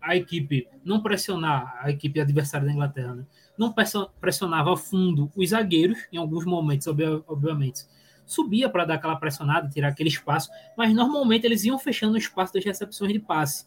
a 0.01 0.15
equipe 0.15 0.67
não 0.83 1.01
pressionar 1.01 1.79
a 1.79 1.91
equipe 1.91 2.19
adversária 2.19 2.65
da 2.65 2.73
Inglaterra, 2.73 3.13
né? 3.13 3.25
não 3.57 3.73
pressionava 4.19 4.73
a 4.73 4.77
fundo 4.77 5.31
os 5.35 5.49
zagueiros, 5.49 5.99
em 6.11 6.17
alguns 6.17 6.43
momentos, 6.43 6.87
obviamente. 6.87 7.85
Subia 8.25 8.69
para 8.69 8.85
dar 8.85 8.95
aquela 8.95 9.15
pressionada, 9.15 9.69
tirar 9.69 9.89
aquele 9.89 10.09
espaço, 10.09 10.49
mas 10.75 10.93
normalmente 10.93 11.45
eles 11.45 11.63
iam 11.65 11.77
fechando 11.77 12.15
o 12.15 12.17
espaço 12.17 12.53
das 12.53 12.63
recepções 12.63 13.13
de 13.13 13.19
passe. 13.19 13.65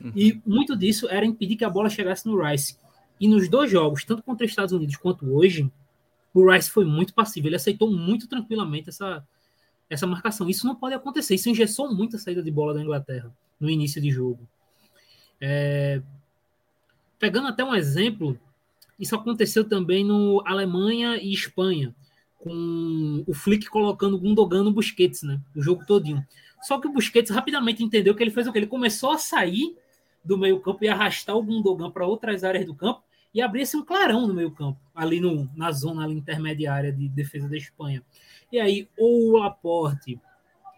Uhum. 0.00 0.12
E 0.16 0.40
muito 0.44 0.76
disso 0.76 1.08
era 1.08 1.24
impedir 1.24 1.56
que 1.56 1.64
a 1.64 1.70
bola 1.70 1.88
chegasse 1.88 2.26
no 2.26 2.40
Rice. 2.42 2.76
E 3.20 3.28
nos 3.28 3.48
dois 3.48 3.70
jogos, 3.70 4.04
tanto 4.04 4.22
contra 4.22 4.44
os 4.44 4.50
Estados 4.50 4.72
Unidos 4.72 4.96
quanto 4.96 5.30
hoje, 5.32 5.70
o 6.38 6.50
Rice 6.50 6.70
foi 6.70 6.84
muito 6.84 7.14
passivo, 7.14 7.48
ele 7.48 7.56
aceitou 7.56 7.90
muito 7.90 8.28
tranquilamente 8.28 8.88
essa, 8.88 9.26
essa 9.90 10.06
marcação. 10.06 10.48
Isso 10.48 10.66
não 10.66 10.74
pode 10.74 10.94
acontecer, 10.94 11.34
isso 11.34 11.48
engessou 11.48 11.92
muito 11.94 12.16
a 12.16 12.18
saída 12.18 12.42
de 12.42 12.50
bola 12.50 12.74
da 12.74 12.82
Inglaterra 12.82 13.30
no 13.58 13.68
início 13.68 14.00
de 14.00 14.10
jogo. 14.10 14.48
É... 15.40 16.00
Pegando 17.18 17.48
até 17.48 17.64
um 17.64 17.74
exemplo, 17.74 18.38
isso 18.98 19.14
aconteceu 19.14 19.64
também 19.68 20.04
no 20.04 20.42
Alemanha 20.46 21.16
e 21.16 21.32
Espanha, 21.32 21.94
com 22.38 23.24
o 23.26 23.34
Flick 23.34 23.66
colocando 23.66 24.18
Gundogan 24.18 24.62
no 24.62 24.72
Busquets, 24.72 25.22
né? 25.22 25.40
O 25.56 25.60
jogo 25.60 25.84
todinho. 25.84 26.24
Só 26.62 26.80
que 26.80 26.86
o 26.86 26.92
Busquets 26.92 27.30
rapidamente 27.30 27.82
entendeu 27.82 28.14
que 28.14 28.22
ele 28.22 28.30
fez 28.30 28.46
o 28.46 28.52
que? 28.52 28.58
Ele 28.58 28.66
começou 28.66 29.10
a 29.10 29.18
sair 29.18 29.76
do 30.24 30.38
meio 30.38 30.60
campo 30.60 30.84
e 30.84 30.88
arrastar 30.88 31.36
o 31.36 31.42
Gundogan 31.42 31.90
para 31.90 32.06
outras 32.06 32.44
áreas 32.44 32.64
do 32.64 32.74
campo 32.74 33.02
e 33.34 33.40
abria-se 33.42 33.76
um 33.76 33.84
clarão 33.84 34.26
no 34.26 34.34
meio 34.34 34.50
campo, 34.50 34.80
ali 34.94 35.20
no, 35.20 35.48
na 35.54 35.70
zona 35.70 36.04
ali 36.04 36.14
intermediária 36.14 36.92
de 36.92 37.08
defesa 37.08 37.48
da 37.48 37.56
Espanha. 37.56 38.02
E 38.50 38.58
aí, 38.58 38.88
ou 38.96 39.28
o 39.28 39.38
Laporte 39.38 40.18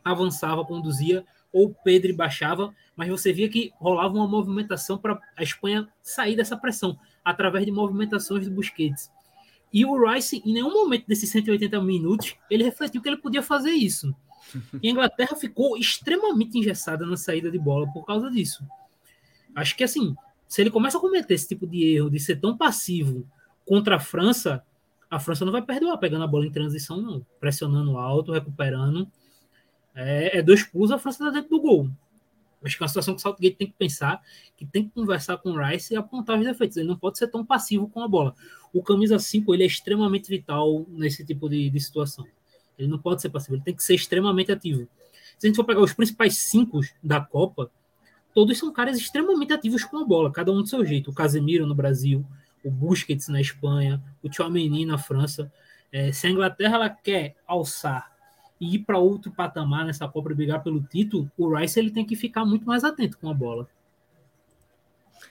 avançava, 0.04 0.64
conduzia, 0.64 1.24
ou 1.52 1.66
o 1.66 1.74
Pedro 1.74 2.14
baixava, 2.14 2.74
mas 2.96 3.08
você 3.08 3.32
via 3.32 3.48
que 3.48 3.72
rolava 3.76 4.14
uma 4.14 4.28
movimentação 4.28 4.98
para 4.98 5.20
a 5.36 5.42
Espanha 5.42 5.88
sair 6.02 6.36
dessa 6.36 6.56
pressão, 6.56 6.98
através 7.24 7.64
de 7.64 7.72
movimentações 7.72 8.46
do 8.46 8.54
Busquets. 8.54 9.10
E 9.72 9.84
o 9.84 10.10
Rice, 10.10 10.42
em 10.44 10.52
nenhum 10.52 10.72
momento 10.72 11.06
desses 11.06 11.30
180 11.30 11.80
minutos, 11.80 12.36
ele 12.50 12.64
refletiu 12.64 13.00
que 13.00 13.08
ele 13.08 13.16
podia 13.16 13.42
fazer 13.42 13.70
isso. 13.70 14.14
E 14.82 14.88
a 14.88 14.90
Inglaterra 14.90 15.36
ficou 15.36 15.76
extremamente 15.76 16.58
engessada 16.58 17.06
na 17.06 17.16
saída 17.16 17.50
de 17.50 17.58
bola 17.58 17.90
por 17.92 18.04
causa 18.04 18.30
disso. 18.30 18.66
Acho 19.54 19.76
que 19.76 19.84
assim, 19.84 20.16
se 20.50 20.60
ele 20.60 20.70
começa 20.70 20.98
a 20.98 21.00
cometer 21.00 21.32
esse 21.32 21.46
tipo 21.46 21.64
de 21.64 21.94
erro, 21.94 22.10
de 22.10 22.18
ser 22.18 22.34
tão 22.40 22.56
passivo 22.56 23.24
contra 23.64 23.94
a 23.94 24.00
França, 24.00 24.64
a 25.08 25.20
França 25.20 25.44
não 25.44 25.52
vai 25.52 25.62
perdoar 25.62 25.96
pegando 25.96 26.24
a 26.24 26.26
bola 26.26 26.44
em 26.44 26.50
transição, 26.50 27.00
não. 27.00 27.24
Pressionando 27.38 27.96
alto, 27.96 28.32
recuperando. 28.32 29.08
É, 29.94 30.38
é 30.38 30.42
dois 30.42 30.64
pulos, 30.64 30.90
a 30.90 30.98
França 30.98 31.22
está 31.22 31.38
dentro 31.38 31.50
do 31.50 31.60
gol. 31.62 31.88
Acho 32.64 32.76
que 32.76 32.82
é 32.82 32.84
uma 32.84 32.88
situação 32.88 33.14
que 33.14 33.20
o 33.20 33.22
Southgate 33.22 33.54
tem 33.54 33.68
que 33.68 33.74
pensar, 33.78 34.20
que 34.56 34.66
tem 34.66 34.82
que 34.82 34.90
conversar 34.90 35.36
com 35.36 35.52
o 35.52 35.56
Rice 35.56 35.94
e 35.94 35.96
apontar 35.96 36.36
os 36.36 36.44
defeitos. 36.44 36.76
Ele 36.76 36.88
não 36.88 36.96
pode 36.96 37.16
ser 37.16 37.28
tão 37.28 37.46
passivo 37.46 37.88
com 37.88 38.02
a 38.02 38.08
bola. 38.08 38.34
O 38.72 38.82
camisa 38.82 39.20
5 39.20 39.54
ele 39.54 39.62
é 39.62 39.66
extremamente 39.66 40.28
vital 40.28 40.84
nesse 40.88 41.24
tipo 41.24 41.48
de, 41.48 41.70
de 41.70 41.78
situação. 41.78 42.26
Ele 42.76 42.88
não 42.88 42.98
pode 42.98 43.22
ser 43.22 43.30
passivo, 43.30 43.54
ele 43.54 43.62
tem 43.62 43.74
que 43.74 43.84
ser 43.84 43.94
extremamente 43.94 44.50
ativo. 44.50 44.88
Se 45.38 45.46
a 45.46 45.48
gente 45.48 45.54
for 45.54 45.64
pegar 45.64 45.80
os 45.80 45.92
principais 45.92 46.38
cinco 46.38 46.80
da 47.00 47.20
Copa, 47.20 47.70
todos 48.34 48.58
são 48.58 48.72
caras 48.72 48.98
extremamente 48.98 49.52
ativos 49.52 49.84
com 49.84 49.98
a 49.98 50.04
bola, 50.04 50.32
cada 50.32 50.52
um 50.52 50.62
do 50.62 50.66
seu 50.66 50.84
jeito. 50.84 51.10
O 51.10 51.14
Casemiro 51.14 51.66
no 51.66 51.74
Brasil, 51.74 52.24
o 52.64 52.70
Busquets 52.70 53.28
na 53.28 53.40
Espanha, 53.40 54.02
o 54.22 54.28
Tchouameni 54.28 54.84
na 54.84 54.98
França. 54.98 55.52
É, 55.92 56.12
se 56.12 56.26
a 56.26 56.30
Inglaterra 56.30 56.76
ela 56.76 56.90
quer 56.90 57.36
alçar 57.46 58.10
e 58.60 58.76
ir 58.76 58.80
para 58.80 58.98
outro 58.98 59.32
patamar 59.32 59.86
nessa 59.86 60.06
Copa 60.06 60.30
e 60.30 60.34
brigar 60.34 60.62
pelo 60.62 60.82
título, 60.82 61.30
o 61.36 61.54
Rice 61.54 61.78
ele 61.78 61.90
tem 61.90 62.04
que 62.04 62.14
ficar 62.14 62.44
muito 62.44 62.66
mais 62.66 62.84
atento 62.84 63.18
com 63.18 63.28
a 63.28 63.34
bola. 63.34 63.68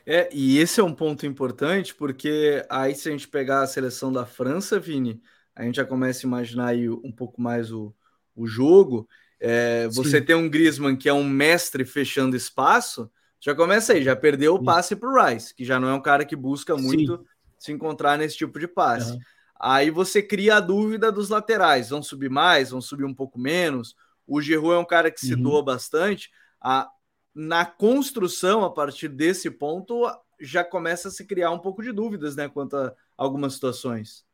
É, 0.06 0.30
e 0.34 0.58
esse 0.58 0.80
é 0.80 0.84
um 0.84 0.93
ponto 0.93 1.26
importante, 1.26 1.93
porque 1.93 2.66
aí 2.70 2.95
se 2.95 3.08
a 3.08 3.12
gente 3.12 3.28
pegar 3.28 3.62
a 3.62 3.68
seleção 3.68 4.12
da 4.12 4.26
França, 4.26 4.80
Vini, 4.80 5.22
a 5.56 5.64
gente 5.64 5.76
já 5.76 5.86
começa 5.86 6.26
a 6.26 6.28
imaginar 6.28 6.68
aí 6.68 6.89
um 6.89 7.12
pouco 7.12 7.41
mais 7.41 7.72
o, 7.72 7.93
o 8.36 8.47
jogo. 8.47 9.08
É, 9.40 9.88
você 9.90 10.22
tem 10.22 10.36
um 10.36 10.50
Griezmann 10.50 10.98
que 10.98 11.08
é 11.08 11.14
um 11.14 11.24
mestre 11.24 11.86
fechando 11.86 12.36
espaço, 12.36 13.10
já 13.40 13.56
começa 13.56 13.94
aí, 13.94 14.04
já 14.04 14.16
perdeu 14.16 14.56
o 14.56 14.64
passe 14.64 14.96
para 14.96 15.10
o 15.10 15.26
Rice, 15.26 15.56
que 15.56 15.64
já 15.64 15.80
não 15.80 15.88
é 15.88 15.94
um 15.94 16.02
cara 16.02 16.26
que 16.26 16.36
busca 16.36 16.76
muito 16.76 17.18
Sim. 17.18 17.26
se 17.58 17.72
encontrar 17.72 18.18
nesse 18.18 18.36
tipo 18.36 18.60
de 18.60 18.68
passe. 18.68 19.14
Uhum. 19.14 19.20
Aí 19.60 19.90
você 19.90 20.22
cria 20.22 20.58
a 20.58 20.60
dúvida 20.60 21.12
dos 21.12 21.30
laterais, 21.30 21.90
vão 21.90 22.04
subir 22.04 22.30
mais, 22.30 22.72
vão 22.72 22.82
subir 22.82 23.06
um 23.06 23.14
pouco 23.14 23.40
menos. 23.40 23.96
O 24.28 24.42
Giroud 24.42 24.74
é 24.74 24.78
um 24.78 24.86
cara 24.86 25.10
que 25.10 25.22
se 25.22 25.34
uhum. 25.36 25.42
doa 25.42 25.64
bastante. 25.64 26.30
A, 26.62 26.90
na 27.34 27.66
construção, 27.66 28.66
a 28.66 28.70
partir 28.70 29.08
desse 29.08 29.50
ponto, 29.50 30.06
já 30.40 30.64
começa 30.64 31.08
a 31.08 31.12
se 31.12 31.26
criar 31.26 31.52
um 31.52 31.60
pouco 31.60 31.82
de 31.82 31.92
dúvidas, 31.92 32.36
né, 32.36 32.50
quanto 32.50 32.76
a 32.76 32.94
algumas 33.18 33.54
situações. 33.54 34.26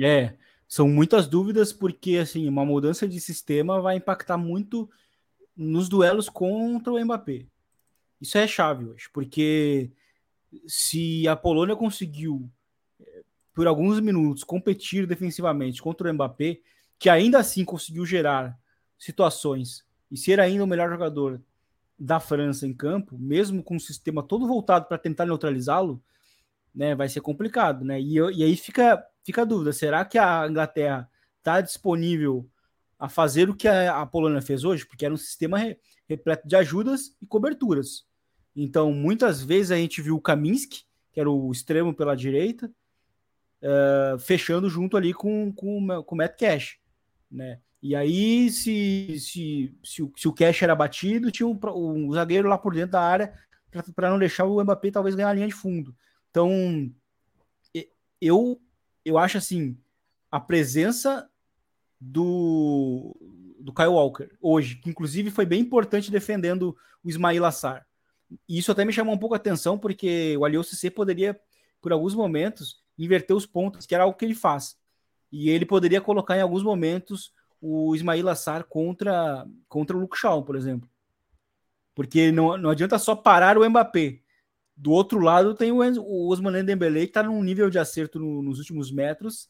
É, 0.00 0.34
são 0.74 0.88
muitas 0.88 1.28
dúvidas 1.28 1.72
porque 1.72 2.16
assim, 2.16 2.48
uma 2.48 2.64
mudança 2.64 3.06
de 3.06 3.20
sistema 3.20 3.80
vai 3.80 3.94
impactar 3.94 4.36
muito 4.36 4.90
nos 5.56 5.88
duelos 5.88 6.28
contra 6.28 6.92
o 6.92 7.04
Mbappé. 7.04 7.46
Isso 8.20 8.36
é 8.36 8.44
chave 8.44 8.86
hoje, 8.86 9.08
porque 9.12 9.92
se 10.66 11.28
a 11.28 11.36
Polônia 11.36 11.76
conseguiu 11.76 12.50
por 13.54 13.68
alguns 13.68 14.00
minutos 14.00 14.42
competir 14.42 15.06
defensivamente 15.06 15.80
contra 15.80 16.10
o 16.10 16.12
Mbappé, 16.12 16.58
que 16.98 17.08
ainda 17.08 17.38
assim 17.38 17.64
conseguiu 17.64 18.04
gerar 18.04 18.58
situações 18.98 19.86
e 20.10 20.16
ser 20.16 20.40
ainda 20.40 20.64
o 20.64 20.66
melhor 20.66 20.90
jogador 20.90 21.40
da 21.96 22.18
França 22.18 22.66
em 22.66 22.74
campo, 22.74 23.16
mesmo 23.16 23.62
com 23.62 23.76
o 23.76 23.80
sistema 23.80 24.24
todo 24.24 24.48
voltado 24.48 24.86
para 24.86 24.98
tentar 24.98 25.24
neutralizá-lo, 25.24 26.02
né, 26.74 26.96
vai 26.96 27.08
ser 27.08 27.20
complicado, 27.20 27.84
né? 27.84 28.00
E, 28.00 28.14
e 28.16 28.42
aí 28.42 28.56
fica, 28.56 29.06
fica 29.24 29.42
a 29.42 29.44
dúvida: 29.44 29.72
será 29.72 30.04
que 30.04 30.18
a 30.18 30.46
Inglaterra 30.48 31.08
está 31.38 31.60
disponível 31.60 32.48
a 32.98 33.08
fazer 33.08 33.50
o 33.50 33.54
que 33.54 33.66
a, 33.66 34.04
Polônia 34.06 34.40
fez 34.40 34.64
hoje? 34.64 34.86
Porque 34.86 35.04
era 35.04 35.14
um 35.14 35.18
sistema 35.18 35.58
re, 35.58 35.76
repleto 36.08 36.46
de 36.46 36.56
ajudas 36.56 37.16
e 37.20 37.26
coberturas. 37.26 38.06
Então, 38.54 38.92
muitas 38.92 39.42
vezes 39.42 39.72
a 39.72 39.76
gente 39.76 40.00
viu 40.00 40.16
o 40.16 40.20
Kaminski, 40.20 40.84
que 41.12 41.20
era 41.20 41.30
o 41.30 41.50
extremo 41.50 41.92
pela 41.92 42.14
direita, 42.14 42.70
uh, 43.62 44.18
fechando 44.18 44.70
junto 44.70 44.96
ali 44.96 45.12
com, 45.12 45.52
com, 45.52 46.02
com 46.04 46.14
o 46.14 46.18
Matt 46.18 46.38
Cash, 46.38 46.78
né? 47.30 47.60
E 47.82 47.94
aí, 47.94 48.50
se, 48.50 49.18
se, 49.18 49.76
se, 49.84 50.02
o, 50.02 50.10
se 50.16 50.26
o 50.26 50.32
Cash 50.32 50.62
era 50.62 50.74
batido, 50.74 51.30
tinha 51.30 51.46
um, 51.46 51.58
um 51.76 52.12
zagueiro 52.12 52.48
lá 52.48 52.56
por 52.56 52.72
dentro 52.72 52.92
da 52.92 53.02
área 53.02 53.34
para 53.94 54.08
não 54.08 54.18
deixar 54.18 54.44
o 54.44 54.62
Mbappé 54.62 54.90
talvez 54.90 55.14
ganhar 55.14 55.28
a 55.28 55.34
linha 55.34 55.48
de 55.48 55.52
fundo. 55.52 55.94
Então, 56.30 56.50
eu, 58.20 58.58
eu 59.04 59.18
acho 59.18 59.38
assim, 59.38 59.76
a 60.30 60.40
presença 60.40 61.28
do, 62.00 63.16
do 63.60 63.72
Kyle 63.72 63.88
Walker 63.88 64.28
hoje, 64.40 64.76
que 64.76 64.90
inclusive 64.90 65.30
foi 65.30 65.46
bem 65.46 65.60
importante 65.60 66.10
defendendo 66.10 66.76
o 67.02 67.08
Ismail 67.08 67.44
Assar. 67.44 67.86
E 68.48 68.58
isso 68.58 68.72
até 68.72 68.84
me 68.84 68.92
chamou 68.92 69.14
um 69.14 69.18
pouco 69.18 69.34
a 69.34 69.38
atenção, 69.38 69.78
porque 69.78 70.36
o 70.36 70.44
Aliou 70.44 70.64
CC 70.64 70.90
poderia, 70.90 71.38
por 71.80 71.92
alguns 71.92 72.14
momentos, 72.14 72.82
inverter 72.98 73.36
os 73.36 73.46
pontos, 73.46 73.86
que 73.86 73.94
era 73.94 74.04
algo 74.04 74.16
que 74.16 74.24
ele 74.24 74.34
faz. 74.34 74.76
E 75.30 75.50
ele 75.50 75.66
poderia 75.66 76.00
colocar 76.00 76.36
em 76.36 76.40
alguns 76.40 76.62
momentos 76.62 77.32
o 77.60 77.94
Ismail 77.94 78.28
Assar 78.28 78.64
contra, 78.64 79.46
contra 79.68 79.96
o 79.96 80.00
Luke 80.00 80.18
Shaw, 80.18 80.42
por 80.42 80.56
exemplo. 80.56 80.88
Porque 81.94 82.32
não, 82.32 82.56
não 82.58 82.70
adianta 82.70 82.98
só 82.98 83.14
parar 83.14 83.56
o 83.56 83.68
Mbappé. 83.68 84.20
Do 84.76 84.90
outro 84.90 85.20
lado 85.20 85.54
tem 85.54 85.70
o, 85.70 85.78
o 86.00 86.28
Osman 86.32 86.64
Dembélé 86.64 87.00
que 87.00 87.06
está 87.06 87.22
num 87.22 87.42
nível 87.42 87.70
de 87.70 87.78
acerto 87.78 88.18
no, 88.18 88.42
nos 88.42 88.58
últimos 88.58 88.90
metros 88.90 89.48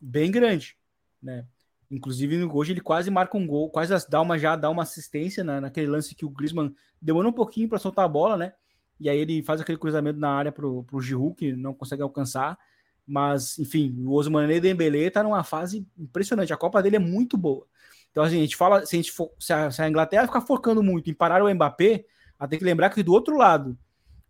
bem 0.00 0.30
grande, 0.30 0.76
né? 1.22 1.46
Inclusive 1.90 2.44
hoje 2.44 2.72
ele 2.72 2.80
quase 2.80 3.10
marca 3.10 3.36
um 3.36 3.46
gol, 3.46 3.70
quase 3.70 3.94
dá 4.08 4.20
uma 4.20 4.38
já 4.38 4.56
dá 4.56 4.68
uma 4.68 4.82
assistência 4.82 5.42
na, 5.42 5.60
naquele 5.60 5.86
lance 5.86 6.14
que 6.14 6.24
o 6.24 6.30
Griezmann 6.30 6.74
demorou 7.00 7.30
um 7.30 7.34
pouquinho 7.34 7.68
para 7.68 7.78
soltar 7.78 8.04
a 8.04 8.08
bola, 8.08 8.36
né? 8.36 8.52
E 9.00 9.08
aí 9.08 9.18
ele 9.18 9.42
faz 9.42 9.60
aquele 9.60 9.78
cruzamento 9.78 10.18
na 10.18 10.30
área 10.30 10.52
pro, 10.52 10.82
pro 10.84 11.00
Giroud 11.00 11.34
que 11.36 11.52
não 11.52 11.72
consegue 11.72 12.02
alcançar. 12.02 12.58
Mas, 13.06 13.58
enfim, 13.58 13.94
o 14.04 14.12
Osman 14.12 14.46
Dembélé 14.60 15.08
tá 15.08 15.22
numa 15.22 15.42
fase 15.42 15.86
impressionante. 15.96 16.52
A 16.52 16.58
Copa 16.58 16.82
dele 16.82 16.96
é 16.96 16.98
muito 16.98 17.38
boa. 17.38 17.66
Então, 18.10 18.22
assim, 18.22 18.36
a 18.36 18.40
gente 18.40 18.56
fala, 18.56 18.84
se 18.84 18.96
a, 18.96 18.98
gente 18.98 19.12
for, 19.12 19.32
se 19.38 19.52
a, 19.52 19.70
se 19.70 19.80
a 19.80 19.88
Inglaterra 19.88 20.26
ficar 20.26 20.42
focando 20.42 20.82
muito 20.82 21.08
em 21.08 21.14
parar 21.14 21.42
o 21.42 21.54
Mbappé, 21.54 22.04
tem 22.50 22.58
que 22.58 22.64
lembrar 22.64 22.90
que 22.90 23.02
do 23.02 23.12
outro 23.12 23.36
lado, 23.36 23.78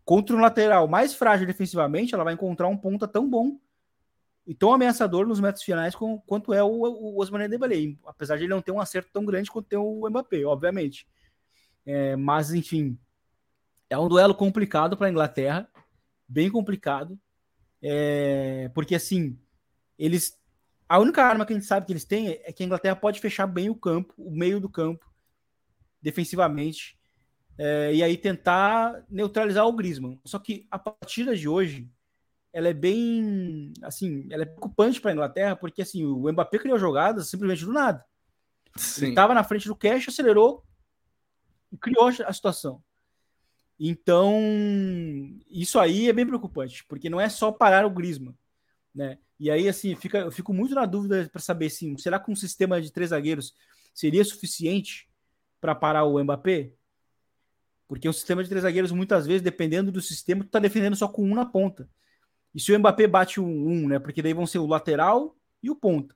contra 0.09 0.35
um 0.35 0.39
lateral 0.39 0.87
mais 0.87 1.13
frágil 1.13 1.45
defensivamente, 1.45 2.15
ela 2.15 2.23
vai 2.23 2.33
encontrar 2.33 2.67
um 2.67 2.75
ponta 2.75 3.07
tão 3.07 3.29
bom 3.29 3.59
e 4.43 4.55
tão 4.55 4.73
ameaçador 4.73 5.27
nos 5.27 5.39
metros 5.39 5.63
finais 5.63 5.93
com, 5.93 6.19
quanto 6.21 6.51
é 6.51 6.63
o, 6.63 6.67
o 6.67 7.21
Osman 7.21 7.47
Dembélé, 7.47 7.95
apesar 8.07 8.35
de 8.35 8.45
ele 8.45 8.49
não 8.49 8.59
ter 8.59 8.71
um 8.71 8.81
acerto 8.81 9.11
tão 9.13 9.23
grande 9.23 9.51
quanto 9.51 9.67
tem 9.67 9.77
o 9.77 10.09
Mbappé, 10.09 10.43
obviamente. 10.45 11.07
É, 11.85 12.15
mas, 12.15 12.51
enfim, 12.51 12.97
é 13.87 13.99
um 13.99 14.07
duelo 14.07 14.33
complicado 14.33 14.97
para 14.97 15.05
a 15.05 15.11
Inglaterra, 15.11 15.69
bem 16.27 16.49
complicado, 16.49 17.15
é, 17.79 18.71
porque 18.73 18.95
assim, 18.95 19.37
eles. 19.95 20.35
A 20.87 20.97
única 20.97 21.23
arma 21.23 21.45
que 21.45 21.53
a 21.53 21.55
gente 21.55 21.67
sabe 21.67 21.85
que 21.85 21.93
eles 21.93 22.03
têm 22.03 22.29
é 22.29 22.51
que 22.51 22.63
a 22.63 22.65
Inglaterra 22.65 22.95
pode 22.95 23.19
fechar 23.19 23.45
bem 23.45 23.69
o 23.69 23.75
campo, 23.75 24.11
o 24.17 24.31
meio 24.31 24.59
do 24.59 24.71
campo, 24.71 25.05
defensivamente, 26.01 26.98
é, 27.61 27.93
e 27.93 28.01
aí 28.01 28.15
tentar 28.15 29.03
neutralizar 29.09 29.67
o 29.67 29.73
Griezmann. 29.73 30.17
Só 30.23 30.39
que 30.39 30.65
a 30.71 30.79
partida 30.79 31.35
de 31.35 31.45
hoje, 31.45 31.91
ela 32.53 32.69
é 32.69 32.73
bem, 32.73 33.73
assim, 33.83 34.25
ela 34.31 34.43
é 34.43 34.45
preocupante 34.45 35.01
para 35.01 35.11
a 35.11 35.13
Inglaterra, 35.13 35.57
porque 35.57 35.81
assim, 35.81 36.05
o 36.05 36.31
Mbappé 36.31 36.57
criou 36.57 36.79
jogadas 36.79 37.27
simplesmente 37.27 37.65
do 37.65 37.73
nada. 37.73 38.05
Sim. 38.77 39.01
Ele 39.01 39.11
estava 39.11 39.33
na 39.33 39.43
frente 39.43 39.67
do 39.67 39.75
cash, 39.75 40.07
acelerou 40.07 40.63
e 41.69 41.77
criou 41.77 42.07
a 42.07 42.31
situação. 42.31 42.81
Então, 43.77 44.33
isso 45.49 45.77
aí 45.79 46.07
é 46.07 46.13
bem 46.13 46.25
preocupante, 46.25 46.85
porque 46.85 47.09
não 47.09 47.19
é 47.19 47.27
só 47.27 47.51
parar 47.51 47.85
o 47.85 47.89
Griezmann, 47.89 48.37
né? 48.95 49.17
E 49.37 49.51
aí, 49.51 49.67
assim, 49.67 49.95
fica, 49.97 50.19
eu 50.19 50.31
fico 50.31 50.53
muito 50.53 50.73
na 50.73 50.85
dúvida 50.85 51.29
para 51.29 51.41
saber, 51.41 51.65
assim, 51.65 51.97
será 51.97 52.21
que 52.21 52.31
um 52.31 52.35
sistema 52.35 52.81
de 52.81 52.89
três 52.89 53.09
zagueiros 53.09 53.53
seria 53.93 54.23
suficiente 54.23 55.09
para 55.59 55.75
parar 55.75 56.05
o 56.05 56.23
Mbappé? 56.23 56.71
Porque 57.89 58.07
um 58.07 58.13
sistema 58.13 58.43
de 58.43 58.49
três 58.49 58.61
zagueiros, 58.61 58.91
muitas 58.91 59.25
vezes, 59.25 59.41
dependendo 59.41 59.91
do 59.91 59.99
sistema, 59.99 60.43
tu 60.43 60.49
tá 60.51 60.59
defendendo 60.59 60.95
só 60.95 61.07
com 61.07 61.23
um 61.23 61.33
na 61.33 61.43
ponta. 61.43 61.89
E 62.53 62.59
se 62.59 62.71
o 62.71 62.77
Mbappé 62.77 63.07
bate 63.07 63.41
um, 63.41 63.47
um, 63.47 63.87
né? 63.87 63.97
Porque 63.97 64.21
daí 64.21 64.31
vão 64.31 64.45
ser 64.45 64.59
o 64.59 64.67
lateral 64.67 65.35
e 65.61 65.71
o 65.71 65.75
ponta. 65.75 66.15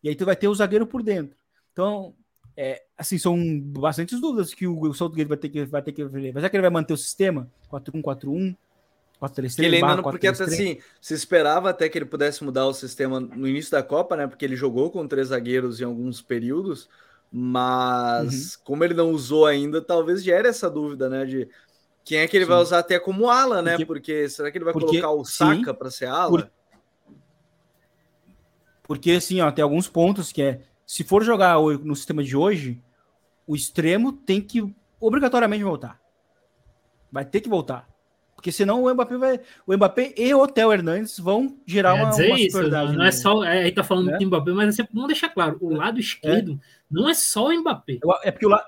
E 0.00 0.08
aí 0.08 0.14
tu 0.14 0.24
vai 0.24 0.36
ter 0.36 0.46
o 0.46 0.54
zagueiro 0.54 0.86
por 0.86 1.02
dentro. 1.02 1.36
Então, 1.72 2.14
é, 2.56 2.84
assim, 2.96 3.18
são 3.18 3.36
bastantes 3.60 4.20
dúvidas 4.20 4.54
que 4.54 4.68
o 4.68 4.94
Southgate 4.94 5.28
vai 5.28 5.36
ter 5.36 5.48
que 5.48 5.64
vai 5.64 5.82
ter 5.82 5.92
que 5.92 6.04
ver. 6.04 6.32
Mas 6.32 6.44
é 6.44 6.48
que 6.48 6.54
ele 6.54 6.62
vai 6.62 6.70
manter 6.70 6.92
o 6.92 6.96
sistema 6.96 7.50
4-1-4-1, 7.68 8.56
4-3-3, 9.20 9.64
ele 9.64 9.76
ainda 9.76 9.96
não, 9.96 10.02
porque 10.04 10.28
até 10.28 10.44
assim, 10.44 10.78
se 11.00 11.14
esperava 11.14 11.70
até 11.70 11.88
que 11.88 11.98
ele 11.98 12.04
pudesse 12.04 12.44
mudar 12.44 12.66
o 12.66 12.72
sistema 12.72 13.18
no 13.18 13.48
início 13.48 13.72
da 13.72 13.82
Copa, 13.82 14.16
né? 14.16 14.28
Porque 14.28 14.44
ele 14.44 14.54
jogou 14.54 14.88
com 14.88 15.08
três 15.08 15.28
zagueiros 15.28 15.80
em 15.80 15.84
alguns 15.84 16.22
períodos. 16.22 16.88
Mas 17.32 18.54
uhum. 18.54 18.60
como 18.64 18.84
ele 18.84 18.94
não 18.94 19.12
usou 19.12 19.46
ainda, 19.46 19.80
talvez 19.80 20.22
gere 20.22 20.48
essa 20.48 20.68
dúvida, 20.68 21.08
né? 21.08 21.24
De 21.24 21.48
quem 22.04 22.18
é 22.18 22.26
que 22.26 22.36
ele 22.36 22.44
Sim. 22.44 22.50
vai 22.50 22.60
usar 22.60 22.78
até 22.80 22.98
como 22.98 23.30
ala, 23.30 23.62
né? 23.62 23.72
Porque, 23.72 23.86
porque 23.86 24.28
será 24.28 24.50
que 24.50 24.58
ele 24.58 24.64
vai 24.64 24.72
porque, 24.72 25.00
colocar 25.00 25.10
o 25.10 25.24
Saka 25.24 25.72
para 25.72 25.90
ser 25.90 26.06
ala? 26.06 26.30
Por, 26.30 26.50
porque 28.82 29.12
assim, 29.12 29.40
ó, 29.40 29.52
tem 29.52 29.62
alguns 29.62 29.86
pontos 29.86 30.32
que 30.32 30.42
é 30.42 30.62
se 30.84 31.04
for 31.04 31.22
jogar 31.22 31.54
no 31.60 31.94
sistema 31.94 32.24
de 32.24 32.36
hoje, 32.36 32.82
o 33.46 33.54
extremo 33.54 34.12
tem 34.12 34.40
que 34.40 34.74
obrigatoriamente 34.98 35.62
voltar. 35.62 36.00
Vai 37.12 37.24
ter 37.24 37.40
que 37.40 37.48
voltar. 37.48 37.88
Porque 38.40 38.50
senão 38.50 38.82
o 38.82 38.90
Mbappé 38.94 39.18
vai. 39.18 39.40
O 39.66 39.74
Mbappé 39.74 40.14
e 40.16 40.32
o 40.34 40.46
Theo 40.48 40.72
Hernandes 40.72 41.18
vão 41.18 41.60
gerar 41.66 41.90
É 41.98 42.02
uma, 42.04 42.14
uma 42.14 42.40
isso, 42.40 42.56
não 42.94 43.04
é 43.04 43.12
só. 43.12 43.44
É, 43.44 43.64
aí 43.64 43.70
tá 43.72 43.84
falando 43.84 44.06
Né? 44.12 44.16
do 44.16 44.26
Mbappé, 44.28 44.50
mas 44.52 44.68
assim, 44.70 44.88
vamos 44.94 45.08
deixar 45.08 45.28
claro: 45.28 45.58
o 45.60 45.74
lado 45.74 46.00
esquerdo 46.00 46.58
não 46.90 47.06
é 47.06 47.12
só 47.12 47.48
o 47.48 47.60
Mbappé. 47.60 47.98
É 48.22 48.30
porque, 48.30 48.46
o 48.46 48.48
la... 48.48 48.66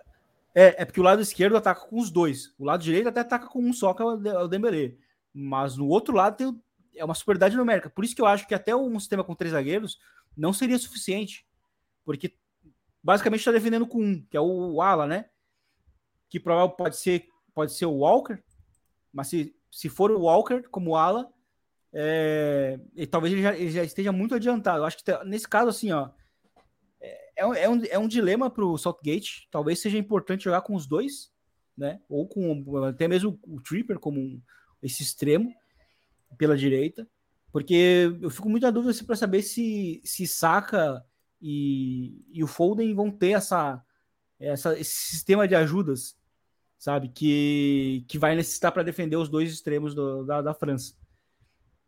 é, 0.55 0.83
é 0.83 0.85
porque 0.85 1.01
o 1.01 1.03
lado 1.03 1.23
esquerdo 1.23 1.57
ataca 1.57 1.81
com 1.87 1.99
os 1.99 2.11
dois. 2.11 2.53
O 2.59 2.66
lado 2.66 2.83
direito 2.85 3.09
até 3.09 3.20
ataca 3.20 3.47
com 3.47 3.61
um 3.62 3.73
só, 3.73 3.95
que 3.95 4.03
é 4.03 4.05
o 4.05 4.14
De- 4.18 4.29
é 4.29 4.39
o 4.41 4.47
Dembélé. 4.47 4.93
Mas 5.33 5.75
no 5.79 5.89
outro 5.89 6.14
lado 6.14 6.37
tem 6.37 6.47
o- 6.49 6.61
é 6.95 7.03
uma 7.03 7.14
superioridade 7.14 7.57
numérica. 7.57 7.89
Por 7.89 8.05
isso 8.05 8.14
que 8.14 8.20
eu 8.20 8.27
acho 8.27 8.47
que 8.47 8.55
até 8.55 8.77
um 8.77 9.01
sistema 9.01 9.25
com 9.25 9.35
três 9.35 9.53
zagueiros 9.55 9.99
não 10.37 10.53
seria 10.53 10.79
suficiente. 10.79 11.47
Porque 12.05 12.35
basicamente 13.03 13.41
está 13.41 13.53
defendendo 13.53 13.87
com 13.87 14.03
um, 14.03 14.23
que 14.29 14.37
é 14.37 14.41
o 14.41 14.83
ala, 14.83 15.07
né? 15.07 15.25
Que 16.29 16.39
provavelmente 16.39 16.77
pode 16.77 16.97
ser, 16.99 17.27
pode 17.55 17.73
ser 17.73 17.87
o 17.87 17.93
Walker, 18.01 18.39
mas 19.11 19.29
se, 19.29 19.55
se 19.73 19.89
for 19.89 20.11
o 20.12 20.20
Walker 20.20 20.62
como 20.70 20.95
ala, 20.95 21.29
é, 21.93 22.79
e 22.95 23.07
talvez 23.07 23.33
ele 23.33 23.43
já, 23.43 23.57
ele 23.57 23.70
já 23.70 23.83
esteja 23.83 24.12
muito 24.12 24.35
adiantado. 24.35 24.79
Eu 24.79 24.85
acho 24.85 24.99
que 24.99 25.25
nesse 25.25 25.49
caso, 25.49 25.70
assim, 25.70 25.91
ó, 25.91 26.11
é, 27.35 27.47
um- 27.47 27.55
é 27.55 27.68
um, 27.68 27.83
é 27.91 27.99
um 27.99 28.07
dilema 28.07 28.49
para 28.51 28.64
o 28.64 28.79
Southgate. 28.79 29.49
Talvez 29.51 29.81
seja 29.81 29.99
importante 29.99 30.45
jogar 30.45 30.61
com 30.62 30.75
os 30.75 30.87
dois, 30.87 31.33
né? 31.77 32.01
Ou 32.09 32.29
com 32.29 32.85
até 32.85 33.09
mesmo 33.09 33.41
o 33.43 33.61
Tripper 33.61 33.99
como 33.99 34.20
um- 34.20 34.41
esse 34.83 35.03
extremo 35.03 35.53
pela 36.39 36.57
direita, 36.57 37.09
porque 37.51 38.11
eu 38.20 38.31
fico 38.31 38.49
muito 38.49 38.62
na 38.64 38.70
dúvida 38.70 39.05
para 39.05 39.16
saber 39.16 39.43
se 39.43 40.01
se 40.05 40.27
Saka 40.27 41.05
e, 41.41 42.25
e 42.33 42.43
o 42.45 42.47
Foden 42.47 42.95
vão 42.95 43.11
ter 43.11 43.31
essa, 43.33 43.83
essa 44.39 44.79
esse 44.79 44.93
sistema 44.93 45.47
de 45.49 45.55
ajudas, 45.55 46.16
sabe? 46.83 47.09
Que, 47.14 48.05
que 48.09 48.18
vai 48.18 48.35
necessitar 48.35 48.72
para 48.72 48.83
defender 48.83 49.14
os 49.14 49.28
dois 49.28 49.53
extremos 49.53 49.95
do- 49.95 50.24
da, 50.24 50.43
da 50.43 50.53
França. 50.53 50.95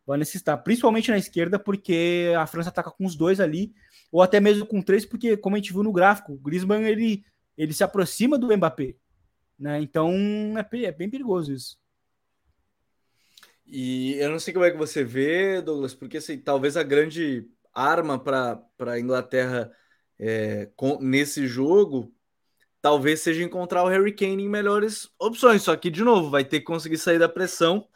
Vai 0.07 0.17
necessitar, 0.17 0.55
principalmente 0.63 1.11
na 1.11 1.17
esquerda, 1.17 1.59
porque 1.59 2.31
a 2.37 2.47
França 2.47 2.69
ataca 2.69 2.89
com 2.89 3.05
os 3.05 3.13
dois 3.13 3.41
ali, 3.41 3.75
ou 4.09 4.21
até 4.21 4.39
mesmo 4.39 4.65
com 4.65 4.81
três, 4.81 5.05
porque, 5.05 5.35
como 5.35 5.57
a 5.57 5.59
gente 5.59 5.73
viu 5.73 5.83
no 5.83 5.91
gráfico, 5.91 6.31
o 6.31 6.37
Griezmann 6.37 6.85
ele, 6.85 7.25
ele 7.57 7.73
se 7.73 7.83
aproxima 7.83 8.37
do 8.37 8.55
Mbappé. 8.55 8.95
Né? 9.59 9.81
Então 9.81 10.13
é, 10.57 10.83
é 10.85 10.91
bem 10.93 11.09
perigoso 11.09 11.51
isso. 11.51 11.77
E 13.67 14.13
eu 14.13 14.29
não 14.31 14.39
sei 14.39 14.53
como 14.53 14.63
é 14.65 14.71
que 14.71 14.77
você 14.77 15.03
vê, 15.03 15.61
Douglas, 15.61 15.93
porque 15.93 16.17
assim, 16.17 16.37
talvez 16.37 16.77
a 16.77 16.83
grande 16.83 17.49
arma 17.73 18.17
para 18.17 18.63
a 18.79 18.99
Inglaterra 18.99 19.69
é, 20.17 20.69
com- 20.77 20.99
nesse 21.01 21.47
jogo 21.47 22.14
talvez 22.85 23.21
seja 23.21 23.43
encontrar 23.43 23.83
o 23.83 23.87
Harry 23.87 24.11
Kane 24.11 24.43
em 24.43 24.47
melhores 24.47 25.09
opções. 25.17 25.63
Só 25.63 25.75
que, 25.75 25.89
de 25.89 26.03
novo, 26.03 26.29
vai 26.29 26.45
ter 26.45 26.59
que 26.59 26.67
conseguir 26.67 26.99
sair 26.99 27.17
da 27.17 27.27
pressão. 27.27 27.87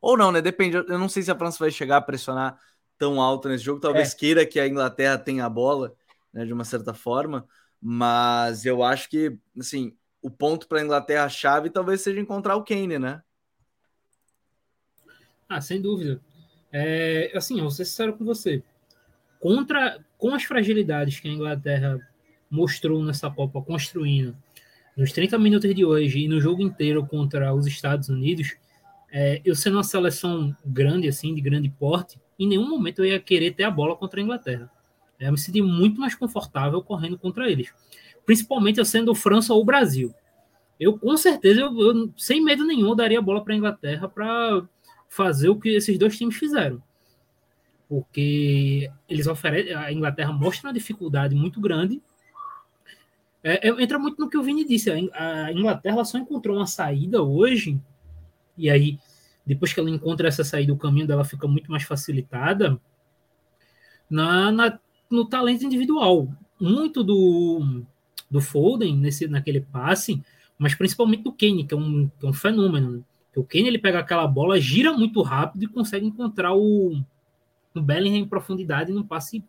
Ou 0.00 0.16
não, 0.16 0.32
né? 0.32 0.40
Depende. 0.40 0.78
Eu 0.78 0.98
não 0.98 1.06
sei 1.06 1.22
se 1.22 1.30
a 1.30 1.36
França 1.36 1.58
vai 1.58 1.70
chegar 1.70 1.98
a 1.98 2.00
pressionar 2.00 2.58
tão 2.96 3.20
alto 3.20 3.46
nesse 3.46 3.62
jogo. 3.62 3.78
Talvez 3.78 4.14
É. 4.14 4.16
queira 4.16 4.46
que 4.46 4.58
a 4.58 4.66
Inglaterra 4.66 5.18
tenha 5.18 5.44
a 5.44 5.50
bola, 5.50 5.94
né, 6.32 6.46
de 6.46 6.52
uma 6.54 6.64
certa 6.64 6.94
forma. 6.94 7.46
Mas 7.78 8.64
eu 8.64 8.82
acho 8.82 9.06
que, 9.10 9.36
assim, 9.58 9.94
o 10.22 10.30
ponto 10.30 10.66
para 10.66 10.80
a 10.80 10.82
Inglaterra 10.82 11.28
chave 11.28 11.68
talvez 11.68 12.00
seja 12.00 12.18
encontrar 12.18 12.56
o 12.56 12.64
Kane, 12.64 12.98
né? 12.98 13.22
Ah, 15.46 15.60
sem 15.60 15.78
dúvida. 15.78 16.22
É, 16.72 17.32
assim, 17.34 17.56
eu 17.56 17.64
vou 17.64 17.70
ser 17.70 17.84
sincero 17.84 18.16
com 18.16 18.24
você. 18.24 18.62
Contra, 19.38 20.02
com 20.16 20.34
as 20.34 20.44
fragilidades 20.44 21.20
que 21.20 21.28
a 21.28 21.32
Inglaterra 21.32 22.00
mostrou 22.50 23.02
nessa 23.04 23.30
Copa, 23.30 23.62
construindo 23.62 24.36
nos 24.96 25.12
30 25.12 25.38
minutos 25.38 25.74
de 25.74 25.84
hoje 25.84 26.20
e 26.20 26.28
no 26.28 26.40
jogo 26.40 26.62
inteiro 26.62 27.06
contra 27.06 27.54
os 27.54 27.66
Estados 27.66 28.08
Unidos, 28.08 28.56
é, 29.12 29.40
eu 29.44 29.54
sendo 29.54 29.76
uma 29.76 29.84
seleção 29.84 30.54
grande, 30.64 31.08
assim, 31.08 31.34
de 31.34 31.40
grande 31.40 31.68
porte, 31.68 32.18
em 32.38 32.46
nenhum 32.46 32.68
momento 32.68 33.00
eu 33.00 33.06
ia 33.06 33.20
querer 33.20 33.52
ter 33.52 33.64
a 33.64 33.70
bola 33.70 33.96
contra 33.96 34.20
a 34.20 34.22
Inglaterra. 34.22 34.70
Eu 35.18 35.32
me 35.32 35.38
senti 35.38 35.60
muito 35.60 36.00
mais 36.00 36.14
confortável 36.14 36.82
correndo 36.82 37.18
contra 37.18 37.50
eles. 37.50 37.72
Principalmente 38.24 38.78
eu 38.78 38.84
sendo 38.84 39.14
França 39.14 39.52
ou 39.52 39.64
Brasil. 39.64 40.14
Eu, 40.78 40.98
com 40.98 41.14
certeza, 41.16 41.60
eu, 41.60 41.78
eu, 41.78 42.12
sem 42.16 42.42
medo 42.42 42.64
nenhum, 42.64 42.96
daria 42.96 43.18
a 43.18 43.22
bola 43.22 43.44
para 43.44 43.52
a 43.52 43.56
Inglaterra 43.56 44.08
para 44.08 44.66
fazer 45.08 45.50
o 45.50 45.60
que 45.60 45.68
esses 45.68 45.98
dois 45.98 46.16
times 46.16 46.36
fizeram. 46.36 46.82
Porque 47.86 48.90
eles 49.08 49.26
oferecem, 49.26 49.74
a 49.74 49.92
Inglaterra 49.92 50.32
mostra 50.32 50.68
uma 50.68 50.72
dificuldade 50.72 51.34
muito 51.34 51.60
grande. 51.60 52.00
É, 53.42 53.68
é, 53.68 53.82
entra 53.82 53.98
muito 53.98 54.20
no 54.20 54.28
que 54.28 54.36
o 54.36 54.42
Vini 54.42 54.66
disse. 54.66 54.90
A, 54.90 55.52
Inglaterra 55.52 56.04
só 56.04 56.18
encontrou 56.18 56.56
uma 56.56 56.66
saída 56.66 57.22
hoje, 57.22 57.80
e 58.56 58.68
aí, 58.68 58.98
depois 59.46 59.72
que 59.72 59.80
ela 59.80 59.90
encontra 59.90 60.28
essa 60.28 60.44
saída, 60.44 60.72
o 60.72 60.78
caminho 60.78 61.06
dela 61.06 61.24
fica 61.24 61.48
muito 61.48 61.70
mais 61.70 61.82
facilitada 61.82 62.78
na, 64.08 64.52
na 64.52 64.78
no 65.10 65.24
talento 65.24 65.64
individual. 65.64 66.28
Muito 66.60 67.02
do, 67.02 67.82
do 68.30 68.40
Foden 68.40 68.96
nesse, 68.96 69.26
naquele 69.26 69.60
passe, 69.60 70.22
mas 70.58 70.74
principalmente 70.74 71.24
do 71.24 71.32
Kane, 71.32 71.64
que 71.64 71.74
é 71.74 71.76
um, 71.76 72.08
que 72.08 72.26
é 72.26 72.28
um 72.28 72.32
fenômeno. 72.32 73.04
O 73.34 73.42
Kane 73.42 73.68
ele 73.68 73.78
pega 73.78 73.98
aquela 73.98 74.26
bola, 74.26 74.60
gira 74.60 74.92
muito 74.92 75.22
rápido 75.22 75.64
e 75.64 75.68
consegue 75.68 76.06
encontrar 76.06 76.54
o, 76.54 77.02
o 77.74 77.80
Bellingham 77.80 78.18
em 78.18 78.28
profundidade 78.28 78.92
num 78.92 79.02
passe 79.02 79.42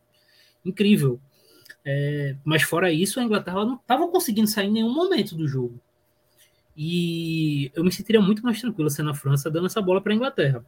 incrível. 0.65 1.19
É, 1.83 2.35
mas 2.43 2.61
fora 2.63 2.91
isso, 2.91 3.19
a 3.19 3.23
Inglaterra 3.23 3.65
não 3.65 3.75
estava 3.75 4.07
conseguindo 4.07 4.47
sair 4.47 4.67
em 4.67 4.71
nenhum 4.71 4.93
momento 4.93 5.35
do 5.35 5.47
jogo. 5.47 5.79
E 6.75 7.71
eu 7.75 7.83
me 7.83 7.91
sentiria 7.91 8.21
muito 8.21 8.43
mais 8.43 8.59
tranquilo 8.61 8.89
sendo 8.89 9.09
a 9.09 9.13
França 9.13 9.49
dando 9.49 9.67
essa 9.67 9.81
bola 9.81 10.01
para 10.01 10.13
a 10.13 10.15
Inglaterra. 10.15 10.65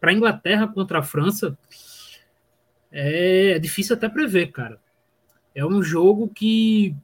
Para 0.00 0.10
a 0.10 0.14
Inglaterra 0.14 0.66
contra 0.66 1.00
a 1.00 1.02
França, 1.02 1.58
é 2.90 3.58
difícil 3.58 3.94
até 3.94 4.08
prever, 4.08 4.50
cara. 4.50 4.80
É 5.54 5.64
um 5.64 5.82
jogo 5.82 6.28
que, 6.28 6.94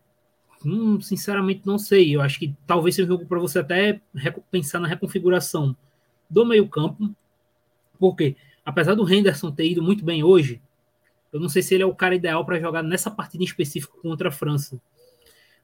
hum, 0.64 1.00
sinceramente, 1.00 1.66
não 1.66 1.78
sei. 1.78 2.14
Eu 2.14 2.22
acho 2.22 2.38
que 2.38 2.54
talvez 2.66 2.94
seja 2.94 3.06
um 3.06 3.12
jogo 3.12 3.26
para 3.26 3.38
você 3.38 3.58
até 3.58 4.00
pensar 4.50 4.80
na 4.80 4.88
reconfiguração 4.88 5.76
do 6.30 6.46
meio-campo. 6.46 7.14
Porque, 7.98 8.36
apesar 8.64 8.94
do 8.94 9.10
Henderson 9.12 9.50
ter 9.50 9.70
ido 9.70 9.82
muito 9.82 10.04
bem 10.04 10.22
hoje, 10.22 10.62
eu 11.32 11.40
não 11.40 11.48
sei 11.48 11.62
se 11.62 11.74
ele 11.74 11.82
é 11.82 11.86
o 11.86 11.94
cara 11.94 12.14
ideal 12.14 12.44
para 12.44 12.58
jogar 12.58 12.82
nessa 12.82 13.10
partida 13.10 13.42
em 13.42 13.46
específico 13.46 14.00
contra 14.00 14.28
a 14.28 14.32
França. 14.32 14.80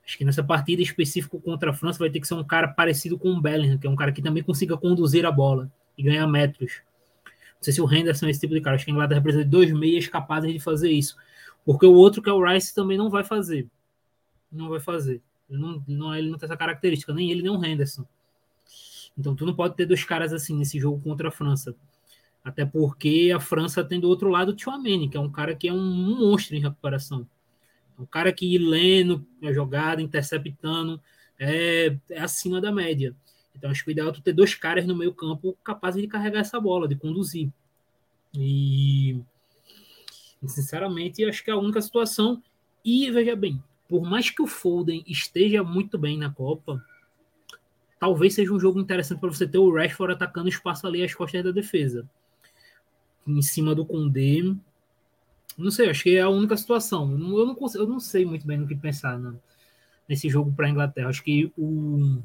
Acho 0.04 0.18
que 0.18 0.24
nessa 0.24 0.42
partida 0.42 0.82
específica 0.82 1.38
contra 1.38 1.70
a 1.70 1.72
França 1.72 1.98
vai 1.98 2.10
ter 2.10 2.20
que 2.20 2.26
ser 2.26 2.34
um 2.34 2.44
cara 2.44 2.68
parecido 2.68 3.18
com 3.18 3.30
o 3.30 3.40
Bellingham, 3.40 3.78
que 3.78 3.86
é 3.86 3.90
um 3.90 3.96
cara 3.96 4.12
que 4.12 4.20
também 4.20 4.42
consiga 4.42 4.76
conduzir 4.76 5.24
a 5.24 5.30
bola 5.30 5.70
e 5.96 6.02
ganhar 6.02 6.26
metros. 6.26 6.82
Não 7.24 7.62
sei 7.62 7.72
se 7.72 7.80
o 7.80 7.92
Henderson 7.92 8.26
é 8.26 8.30
esse 8.30 8.40
tipo 8.40 8.54
de 8.54 8.60
cara. 8.60 8.74
Acho 8.74 8.84
que 8.84 8.90
a 8.90 8.94
Inglaterra 8.94 9.20
precisa 9.20 9.44
de 9.44 9.50
dois 9.50 9.70
meias 9.72 10.08
capazes 10.08 10.52
de 10.52 10.58
fazer 10.58 10.90
isso. 10.90 11.16
Porque 11.64 11.86
o 11.86 11.94
outro, 11.94 12.20
que 12.20 12.28
é 12.28 12.32
o 12.32 12.44
Rice, 12.44 12.74
também 12.74 12.98
não 12.98 13.08
vai 13.08 13.22
fazer. 13.22 13.68
Não 14.50 14.68
vai 14.68 14.80
fazer. 14.80 15.22
Ele 15.48 15.60
não, 15.60 15.84
não, 15.86 16.14
ele 16.14 16.28
não 16.28 16.38
tem 16.38 16.46
essa 16.46 16.56
característica, 16.56 17.14
nem 17.14 17.30
ele, 17.30 17.42
nem 17.42 17.50
o 17.50 17.64
Henderson. 17.64 18.04
Então 19.16 19.36
tu 19.36 19.46
não 19.46 19.54
pode 19.54 19.76
ter 19.76 19.86
dois 19.86 20.02
caras 20.02 20.32
assim 20.32 20.56
nesse 20.56 20.80
jogo 20.80 21.00
contra 21.00 21.28
a 21.28 21.30
França. 21.30 21.74
Até 22.45 22.64
porque 22.64 23.32
a 23.34 23.38
França 23.38 23.84
tem 23.84 24.01
do 24.01 24.09
outro 24.09 24.28
lado 24.28 24.51
o 24.51 24.55
Tchouameni, 24.55 25.09
que 25.09 25.16
é 25.16 25.20
um 25.20 25.30
cara 25.30 25.55
que 25.55 25.68
é 25.68 25.72
um 25.72 25.82
monstro 25.82 26.57
em 26.57 26.61
recuperação. 26.61 27.26
Um 27.99 28.07
cara 28.07 28.32
que 28.32 28.59
lendo 28.59 29.24
a 29.43 29.53
jogada, 29.53 30.03
interceptando, 30.03 31.01
é, 31.38 31.97
é 32.11 32.20
acima 32.20 32.61
da 32.61 32.72
média. 32.72 33.14
Então 33.55 33.70
acho 33.70 33.84
que 33.84 33.90
o 33.90 33.93
ideal 33.93 34.09
é 34.09 34.12
tu 34.12 34.20
ter 34.20 34.32
dois 34.32 34.55
caras 34.55 34.86
no 34.86 34.97
meio 34.97 35.14
campo 35.14 35.57
capazes 35.62 36.03
de 36.03 36.09
carregar 36.09 36.40
essa 36.40 36.59
bola, 36.59 36.88
de 36.88 36.97
conduzir. 36.97 37.49
E 38.34 39.20
sinceramente 40.47 41.24
acho 41.24 41.45
que 41.45 41.51
é 41.51 41.55
a 41.55 41.59
única 41.59 41.80
situação. 41.80 42.43
E 42.84 43.11
veja 43.11 43.36
bem, 43.36 43.62
por 43.88 44.03
mais 44.03 44.30
que 44.30 44.43
o 44.43 44.47
Foden 44.47 45.05
esteja 45.07 45.62
muito 45.62 45.97
bem 45.97 46.18
na 46.18 46.30
Copa, 46.30 46.84
talvez 48.01 48.34
seja 48.34 48.53
um 48.53 48.59
jogo 48.59 48.80
interessante 48.80 49.20
para 49.20 49.28
você 49.28 49.47
ter 49.47 49.59
o 49.59 49.72
Rashford 49.72 50.14
atacando 50.14 50.49
espaço 50.49 50.86
ali 50.86 51.05
às 51.05 51.14
costas 51.14 51.45
da 51.45 51.53
defesa. 51.53 52.09
Em 53.27 53.43
cima 53.43 53.75
do 53.75 53.85
Condé. 53.85 54.43
Não 55.57 55.70
sei, 55.70 55.91
acho 55.91 56.03
que 56.03 56.16
é 56.16 56.23
a 56.23 56.29
única 56.29 56.57
situação. 56.57 57.11
Eu 57.12 57.18
não, 57.18 57.39
eu 57.39 57.47
não, 57.47 57.55
consigo, 57.55 57.85
eu 57.85 57.89
não 57.89 58.01
sei 58.01 58.25
muito 58.25 58.47
bem 58.47 58.59
no 58.59 58.66
que 58.66 58.75
pensar 58.75 59.18
não, 59.18 59.39
nesse 60.09 60.29
jogo 60.29 60.53
para 60.53 60.66
a 60.66 60.70
Inglaterra. 60.70 61.09
Acho 61.09 61.23
que 61.23 61.53
o, 61.57 62.18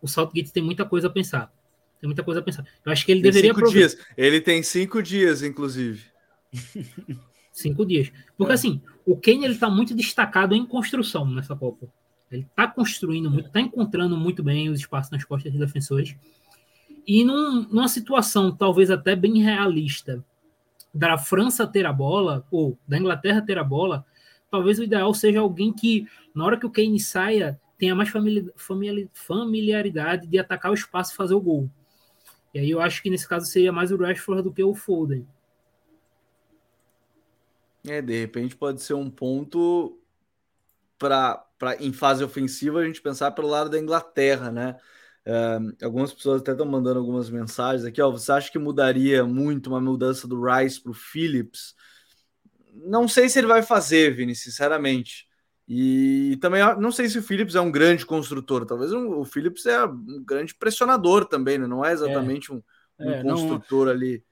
o 0.00 0.08
Southgate 0.08 0.52
tem 0.52 0.62
muita 0.62 0.84
coisa 0.84 1.06
a 1.06 1.10
pensar. 1.10 1.52
Tem 2.00 2.08
muita 2.08 2.22
coisa 2.22 2.40
a 2.40 2.42
pensar. 2.42 2.66
Eu 2.84 2.92
acho 2.92 3.04
que 3.06 3.12
ele 3.12 3.22
tem 3.22 3.30
deveria 3.30 3.54
cinco 3.54 3.70
dias. 3.70 3.96
Ele 4.16 4.40
tem 4.40 4.62
cinco 4.62 5.02
dias, 5.02 5.42
inclusive. 5.42 6.04
cinco 7.52 7.86
dias. 7.86 8.12
Porque 8.36 8.52
é. 8.52 8.54
assim, 8.54 8.82
o 9.06 9.16
Kane 9.16 9.44
ele 9.44 9.56
tá 9.56 9.70
muito 9.70 9.94
destacado 9.94 10.54
em 10.54 10.66
construção 10.66 11.26
nessa 11.30 11.54
Copa. 11.54 11.86
Ele 12.30 12.46
tá 12.54 12.66
construindo 12.66 13.30
muito, 13.30 13.50
tá 13.50 13.60
encontrando 13.60 14.16
muito 14.16 14.42
bem 14.42 14.68
os 14.68 14.80
espaços 14.80 15.10
nas 15.10 15.24
costas 15.24 15.52
dos 15.52 15.60
defensores. 15.60 16.16
E 17.06 17.24
num, 17.24 17.62
numa 17.62 17.88
situação 17.88 18.54
talvez 18.54 18.90
até 18.90 19.14
bem 19.14 19.42
realista 19.42 20.24
da 20.92 21.18
França 21.18 21.66
ter 21.66 21.86
a 21.86 21.92
bola, 21.92 22.46
ou 22.50 22.78
da 22.86 22.96
Inglaterra 22.96 23.42
ter 23.42 23.58
a 23.58 23.64
bola, 23.64 24.06
talvez 24.50 24.78
o 24.78 24.84
ideal 24.84 25.12
seja 25.12 25.40
alguém 25.40 25.72
que, 25.72 26.06
na 26.34 26.44
hora 26.44 26.58
que 26.58 26.66
o 26.66 26.70
Kane 26.70 27.00
saia, 27.00 27.60
tenha 27.76 27.94
mais 27.94 28.08
familiaridade 29.12 30.26
de 30.26 30.38
atacar 30.38 30.70
o 30.70 30.74
espaço 30.74 31.12
e 31.12 31.16
fazer 31.16 31.34
o 31.34 31.40
gol. 31.40 31.68
E 32.54 32.60
aí 32.60 32.70
eu 32.70 32.80
acho 32.80 33.02
que 33.02 33.10
nesse 33.10 33.28
caso 33.28 33.46
seria 33.46 33.72
mais 33.72 33.90
o 33.90 33.96
Rashford 33.96 34.42
do 34.42 34.52
que 34.52 34.62
o 34.62 34.74
Foden. 34.74 35.26
É, 37.86 38.00
de 38.00 38.18
repente 38.20 38.56
pode 38.56 38.80
ser 38.80 38.94
um 38.94 39.10
ponto 39.10 39.98
para 40.98 41.44
em 41.80 41.92
fase 41.92 42.24
ofensiva 42.24 42.78
a 42.78 42.84
gente 42.84 43.02
pensar 43.02 43.32
pelo 43.32 43.48
lado 43.48 43.68
da 43.68 43.78
Inglaterra, 43.78 44.50
né? 44.50 44.76
Uh, 45.26 45.74
algumas 45.82 46.12
pessoas 46.12 46.42
até 46.42 46.52
estão 46.52 46.66
mandando 46.66 46.98
algumas 46.98 47.30
mensagens 47.30 47.84
aqui. 47.84 48.00
Ó, 48.00 48.10
você 48.10 48.30
acha 48.32 48.52
que 48.52 48.58
mudaria 48.58 49.24
muito 49.24 49.68
uma 49.68 49.80
mudança 49.80 50.28
do 50.28 50.42
Rice 50.42 50.80
para 50.80 50.90
o 50.90 50.94
Phillips? 50.94 51.74
Não 52.74 53.08
sei 53.08 53.28
se 53.28 53.38
ele 53.38 53.46
vai 53.46 53.62
fazer, 53.62 54.14
Vini, 54.14 54.34
sinceramente. 54.34 55.26
E 55.66 56.36
também 56.42 56.60
não 56.78 56.92
sei 56.92 57.08
se 57.08 57.18
o 57.18 57.22
Phillips 57.22 57.54
é 57.54 57.60
um 57.60 57.72
grande 57.72 58.04
construtor. 58.04 58.66
Talvez 58.66 58.92
um, 58.92 59.18
o 59.18 59.24
Phillips 59.24 59.64
é 59.64 59.84
um 59.86 60.22
grande 60.22 60.54
pressionador 60.54 61.24
também, 61.24 61.56
né? 61.56 61.66
não 61.66 61.84
é 61.84 61.92
exatamente 61.92 62.50
é. 62.50 62.54
um, 62.54 62.62
um 63.00 63.10
é, 63.10 63.22
construtor 63.22 63.86
não... 63.86 63.92
ali. 63.92 64.22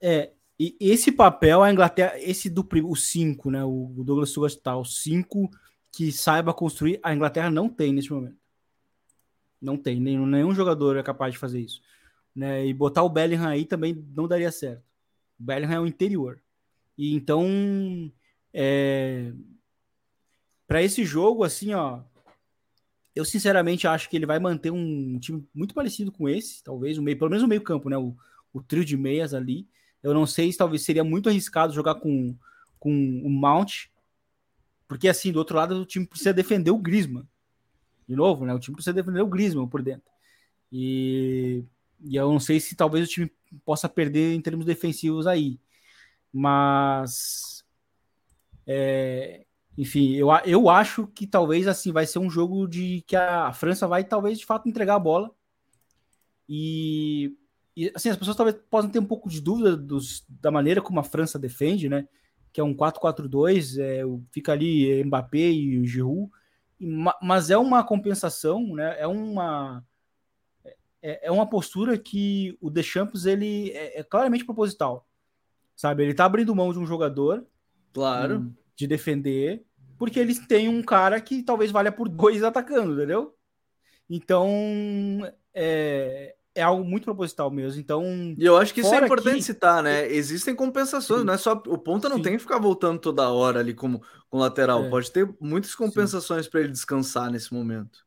É, 0.00 0.30
e 0.58 0.76
esse 0.80 1.12
papel, 1.12 1.62
a 1.62 1.70
Inglaterra, 1.70 2.14
esse 2.16 2.48
do 2.48 2.66
o 2.84 2.96
5, 2.96 3.50
né? 3.50 3.62
O 3.64 3.92
Douglas 3.98 4.30
Sugas 4.30 4.56
tá, 4.56 4.76
o 4.76 4.84
5 4.84 5.50
que 5.92 6.10
saiba 6.10 6.54
construir, 6.54 6.98
a 7.02 7.14
Inglaterra 7.14 7.50
não 7.50 7.68
tem 7.68 7.92
nesse 7.92 8.10
momento. 8.10 8.37
Não 9.60 9.76
tem, 9.76 10.00
nenhum, 10.00 10.26
nenhum 10.26 10.54
jogador 10.54 10.96
é 10.96 11.02
capaz 11.02 11.32
de 11.32 11.38
fazer 11.38 11.60
isso. 11.60 11.80
Né? 12.34 12.66
E 12.66 12.72
botar 12.72 13.02
o 13.02 13.08
Bellingham 13.08 13.48
aí 13.48 13.64
também 13.64 14.04
não 14.14 14.28
daria 14.28 14.52
certo. 14.52 14.82
O 15.38 15.42
Bellingham 15.42 15.74
é 15.74 15.80
o 15.80 15.86
interior. 15.86 16.40
E 16.96 17.14
então, 17.14 17.46
é... 18.52 19.32
para 20.66 20.82
esse 20.82 21.04
jogo, 21.04 21.44
assim, 21.44 21.74
ó, 21.74 22.00
eu 23.14 23.24
sinceramente 23.24 23.86
acho 23.86 24.08
que 24.08 24.16
ele 24.16 24.26
vai 24.26 24.38
manter 24.38 24.70
um 24.70 25.18
time 25.18 25.46
muito 25.52 25.74
parecido 25.74 26.12
com 26.12 26.28
esse, 26.28 26.62
talvez, 26.62 26.98
o 26.98 27.02
meio, 27.02 27.18
pelo 27.18 27.30
menos 27.30 27.44
o 27.44 27.48
meio 27.48 27.62
campo, 27.62 27.88
né? 27.88 27.96
O, 27.98 28.16
o 28.52 28.62
trio 28.62 28.84
de 28.84 28.96
meias 28.96 29.34
ali. 29.34 29.68
Eu 30.02 30.14
não 30.14 30.24
sei 30.26 30.52
se 30.52 30.58
talvez 30.58 30.82
seria 30.82 31.02
muito 31.02 31.28
arriscado 31.28 31.72
jogar 31.72 31.96
com, 31.96 32.36
com 32.78 32.92
o 33.24 33.28
Mount, 33.28 33.86
porque 34.86 35.08
assim, 35.08 35.32
do 35.32 35.38
outro 35.38 35.56
lado, 35.56 35.82
o 35.82 35.84
time 35.84 36.06
precisa 36.06 36.32
defender 36.32 36.70
o 36.70 36.78
Griezmann. 36.78 37.26
De 38.08 38.16
novo, 38.16 38.44
né? 38.46 38.54
O 38.54 38.58
time 38.58 38.74
precisa 38.74 38.94
defender 38.94 39.20
o 39.20 39.26
Griezmann 39.26 39.68
por 39.68 39.82
dentro. 39.82 40.10
E, 40.72 41.64
e 42.00 42.16
eu 42.16 42.30
não 42.30 42.40
sei 42.40 42.58
se 42.58 42.74
talvez 42.74 43.06
o 43.06 43.10
time 43.10 43.30
possa 43.64 43.88
perder 43.88 44.34
em 44.34 44.40
termos 44.40 44.64
defensivos 44.64 45.26
aí. 45.26 45.60
Mas 46.32 47.64
é, 48.66 49.46
enfim, 49.78 50.12
eu, 50.14 50.28
eu 50.44 50.68
acho 50.68 51.06
que 51.06 51.26
talvez 51.26 51.66
assim 51.66 51.90
vai 51.90 52.04
ser 52.04 52.18
um 52.18 52.28
jogo 52.28 52.66
de 52.66 53.02
que 53.06 53.16
a 53.16 53.52
França 53.52 53.86
vai 53.86 54.04
talvez 54.04 54.38
de 54.38 54.44
fato 54.44 54.68
entregar 54.68 54.96
a 54.96 54.98
bola. 54.98 55.30
E, 56.48 57.34
e 57.76 57.90
assim, 57.94 58.10
as 58.10 58.16
pessoas 58.16 58.36
talvez 58.36 58.58
possam 58.68 58.90
ter 58.90 58.98
um 58.98 59.06
pouco 59.06 59.28
de 59.28 59.40
dúvida 59.40 59.76
dos, 59.76 60.24
da 60.28 60.50
maneira 60.50 60.82
como 60.82 61.00
a 61.00 61.04
França 61.04 61.38
defende, 61.38 61.88
né? 61.88 62.06
Que 62.52 62.60
é 62.60 62.64
um 62.64 62.74
4-4-2, 62.74 63.78
é, 63.78 64.02
fica 64.32 64.52
ali 64.52 65.04
Mbappé 65.04 65.38
e 65.38 65.86
Giroud, 65.86 66.30
mas 67.22 67.50
é 67.50 67.58
uma 67.58 67.84
compensação, 67.84 68.74
né? 68.74 68.96
É 68.98 69.06
uma 69.06 69.84
é, 71.02 71.28
é 71.28 71.30
uma 71.30 71.48
postura 71.48 71.96
que 71.98 72.56
o 72.60 72.70
Deschamps 72.70 73.24
ele 73.24 73.70
é, 73.70 74.00
é 74.00 74.02
claramente 74.02 74.44
proposital 74.44 75.08
sabe? 75.78 76.02
Ele 76.02 76.12
tá 76.12 76.24
abrindo 76.24 76.54
mão 76.56 76.72
de 76.72 76.78
um 76.80 76.84
jogador, 76.84 77.46
claro, 77.94 78.40
hum, 78.40 78.52
de 78.74 78.86
defender, 78.88 79.64
porque 79.96 80.18
eles 80.18 80.44
têm 80.44 80.68
um 80.68 80.82
cara 80.82 81.20
que 81.20 81.40
talvez 81.40 81.70
valha 81.70 81.92
por 81.92 82.08
dois 82.08 82.42
atacando, 82.42 82.94
entendeu? 82.94 83.32
Então, 84.10 84.50
é, 85.54 86.34
é 86.58 86.62
algo 86.62 86.84
muito 86.84 87.04
proposital 87.04 87.50
mesmo. 87.50 87.80
Então, 87.80 88.34
e 88.36 88.44
eu 88.44 88.56
acho 88.56 88.74
que 88.74 88.80
isso 88.80 88.94
é 88.94 89.04
importante 89.04 89.42
citar, 89.42 89.82
né? 89.82 90.10
Existem 90.10 90.54
compensações, 90.54 91.20
Sim. 91.20 91.26
não 91.26 91.34
é 91.34 91.38
só 91.38 91.52
o 91.52 91.78
ponta 91.78 92.08
não 92.08 92.16
Sim. 92.16 92.22
tem 92.22 92.32
que 92.32 92.42
ficar 92.42 92.58
voltando 92.58 92.98
toda 92.98 93.30
hora 93.30 93.60
ali 93.60 93.74
como 93.74 94.02
com 94.28 94.38
lateral, 94.38 94.84
é. 94.84 94.90
pode 94.90 95.10
ter 95.10 95.28
muitas 95.40 95.74
compensações 95.74 96.48
para 96.48 96.60
ele 96.60 96.70
descansar 96.70 97.30
nesse 97.30 97.52
momento. 97.52 98.06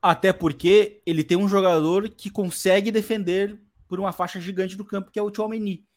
Até 0.00 0.32
porque 0.32 1.02
ele 1.04 1.24
tem 1.24 1.36
um 1.36 1.48
jogador 1.48 2.08
que 2.08 2.30
consegue 2.30 2.90
defender 2.90 3.60
por 3.88 3.98
uma 3.98 4.12
faixa 4.12 4.40
gigante 4.40 4.76
do 4.76 4.84
campo, 4.84 5.10
que 5.10 5.18
é 5.18 5.22
o 5.22 5.30
Tchouameni 5.30 5.88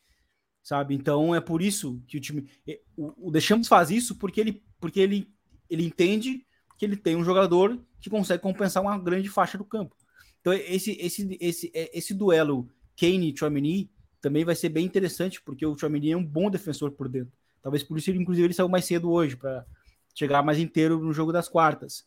sabe? 0.61 0.95
Então 0.95 1.33
é 1.33 1.41
por 1.41 1.61
isso 1.61 2.01
que 2.07 2.17
o 2.17 2.21
time. 2.21 2.47
O, 2.95 3.27
o 3.27 3.31
Deschamps 3.31 3.67
faz 3.67 3.89
isso 3.89 4.15
porque 4.15 4.39
ele, 4.39 4.63
porque 4.79 4.99
ele, 4.99 5.27
ele 5.69 5.85
entende 5.85 6.45
que 6.77 6.85
ele 6.85 6.95
tem 6.95 7.15
um 7.15 7.23
jogador 7.23 7.79
que 7.99 8.09
consegue 8.09 8.41
compensar 8.41 8.81
uma 8.81 8.97
grande 8.97 9.29
faixa 9.29 9.57
do 9.57 9.65
campo. 9.65 9.95
Então 10.41 10.51
esse, 10.53 10.91
esse, 10.99 11.37
esse, 11.39 11.71
é, 11.73 11.97
esse 11.97 12.13
duelo 12.13 12.67
Kane 12.97 13.31
e 13.31 13.37
Chouameni 13.37 13.89
também 14.19 14.45
vai 14.45 14.55
ser 14.55 14.69
bem 14.69 14.85
interessante, 14.85 15.41
porque 15.41 15.65
o 15.65 15.77
Chouameni 15.77 16.11
é 16.11 16.17
um 16.17 16.23
bom 16.23 16.49
defensor 16.49 16.91
por 16.91 17.09
dentro. 17.09 17.33
Talvez 17.61 17.83
por 17.83 17.97
isso, 17.97 18.11
inclusive, 18.11 18.47
ele 18.47 18.53
saiu 18.53 18.69
mais 18.69 18.85
cedo 18.85 19.11
hoje, 19.11 19.35
para 19.35 19.65
chegar 20.13 20.43
mais 20.43 20.59
inteiro 20.59 20.99
no 20.99 21.13
jogo 21.13 21.31
das 21.31 21.47
quartas. 21.47 22.05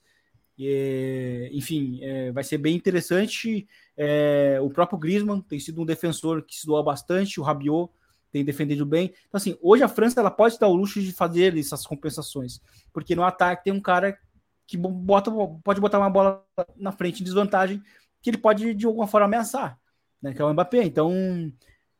E, 0.59 1.51
enfim, 1.53 1.99
é, 2.03 2.32
vai 2.32 2.45
ser 2.45 2.59
bem 2.59 2.76
interessante. 2.76 3.66
É, 3.97 4.59
o 4.61 4.70
próprio 4.70 4.99
Griezmann 4.99 5.41
tem 5.41 5.59
sido 5.59 5.82
um 5.82 5.87
defensor 5.87 6.43
que 6.43 6.55
se 6.55 6.66
doa 6.66 6.82
bastante, 6.82 7.41
o 7.41 7.43
Rabiot 7.43 7.91
tem 8.30 8.45
defendido 8.45 8.85
bem. 8.85 9.12
Então, 9.28 9.39
assim, 9.39 9.57
hoje 9.61 9.82
a 9.82 9.89
França 9.89 10.20
ela 10.20 10.30
pode 10.30 10.59
dar 10.59 10.68
o 10.68 10.74
luxo 10.74 11.01
de 11.01 11.12
fazer 11.12 11.57
essas 11.57 11.87
compensações, 11.87 12.61
porque 12.93 13.14
no 13.14 13.22
ataque 13.24 13.64
tem 13.64 13.72
um 13.72 13.80
cara 13.80 14.18
que 14.66 14.76
bota, 14.76 15.30
pode 15.62 15.80
botar 15.80 15.99
uma 15.99 16.11
bola 16.11 16.45
na 16.76 16.91
frente 16.91 17.20
em 17.20 17.24
desvantagem, 17.24 17.82
que 18.24 18.30
ele 18.30 18.38
pode 18.38 18.72
de 18.72 18.86
alguma 18.86 19.06
forma 19.06 19.26
ameaçar, 19.26 19.78
né, 20.20 20.32
que 20.32 20.40
é 20.40 20.44
o 20.44 20.50
Mbappé. 20.50 20.82
Então, 20.82 21.12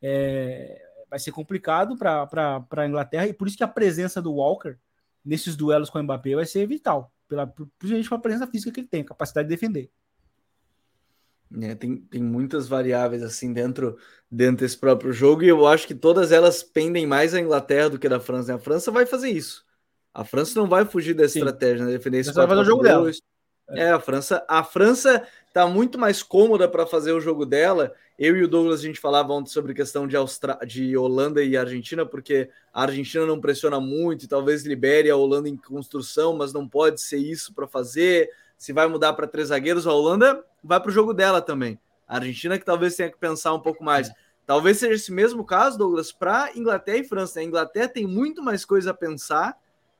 é, 0.01 0.81
vai 1.07 1.19
ser 1.19 1.31
complicado 1.31 1.95
para 1.95 2.65
a 2.71 2.87
Inglaterra, 2.87 3.27
e 3.27 3.33
por 3.33 3.47
isso 3.47 3.55
que 3.55 3.63
a 3.63 3.67
presença 3.67 4.19
do 4.19 4.33
Walker 4.33 4.75
nesses 5.23 5.55
duelos 5.55 5.87
com 5.87 5.99
o 5.99 6.03
Mbappé 6.03 6.33
vai 6.33 6.45
ser 6.47 6.67
vital, 6.67 7.13
pela, 7.27 7.45
principalmente 7.45 8.09
pela 8.09 8.21
presença 8.21 8.47
física 8.47 8.71
que 8.71 8.79
ele 8.79 8.87
tem, 8.87 9.01
a 9.01 9.05
capacidade 9.05 9.47
de 9.47 9.53
defender. 9.55 9.91
É, 11.61 11.75
tem, 11.75 11.97
tem 11.97 12.23
muitas 12.23 12.67
variáveis 12.67 13.21
assim 13.21 13.53
dentro, 13.53 13.95
dentro 14.29 14.65
desse 14.65 14.79
próprio 14.79 15.13
jogo, 15.13 15.43
e 15.43 15.47
eu 15.47 15.67
acho 15.67 15.85
que 15.85 15.93
todas 15.93 16.31
elas 16.31 16.63
pendem 16.63 17.05
mais 17.05 17.33
da 17.33 17.39
Inglaterra 17.39 17.91
do 17.91 17.99
que 17.99 18.09
da 18.09 18.19
França. 18.19 18.55
A 18.55 18.59
França 18.59 18.89
vai 18.89 19.05
fazer 19.05 19.29
isso. 19.29 19.63
A 20.11 20.25
França 20.25 20.59
não 20.59 20.67
vai 20.67 20.85
fugir 20.85 21.13
da 21.13 21.25
estratégia, 21.25 21.85
né? 21.85 21.91
Defender 21.91 22.17
esse 22.17 22.33
vai 22.33 22.47
fazer 22.47 22.61
o 22.61 22.65
jogo 22.65 22.81
dela. 22.81 23.11
É, 23.69 23.89
a 23.89 23.99
França, 23.99 24.45
a 24.47 24.63
França 24.63 25.27
tá 25.53 25.65
muito 25.65 25.97
mais 25.97 26.21
cômoda 26.21 26.67
para 26.67 26.85
fazer 26.85 27.11
o 27.13 27.21
jogo 27.21 27.45
dela. 27.45 27.93
Eu 28.17 28.37
e 28.37 28.43
o 28.43 28.47
Douglas 28.47 28.79
a 28.81 28.83
gente 28.83 28.99
falava 28.99 29.33
ontem 29.33 29.49
sobre 29.49 29.73
questão 29.73 30.07
de, 30.07 30.15
Austra... 30.15 30.59
de 30.65 30.95
Holanda 30.95 31.43
e 31.43 31.57
Argentina, 31.57 32.05
porque 32.05 32.49
a 32.73 32.83
Argentina 32.83 33.25
não 33.25 33.41
pressiona 33.41 33.79
muito, 33.79 34.25
e 34.25 34.27
talvez 34.27 34.63
libere 34.63 35.09
a 35.09 35.15
Holanda 35.15 35.49
em 35.49 35.57
construção, 35.57 36.35
mas 36.35 36.53
não 36.53 36.67
pode 36.67 37.01
ser 37.01 37.17
isso 37.17 37.53
para 37.53 37.67
fazer 37.67 38.29
se 38.57 38.73
vai 38.73 38.87
mudar 38.87 39.13
para 39.13 39.27
três 39.27 39.49
zagueiros, 39.49 39.85
a 39.85 39.93
Holanda 39.93 40.43
vai 40.63 40.79
para 40.79 40.89
o 40.89 40.93
jogo 40.93 41.13
dela 41.13 41.41
também. 41.41 41.79
A 42.07 42.15
Argentina 42.15 42.57
que 42.57 42.65
talvez 42.65 42.95
tenha 42.95 43.11
que 43.11 43.17
pensar 43.17 43.53
um 43.53 43.59
pouco 43.59 43.83
mais. 43.83 44.11
Talvez 44.45 44.77
seja 44.77 44.93
esse 44.93 45.11
mesmo 45.11 45.43
caso, 45.43 45.77
Douglas, 45.77 46.11
para 46.11 46.51
Inglaterra 46.55 46.99
e 46.99 47.03
França. 47.03 47.39
A 47.39 47.43
Inglaterra 47.43 47.87
tem 47.87 48.07
muito 48.07 48.43
mais 48.43 48.63
coisa 48.63 48.91
a 48.91 48.93
pensar 48.93 49.57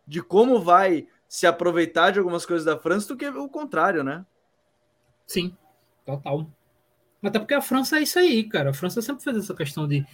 de 0.07 0.21
como 0.21 0.61
vai 0.61 1.07
se 1.27 1.45
aproveitar 1.45 2.11
de 2.11 2.19
algumas 2.19 2.45
coisas 2.45 2.65
da 2.65 2.77
França 2.77 3.07
do 3.07 3.17
que 3.17 3.27
o 3.27 3.49
contrário, 3.49 4.03
né? 4.03 4.25
Sim, 5.25 5.55
total. 6.05 6.49
Até 7.21 7.39
porque 7.39 7.53
a 7.53 7.61
França 7.61 7.97
é 7.97 8.03
isso 8.03 8.19
aí, 8.19 8.43
cara. 8.43 8.69
A 8.69 8.73
França 8.73 9.01
sempre 9.01 9.23
fez 9.23 9.37
essa 9.37 9.53
questão 9.53 9.87
de 9.87 10.05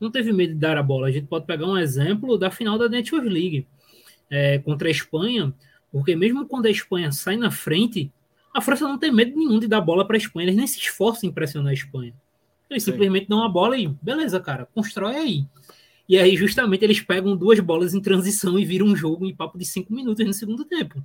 não 0.00 0.10
teve 0.10 0.32
medo 0.32 0.54
de 0.54 0.58
dar 0.58 0.76
a 0.78 0.82
bola. 0.82 1.08
A 1.08 1.10
gente 1.10 1.26
pode 1.26 1.46
pegar 1.46 1.66
um 1.66 1.76
exemplo 1.76 2.38
da 2.38 2.50
final 2.50 2.78
da 2.78 2.88
Nations 2.88 3.24
League 3.24 3.66
é, 4.30 4.58
contra 4.58 4.88
a 4.88 4.90
Espanha. 4.90 5.54
Porque 5.92 6.16
mesmo 6.16 6.46
quando 6.46 6.66
a 6.66 6.70
Espanha 6.70 7.12
sai 7.12 7.36
na 7.36 7.50
frente, 7.50 8.10
a 8.52 8.60
França 8.60 8.86
não 8.86 8.98
tem 8.98 9.12
medo 9.12 9.36
nenhum 9.36 9.58
de 9.58 9.68
dar 9.68 9.80
bola 9.80 10.06
para 10.06 10.16
a 10.16 10.18
Espanha, 10.18 10.46
eles 10.46 10.56
nem 10.56 10.66
se 10.66 10.78
esforçam 10.78 11.28
em 11.28 11.32
pressionar 11.32 11.70
a 11.70 11.74
Espanha. 11.74 12.14
Eles 12.68 12.82
Sim. 12.82 12.92
simplesmente 12.92 13.28
dão 13.28 13.44
a 13.44 13.48
bola 13.48 13.76
e, 13.76 13.86
beleza, 14.02 14.40
cara, 14.40 14.66
constrói 14.74 15.16
aí. 15.16 15.46
E 16.08 16.18
aí, 16.18 16.36
justamente, 16.36 16.84
eles 16.84 17.00
pegam 17.00 17.36
duas 17.36 17.58
bolas 17.60 17.94
em 17.94 18.00
transição 18.00 18.58
e 18.58 18.64
viram 18.64 18.86
um 18.86 18.96
jogo 18.96 19.24
em 19.24 19.34
papo 19.34 19.56
de 19.56 19.64
cinco 19.64 19.92
minutos 19.92 20.24
no 20.26 20.34
segundo 20.34 20.64
tempo. 20.64 21.02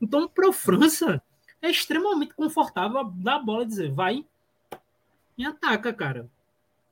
Então, 0.00 0.28
para 0.28 0.50
a 0.50 0.52
França, 0.52 1.22
é 1.62 1.70
extremamente 1.70 2.34
confortável 2.34 3.04
dar 3.14 3.36
a 3.36 3.42
bola 3.42 3.62
e 3.62 3.66
dizer, 3.66 3.90
vai 3.90 4.24
e 5.38 5.44
ataca, 5.44 5.92
cara. 5.92 6.28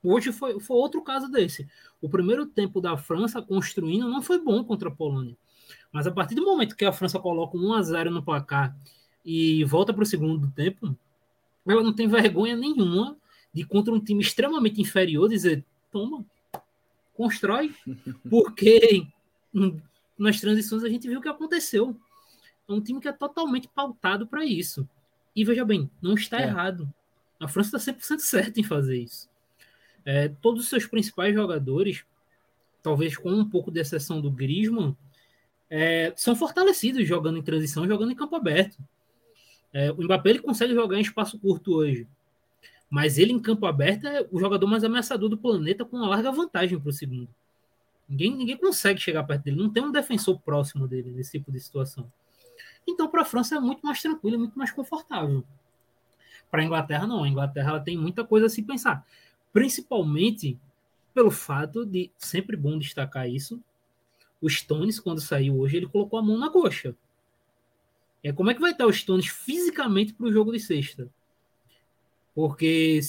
Hoje 0.03 0.33
foi, 0.33 0.59
foi 0.59 0.77
outro 0.77 1.03
caso 1.03 1.29
desse. 1.31 1.69
O 2.01 2.09
primeiro 2.09 2.47
tempo 2.47 2.81
da 2.81 2.97
França 2.97 3.43
construindo 3.43 4.09
não 4.09 4.23
foi 4.23 4.39
bom 4.39 4.65
contra 4.65 4.89
a 4.89 4.93
Polônia. 4.93 5.37
Mas 5.93 6.07
a 6.07 6.11
partir 6.11 6.35
do 6.35 6.45
momento 6.45 6.75
que 6.75 6.85
a 6.85 6.93
França 6.93 7.19
coloca 7.19 7.59
1 7.59 7.75
a 7.75 7.83
0 7.83 8.11
no 8.11 8.23
placar 8.23 8.75
e 9.25 9.63
volta 9.65 9.93
para 9.93 10.03
o 10.03 10.07
segundo 10.07 10.51
tempo, 10.53 10.97
ela 11.67 11.83
não 11.83 11.93
tem 11.93 12.09
vergonha 12.09 12.57
nenhuma 12.57 13.17
de 13.53 13.65
contra 13.65 13.93
um 13.93 14.01
time 14.01 14.23
extremamente 14.23 14.81
inferior 14.81 15.29
dizer, 15.29 15.65
toma, 15.91 16.25
constrói, 17.21 17.75
porque 18.31 19.07
nas 20.19 20.41
transições 20.41 20.83
a 20.85 20.89
gente 20.89 21.07
viu 21.07 21.19
o 21.19 21.23
que 21.23 21.29
aconteceu. 21.29 21.95
é 22.69 22.73
um 22.73 22.81
time 22.81 23.01
que 23.01 23.09
é 23.09 23.13
totalmente 23.13 23.69
pautado 23.69 24.27
para 24.27 24.45
isso. 24.45 24.89
E 25.35 25.45
veja 25.45 25.65
bem, 25.65 25.91
não 26.01 26.15
está 26.15 26.41
É. 26.41 26.45
errado. 26.45 26.89
A 27.39 27.49
França 27.49 27.77
está 27.77 27.93
100% 27.93 28.21
certa 28.21 28.61
em 28.61 28.63
fazer 28.65 28.99
isso. 28.99 29.29
É, 30.05 30.29
todos 30.29 30.63
os 30.63 30.69
seus 30.69 30.87
principais 30.87 31.35
jogadores, 31.35 32.05
talvez 32.83 33.17
com 33.17 33.31
um 33.33 33.45
pouco 33.49 33.71
de 33.71 33.81
exceção 33.81 34.21
do 34.21 34.31
Griezmann, 34.31 34.97
é, 35.69 36.13
são 36.17 36.35
fortalecidos 36.37 37.07
jogando 37.07 37.39
em 37.39 37.43
transição, 37.43 37.87
jogando 37.87 38.13
em 38.13 38.17
campo 38.17 38.37
aberto. 38.37 38.79
É, 39.73 39.91
o 39.93 40.03
Mbappé 40.03 40.31
ele 40.31 40.39
consegue 40.41 40.73
jogar 40.75 40.97
em 40.97 41.03
espaço 41.03 41.39
curto 41.39 41.75
hoje, 41.75 42.07
mas 42.91 43.17
ele 43.17 43.33
em 43.33 43.41
campo 43.41 43.65
aberto 43.67 44.07
é 44.07 44.27
o 44.33 44.41
jogador 44.41 44.67
mais 44.67 44.83
ameaçador 44.83 45.29
do 45.29 45.39
planeta 45.39 45.85
com 45.85 45.97
uma 45.97 46.09
larga 46.09 46.33
vantagem 46.33 46.79
para 46.79 46.91
o 46.91 46.93
segundo. 46.93 47.29
Ninguém, 48.09 48.35
ninguém 48.37 48.57
consegue 48.57 49.01
chegar 49.01 49.23
perto 49.23 49.45
dele, 49.45 49.63
não 49.63 49.71
tem 49.71 49.85
um 49.85 49.93
defensor 49.93 50.41
próximo 50.41 50.89
dele 50.89 51.13
nesse 51.13 51.39
tipo 51.39 51.53
de 51.53 51.61
situação. 51.61 52.13
Então, 52.87 53.09
para 53.09 53.23
a 53.23 53.25
França 53.25 53.55
é 53.55 53.61
muito 53.61 53.87
mais 53.87 54.03
tranquilo, 54.03 54.37
muito 54.37 54.59
mais 54.59 54.73
confortável. 54.73 55.45
Para 56.51 56.63
a 56.63 56.65
Inglaterra, 56.65 57.07
não. 57.07 57.23
A 57.23 57.29
Inglaterra 57.29 57.71
ela 57.71 57.81
tem 57.81 57.97
muita 57.97 58.25
coisa 58.25 58.47
a 58.47 58.51
se 58.51 58.63
pensar, 58.63 59.07
principalmente 59.53 60.59
pelo 61.15 61.31
fato 61.31 61.87
de, 61.87 62.11
sempre 62.19 62.57
bom 62.57 62.77
destacar 62.77 63.29
isso, 63.29 63.63
o 64.41 64.49
Stones, 64.49 64.99
quando 64.99 65.21
saiu 65.21 65.59
hoje, 65.59 65.77
ele 65.77 65.87
colocou 65.87 66.19
a 66.19 66.23
mão 66.23 66.37
na 66.37 66.51
coxa. 66.51 66.97
É, 68.25 68.33
como 68.33 68.51
é 68.51 68.55
que 68.55 68.61
vai 68.61 68.73
estar 68.73 68.87
o 68.87 68.93
Stones 68.93 69.27
fisicamente 69.27 70.13
para 70.13 70.27
o 70.27 70.33
jogo 70.33 70.51
de 70.51 70.59
sexta? 70.59 71.09
Porque 72.35 73.01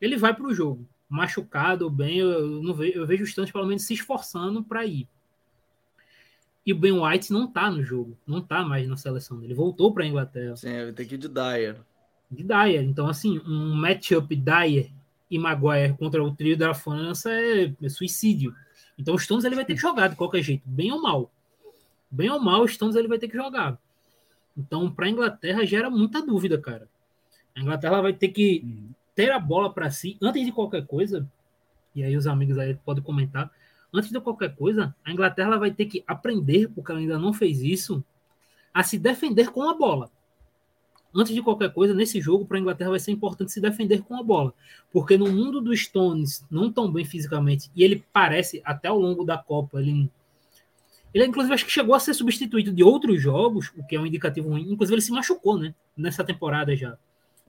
ele 0.00 0.16
vai 0.16 0.34
para 0.34 0.46
o 0.46 0.54
jogo, 0.54 0.86
machucado 1.08 1.84
ou 1.84 1.90
bem, 1.90 2.18
eu, 2.18 2.62
não 2.62 2.74
vejo, 2.74 2.98
eu 2.98 3.06
vejo 3.06 3.24
o 3.24 3.26
Stones 3.26 3.50
pelo 3.50 3.66
menos 3.66 3.84
se 3.84 3.94
esforçando 3.94 4.62
para 4.62 4.84
ir. 4.84 5.08
E 6.64 6.72
o 6.72 6.78
Ben 6.78 6.92
White 6.92 7.32
não 7.32 7.46
tá 7.46 7.70
no 7.70 7.82
jogo, 7.82 8.16
não 8.26 8.40
tá 8.40 8.62
mais 8.62 8.88
na 8.88 8.96
seleção. 8.96 9.42
Ele 9.42 9.54
voltou 9.54 9.92
para 9.92 10.04
a 10.04 10.06
Inglaterra. 10.06 10.56
Sim, 10.56 10.72
vai 10.72 10.92
ter 10.92 11.06
que 11.06 11.16
ir 11.16 11.18
de 11.18 11.28
Dyer. 11.28 11.76
De 12.30 12.44
Dyer. 12.44 12.82
Então, 12.82 13.08
assim, 13.08 13.40
um 13.40 13.74
matchup 13.74 14.34
Dyer 14.34 14.90
e 15.28 15.38
Maguire 15.38 15.96
contra 15.98 16.22
o 16.22 16.34
trio 16.34 16.56
da 16.56 16.72
França 16.72 17.32
é, 17.32 17.74
é 17.82 17.88
suicídio. 17.88 18.54
Então, 18.96 19.14
o 19.14 19.18
Stones 19.18 19.44
ele 19.44 19.56
vai 19.56 19.64
ter 19.64 19.74
que 19.74 19.80
jogar 19.80 20.08
de 20.08 20.16
qualquer 20.16 20.42
jeito, 20.42 20.62
bem 20.64 20.92
ou 20.92 21.02
mal. 21.02 21.32
Bem 22.10 22.30
ou 22.30 22.38
mal, 22.38 22.62
o 22.62 22.68
Stones 22.68 22.94
ele 22.94 23.08
vai 23.08 23.18
ter 23.18 23.28
que 23.28 23.36
jogar. 23.36 23.76
Então, 24.56 24.90
para 24.90 25.06
a 25.06 25.10
Inglaterra 25.10 25.64
gera 25.64 25.90
muita 25.90 26.24
dúvida, 26.24 26.58
cara. 26.58 26.88
A 27.56 27.60
Inglaterra 27.60 28.00
vai 28.00 28.12
ter 28.12 28.28
que 28.28 28.64
ter 29.14 29.30
a 29.30 29.38
bola 29.38 29.72
para 29.72 29.90
si 29.90 30.16
antes 30.20 30.44
de 30.44 30.52
qualquer 30.52 30.86
coisa. 30.86 31.28
E 31.94 32.02
aí 32.02 32.16
os 32.16 32.26
amigos 32.26 32.58
aí 32.58 32.74
podem 32.74 33.02
comentar. 33.02 33.50
Antes 33.92 34.10
de 34.10 34.20
qualquer 34.20 34.54
coisa, 34.56 34.94
a 35.04 35.12
Inglaterra 35.12 35.58
vai 35.58 35.70
ter 35.70 35.86
que 35.86 36.02
aprender, 36.06 36.68
porque 36.68 36.90
ela 36.90 37.00
ainda 37.00 37.18
não 37.18 37.32
fez 37.32 37.60
isso, 37.60 38.02
a 38.72 38.82
se 38.82 38.98
defender 38.98 39.50
com 39.50 39.68
a 39.68 39.74
bola. 39.74 40.10
Antes 41.14 41.34
de 41.34 41.42
qualquer 41.42 41.70
coisa, 41.74 41.92
nesse 41.92 42.18
jogo, 42.18 42.46
para 42.46 42.56
a 42.56 42.60
Inglaterra 42.60 42.90
vai 42.90 43.00
ser 43.00 43.10
importante 43.10 43.52
se 43.52 43.60
defender 43.60 44.00
com 44.02 44.16
a 44.16 44.22
bola. 44.22 44.54
Porque 44.90 45.18
no 45.18 45.30
mundo 45.30 45.60
dos 45.60 45.80
Stones, 45.80 46.42
não 46.50 46.72
tão 46.72 46.90
bem 46.90 47.04
fisicamente, 47.04 47.70
e 47.76 47.84
ele 47.84 48.02
parece, 48.14 48.62
até 48.64 48.88
ao 48.88 48.98
longo 48.98 49.22
da 49.22 49.36
Copa, 49.36 49.78
ele 49.78 50.10
ele, 51.14 51.26
inclusive, 51.26 51.52
acho 51.52 51.66
que 51.66 51.70
chegou 51.70 51.94
a 51.94 52.00
ser 52.00 52.14
substituído 52.14 52.72
de 52.72 52.82
outros 52.82 53.20
jogos, 53.20 53.70
o 53.76 53.84
que 53.84 53.96
é 53.96 54.00
um 54.00 54.06
indicativo 54.06 54.48
ruim. 54.48 54.72
Inclusive, 54.72 54.94
ele 54.94 55.02
se 55.02 55.12
machucou, 55.12 55.58
né? 55.58 55.74
Nessa 55.94 56.24
temporada 56.24 56.74
já. 56.74 56.96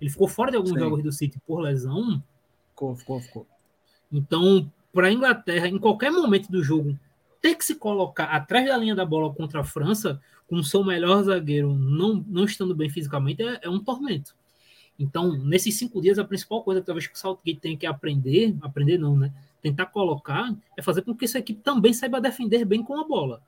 Ele 0.04 0.10
ficou 0.10 0.28
fora 0.28 0.52
de 0.52 0.58
alguns 0.58 0.74
Sim. 0.74 0.80
jogos 0.80 1.02
do 1.02 1.14
City 1.14 1.40
por 1.48 1.62
lesão. 1.62 2.22
Ficou, 2.72 2.94
ficou, 2.94 3.22
ficou. 3.22 3.48
Então, 4.12 4.70
para 4.92 5.08
a 5.08 5.12
Inglaterra, 5.14 5.66
em 5.70 5.80
qualquer 5.80 6.12
momento 6.12 6.52
do 6.52 6.62
jogo, 6.62 7.00
ter 7.42 7.56
que 7.56 7.64
se 7.64 7.76
colocar 7.76 8.26
atrás 8.26 8.68
da 8.68 8.76
linha 8.76 8.94
da 8.94 9.06
bola 9.06 9.34
contra 9.34 9.62
a 9.62 9.64
França, 9.64 10.22
com 10.46 10.58
o 10.58 10.64
seu 10.64 10.84
melhor 10.84 11.24
zagueiro 11.24 11.74
não, 11.74 12.22
não 12.28 12.44
estando 12.44 12.76
bem 12.76 12.90
fisicamente, 12.90 13.42
é, 13.44 13.62
é 13.62 13.70
um 13.70 13.80
tormento. 13.80 14.36
Então, 15.00 15.38
nesses 15.38 15.76
cinco 15.76 16.02
dias, 16.02 16.20
a 16.20 16.26
principal 16.26 16.62
coisa 16.64 16.82
que 16.82 16.86
talvez 16.86 17.08
que 17.08 17.16
o 17.16 17.18
Southgate 17.18 17.62
tenha 17.62 17.78
que 17.78 17.86
aprender, 17.86 18.54
aprender 18.62 18.98
não, 18.98 19.16
né? 19.16 19.34
Tentar 19.62 19.86
colocar, 19.86 20.54
é 20.76 20.82
fazer 20.82 21.04
com 21.04 21.16
que 21.16 21.24
essa 21.24 21.40
equipe 21.40 21.62
também 21.62 21.94
saiba 21.94 22.20
defender 22.20 22.66
bem 22.66 22.84
com 22.84 23.00
a 23.00 23.08
bola. 23.08 23.42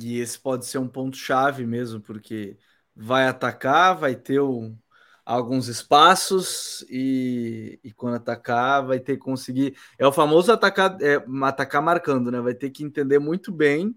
E 0.00 0.20
esse 0.20 0.38
pode 0.38 0.64
ser 0.64 0.78
um 0.78 0.86
ponto-chave 0.86 1.66
mesmo, 1.66 2.00
porque 2.00 2.56
vai 2.94 3.26
atacar, 3.26 3.96
vai 3.96 4.14
ter 4.14 4.40
um, 4.40 4.76
alguns 5.24 5.68
espaços 5.68 6.84
e, 6.90 7.78
e, 7.84 7.92
quando 7.92 8.16
atacar 8.16 8.84
vai 8.84 8.98
ter 8.98 9.14
que 9.14 9.22
conseguir. 9.22 9.76
É 9.98 10.06
o 10.06 10.12
famoso 10.12 10.52
atacar, 10.52 10.96
é, 11.00 11.22
atacar 11.44 11.82
marcando, 11.82 12.30
né? 12.30 12.40
Vai 12.40 12.54
ter 12.54 12.70
que 12.70 12.84
entender 12.84 13.18
muito 13.18 13.52
bem 13.52 13.96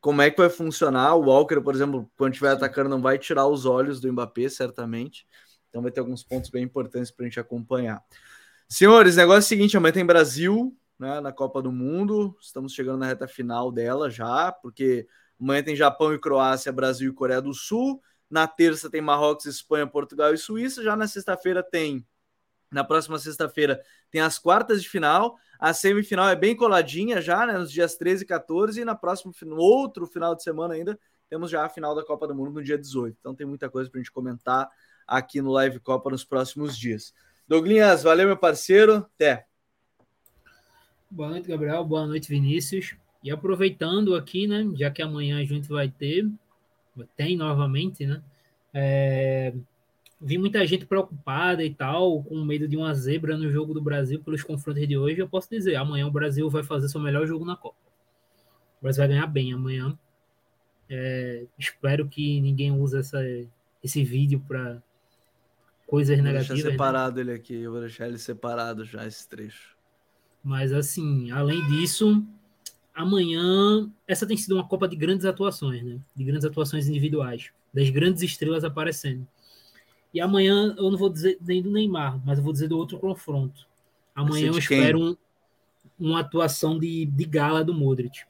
como 0.00 0.22
é 0.22 0.30
que 0.30 0.38
vai 0.40 0.48
funcionar. 0.48 1.14
O 1.14 1.24
Walker, 1.24 1.60
por 1.60 1.74
exemplo, 1.74 2.10
quando 2.16 2.32
estiver 2.32 2.52
atacando, 2.52 2.88
não 2.88 3.02
vai 3.02 3.18
tirar 3.18 3.46
os 3.46 3.66
olhos 3.66 4.00
do 4.00 4.12
Mbappé, 4.12 4.48
certamente. 4.48 5.26
Então 5.68 5.82
vai 5.82 5.90
ter 5.90 6.00
alguns 6.00 6.22
pontos 6.22 6.50
bem 6.50 6.64
importantes 6.64 7.10
para 7.10 7.24
a 7.24 7.28
gente 7.28 7.40
acompanhar. 7.40 8.02
Senhores, 8.68 9.16
negócio 9.16 9.38
é 9.38 9.40
o 9.40 9.48
seguinte: 9.48 9.76
amanhã 9.76 9.92
tem 9.92 10.06
Brasil 10.06 10.76
né, 10.98 11.20
na 11.20 11.32
Copa 11.32 11.62
do 11.62 11.72
Mundo. 11.72 12.36
Estamos 12.40 12.72
chegando 12.72 12.98
na 12.98 13.06
reta 13.06 13.26
final 13.26 13.72
dela 13.72 14.10
já, 14.10 14.52
porque 14.52 15.06
amanhã 15.40 15.62
tem 15.62 15.74
Japão 15.74 16.14
e 16.14 16.18
Croácia, 16.18 16.72
Brasil 16.72 17.10
e 17.10 17.14
Coreia 17.14 17.40
do 17.40 17.54
Sul. 17.54 18.00
Na 18.30 18.46
terça 18.46 18.88
tem 18.88 19.00
Marrocos, 19.00 19.46
Espanha, 19.46 19.86
Portugal 19.86 20.32
e 20.32 20.38
Suíça. 20.38 20.82
Já 20.82 20.94
na 20.94 21.08
sexta-feira 21.08 21.62
tem. 21.62 22.06
Na 22.70 22.84
próxima 22.84 23.18
sexta-feira 23.18 23.82
tem 24.10 24.20
as 24.20 24.38
quartas 24.38 24.80
de 24.80 24.88
final. 24.88 25.36
A 25.58 25.74
semifinal 25.74 26.28
é 26.28 26.36
bem 26.36 26.54
coladinha 26.54 27.20
já, 27.20 27.44
né? 27.44 27.58
Nos 27.58 27.72
dias 27.72 27.96
13 27.96 28.22
e 28.22 28.26
14. 28.26 28.80
E 28.80 28.84
na 28.84 28.94
próxima, 28.94 29.32
no 29.42 29.56
outro 29.56 30.06
final 30.06 30.34
de 30.34 30.42
semana 30.42 30.74
ainda, 30.74 30.98
temos 31.28 31.50
já 31.50 31.64
a 31.64 31.68
final 31.68 31.94
da 31.94 32.04
Copa 32.04 32.28
do 32.28 32.34
Mundo 32.34 32.52
no 32.52 32.62
dia 32.62 32.78
18. 32.78 33.16
Então 33.18 33.34
tem 33.34 33.46
muita 33.46 33.68
coisa 33.68 33.90
para 33.90 33.98
a 33.98 34.02
gente 34.02 34.12
comentar 34.12 34.70
aqui 35.06 35.42
no 35.42 35.50
Live 35.50 35.80
Copa 35.80 36.08
nos 36.10 36.24
próximos 36.24 36.78
dias. 36.78 37.12
Douglinhas, 37.48 38.04
valeu, 38.04 38.28
meu 38.28 38.36
parceiro. 38.36 39.06
Até. 39.14 39.46
Boa 41.10 41.30
noite, 41.30 41.48
Gabriel. 41.48 41.84
Boa 41.84 42.06
noite, 42.06 42.28
Vinícius. 42.28 42.94
E 43.22 43.30
aproveitando 43.30 44.14
aqui, 44.14 44.46
né? 44.46 44.64
Já 44.76 44.90
que 44.90 45.02
amanhã 45.02 45.40
a 45.40 45.44
gente 45.44 45.68
vai 45.68 45.88
ter, 45.88 46.30
tem 47.16 47.36
novamente, 47.36 48.06
né? 48.06 48.22
É, 48.72 49.52
vi 50.20 50.36
muita 50.36 50.66
gente 50.66 50.84
preocupada 50.84 51.64
e 51.64 51.72
tal, 51.72 52.22
com 52.22 52.44
medo 52.44 52.68
de 52.68 52.76
uma 52.76 52.94
zebra 52.94 53.36
no 53.36 53.50
jogo 53.50 53.72
do 53.72 53.80
Brasil 53.80 54.22
pelos 54.22 54.42
confrontos 54.42 54.86
de 54.86 54.96
hoje. 54.96 55.20
Eu 55.20 55.28
posso 55.28 55.48
dizer, 55.48 55.76
amanhã 55.76 56.06
o 56.06 56.10
Brasil 56.10 56.48
vai 56.50 56.62
fazer 56.62 56.88
seu 56.88 57.00
melhor 57.00 57.26
jogo 57.26 57.44
na 57.44 57.56
Copa. 57.56 57.78
O 58.78 58.82
Brasil 58.82 59.00
vai 59.00 59.08
ganhar 59.08 59.26
bem 59.26 59.52
amanhã. 59.52 59.98
É, 60.88 61.44
espero 61.58 62.08
que 62.08 62.40
ninguém 62.40 62.72
use 62.72 62.98
essa, 62.98 63.18
esse 63.82 64.04
vídeo 64.04 64.42
para 64.46 64.82
coisas 65.86 66.16
vou 66.16 66.24
negativas. 66.24 66.56
Deixar 66.62 66.70
separado 66.70 67.16
né? 67.16 67.22
ele 67.22 67.32
aqui, 67.32 67.54
eu 67.54 67.72
vou 67.72 67.80
deixar 67.80 68.06
ele 68.06 68.18
separado 68.18 68.84
já 68.84 69.06
esse 69.06 69.28
trecho. 69.28 69.76
Mas 70.42 70.72
assim, 70.72 71.30
além 71.30 71.66
disso, 71.66 72.26
amanhã 72.94 73.90
essa 74.06 74.26
tem 74.26 74.36
sido 74.36 74.54
uma 74.54 74.66
Copa 74.66 74.88
de 74.88 74.96
grandes 74.96 75.24
atuações, 75.24 75.82
né? 75.82 75.98
De 76.14 76.24
grandes 76.24 76.44
atuações 76.44 76.88
individuais, 76.88 77.50
das 77.72 77.88
grandes 77.90 78.22
estrelas 78.22 78.64
aparecendo. 78.64 79.26
E 80.12 80.20
amanhã 80.20 80.74
eu 80.76 80.90
não 80.90 80.98
vou 80.98 81.08
dizer 81.08 81.38
nem 81.40 81.62
do 81.62 81.70
Neymar, 81.70 82.20
mas 82.24 82.38
eu 82.38 82.44
vou 82.44 82.52
dizer 82.52 82.68
do 82.68 82.76
outro 82.76 82.98
confronto. 82.98 83.66
Amanhã 84.14 84.48
eu 84.48 84.58
espero 84.58 85.00
um, 85.00 85.16
uma 85.98 86.20
atuação 86.20 86.78
de, 86.78 87.06
de 87.06 87.24
gala 87.24 87.64
do 87.64 87.72
Modric. 87.72 88.22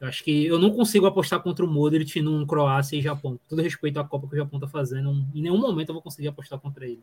Eu 0.00 0.08
acho 0.08 0.24
que 0.24 0.46
eu 0.46 0.58
não 0.58 0.70
consigo 0.70 1.06
apostar 1.06 1.40
contra 1.40 1.64
o 1.64 1.68
Modric 1.68 2.20
num 2.20 2.44
Croácia 2.44 2.96
e 2.96 3.02
Japão. 3.02 3.38
Todo 3.48 3.62
respeito 3.62 4.00
à 4.00 4.04
Copa 4.04 4.26
que 4.26 4.34
o 4.34 4.38
Japão 4.38 4.58
está 4.58 4.68
fazendo, 4.68 5.10
em 5.32 5.42
nenhum 5.42 5.58
momento 5.58 5.90
eu 5.90 5.94
vou 5.94 6.02
conseguir 6.02 6.28
apostar 6.28 6.58
contra 6.58 6.86
ele. 6.86 7.02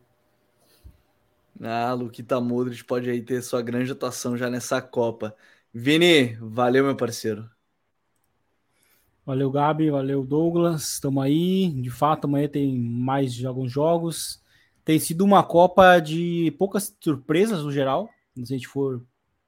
Ah, 1.62 1.92
Luquita 1.92 2.40
Modric 2.40 2.84
pode 2.84 3.08
aí 3.08 3.22
ter 3.22 3.42
sua 3.42 3.62
grande 3.62 3.92
atuação 3.92 4.36
já 4.36 4.50
nessa 4.50 4.82
Copa. 4.82 5.34
Vini, 5.72 6.36
valeu, 6.40 6.84
meu 6.84 6.96
parceiro. 6.96 7.48
Valeu, 9.24 9.50
Gabi, 9.50 9.90
valeu, 9.90 10.24
Douglas. 10.24 10.94
Estamos 10.94 11.22
aí. 11.22 11.70
De 11.80 11.90
fato, 11.90 12.24
amanhã 12.24 12.48
tem 12.48 12.76
mais 12.76 13.44
alguns 13.44 13.70
jogos. 13.70 14.42
Tem 14.84 14.98
sido 14.98 15.24
uma 15.24 15.44
Copa 15.44 16.00
de 16.00 16.54
poucas 16.58 16.96
surpresas 17.00 17.62
no 17.62 17.70
geral. 17.70 18.10
Se 18.34 18.42
a 18.42 18.56
gente 18.56 18.66
for 18.66 19.04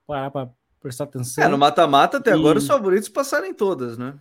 parar 0.07 0.31
para 0.31 0.51
prestar 0.81 1.05
atenção. 1.05 1.43
É, 1.43 1.49
no 1.49 1.59
mata-mata 1.59 2.19
até 2.19 2.31
e... 2.31 2.35
agora 2.35 2.59
os 2.59 2.67
favoritos 2.67 3.09
passaram 3.09 3.47
em 3.47 3.55
todas, 3.55 3.99
né? 3.99 4.19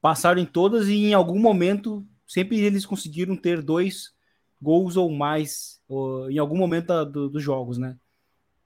Passaram 0.00 0.40
em 0.40 0.46
todas 0.46 0.88
e 0.88 1.06
em 1.06 1.14
algum 1.14 1.38
momento 1.38 2.06
sempre 2.26 2.60
eles 2.60 2.86
conseguiram 2.86 3.34
ter 3.36 3.62
dois 3.62 4.12
gols 4.60 4.96
ou 4.96 5.10
mais 5.10 5.80
ou, 5.88 6.30
em 6.30 6.38
algum 6.38 6.56
momento 6.56 6.86
da, 6.86 7.04
do, 7.04 7.28
dos 7.28 7.42
jogos, 7.42 7.78
né? 7.78 7.96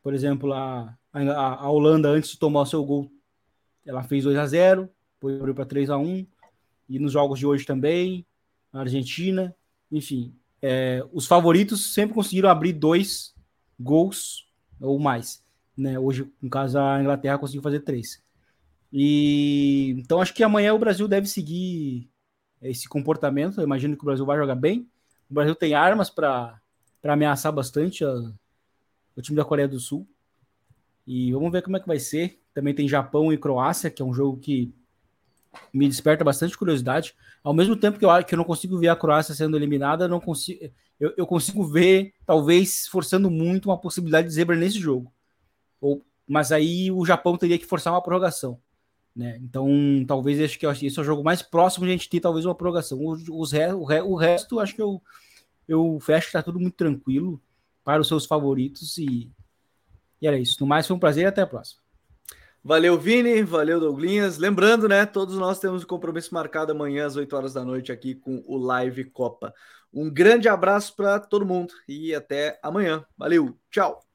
Por 0.02 0.14
exemplo, 0.14 0.52
a, 0.52 0.96
a, 1.12 1.64
a, 1.64 1.70
Holanda, 1.70 2.08
antes 2.08 2.30
de 2.30 2.38
tomar 2.38 2.62
o 2.62 2.66
seu 2.66 2.84
gol, 2.84 3.10
ela 3.84 4.02
fez 4.02 4.24
2 4.24 4.36
a 4.36 4.46
0 4.46 4.90
depois 5.22 5.38
abriu 5.38 5.54
para 5.54 5.64
3 5.64 5.88
a 5.88 5.96
1 5.96 6.26
e 6.88 6.98
nos 6.98 7.12
jogos 7.12 7.38
de 7.38 7.46
hoje 7.46 7.64
também, 7.64 8.26
a 8.72 8.80
Argentina, 8.80 9.54
enfim, 9.90 10.34
é, 10.60 11.04
os 11.12 11.28
favoritos 11.28 11.94
sempre 11.94 12.12
conseguiram 12.12 12.48
abrir 12.48 12.72
dois 12.72 13.32
gols 13.78 14.48
ou 14.80 14.98
mais. 14.98 15.44
Né? 15.76 15.96
Hoje, 15.96 16.28
no 16.40 16.50
caso, 16.50 16.76
a 16.78 17.00
Inglaterra 17.00 17.38
conseguiu 17.38 17.62
fazer 17.62 17.80
três. 17.80 18.20
E 18.92 19.94
então 19.96 20.20
acho 20.20 20.34
que 20.34 20.42
amanhã 20.42 20.74
o 20.74 20.78
Brasil 20.78 21.06
deve 21.06 21.28
seguir 21.28 22.10
esse 22.60 22.88
comportamento. 22.88 23.60
Eu 23.60 23.64
imagino 23.64 23.96
que 23.96 24.02
o 24.02 24.06
Brasil 24.06 24.26
vai 24.26 24.36
jogar 24.36 24.56
bem. 24.56 24.88
O 25.30 25.34
Brasil 25.34 25.54
tem 25.54 25.72
armas 25.72 26.10
para 26.10 26.60
ameaçar 27.04 27.52
bastante 27.52 28.04
a, 28.04 28.32
o 29.16 29.22
time 29.22 29.36
da 29.36 29.44
Coreia 29.44 29.68
do 29.68 29.78
Sul. 29.78 30.06
E 31.06 31.32
vamos 31.32 31.50
ver 31.50 31.62
como 31.62 31.76
é 31.76 31.80
que 31.80 31.86
vai 31.86 31.98
ser. 31.98 32.40
Também 32.54 32.74
tem 32.74 32.88
Japão 32.88 33.32
e 33.32 33.38
Croácia, 33.38 33.90
que 33.90 34.02
é 34.02 34.04
um 34.04 34.14
jogo 34.14 34.38
que 34.38 34.72
me 35.72 35.88
desperta 35.88 36.24
bastante 36.24 36.56
curiosidade. 36.56 37.14
Ao 37.42 37.52
mesmo 37.52 37.76
tempo 37.76 37.98
que 37.98 38.04
eu, 38.04 38.24
que 38.24 38.34
eu 38.34 38.38
não 38.38 38.44
consigo 38.44 38.78
ver 38.78 38.88
a 38.88 38.96
Croácia 38.96 39.34
sendo 39.34 39.56
eliminada, 39.56 40.08
não 40.08 40.20
consigo, 40.20 40.70
eu, 40.98 41.12
eu 41.16 41.26
consigo 41.26 41.64
ver, 41.64 42.14
talvez, 42.24 42.86
forçando 42.86 43.30
muito 43.30 43.68
uma 43.68 43.78
possibilidade 43.78 44.28
de 44.28 44.34
zebra 44.34 44.56
nesse 44.56 44.78
jogo. 44.78 45.12
Ou, 45.80 46.04
mas 46.26 46.52
aí 46.52 46.90
o 46.90 47.04
Japão 47.04 47.36
teria 47.36 47.58
que 47.58 47.66
forçar 47.66 47.92
uma 47.92 48.02
prorrogação. 48.02 48.58
Né? 49.14 49.38
Então, 49.42 49.68
talvez 50.06 50.40
acho 50.40 50.58
que 50.58 50.66
esse 50.66 50.98
é 50.98 51.02
o 51.02 51.04
jogo 51.04 51.22
mais 51.22 51.42
próximo 51.42 51.84
de 51.84 51.90
a 51.90 51.96
gente 51.96 52.08
ter 52.08 52.20
talvez 52.20 52.46
uma 52.46 52.54
prorrogação. 52.54 53.04
Os, 53.04 53.28
o, 53.28 53.42
o 54.06 54.14
resto, 54.14 54.60
acho 54.60 54.74
que 54.74 54.80
eu, 54.80 55.02
eu 55.68 55.98
fecho 56.00 56.28
que 56.28 56.32
tá 56.32 56.42
tudo 56.42 56.60
muito 56.60 56.76
tranquilo 56.76 57.40
para 57.84 58.00
os 58.00 58.08
seus 58.08 58.26
favoritos 58.26 58.96
e, 58.98 59.30
e 60.20 60.26
era 60.26 60.38
isso. 60.38 60.56
No 60.60 60.66
mais, 60.66 60.86
foi 60.86 60.96
um 60.96 61.00
prazer 61.00 61.24
e 61.24 61.26
até 61.26 61.42
a 61.42 61.46
próxima. 61.46 61.82
Valeu, 62.64 62.98
Vini. 62.98 63.42
Valeu, 63.42 63.80
Douglinhas. 63.80 64.38
Lembrando, 64.38 64.88
né? 64.88 65.04
Todos 65.04 65.36
nós 65.36 65.58
temos 65.58 65.82
um 65.82 65.86
compromisso 65.86 66.32
marcado 66.32 66.70
amanhã 66.70 67.06
às 67.06 67.16
8 67.16 67.34
horas 67.34 67.52
da 67.52 67.64
noite 67.64 67.90
aqui 67.90 68.14
com 68.14 68.42
o 68.46 68.56
Live 68.56 69.04
Copa. 69.06 69.52
Um 69.92 70.08
grande 70.08 70.48
abraço 70.48 70.94
para 70.94 71.18
todo 71.18 71.44
mundo 71.44 71.74
e 71.88 72.14
até 72.14 72.58
amanhã. 72.62 73.04
Valeu, 73.18 73.58
tchau. 73.70 74.11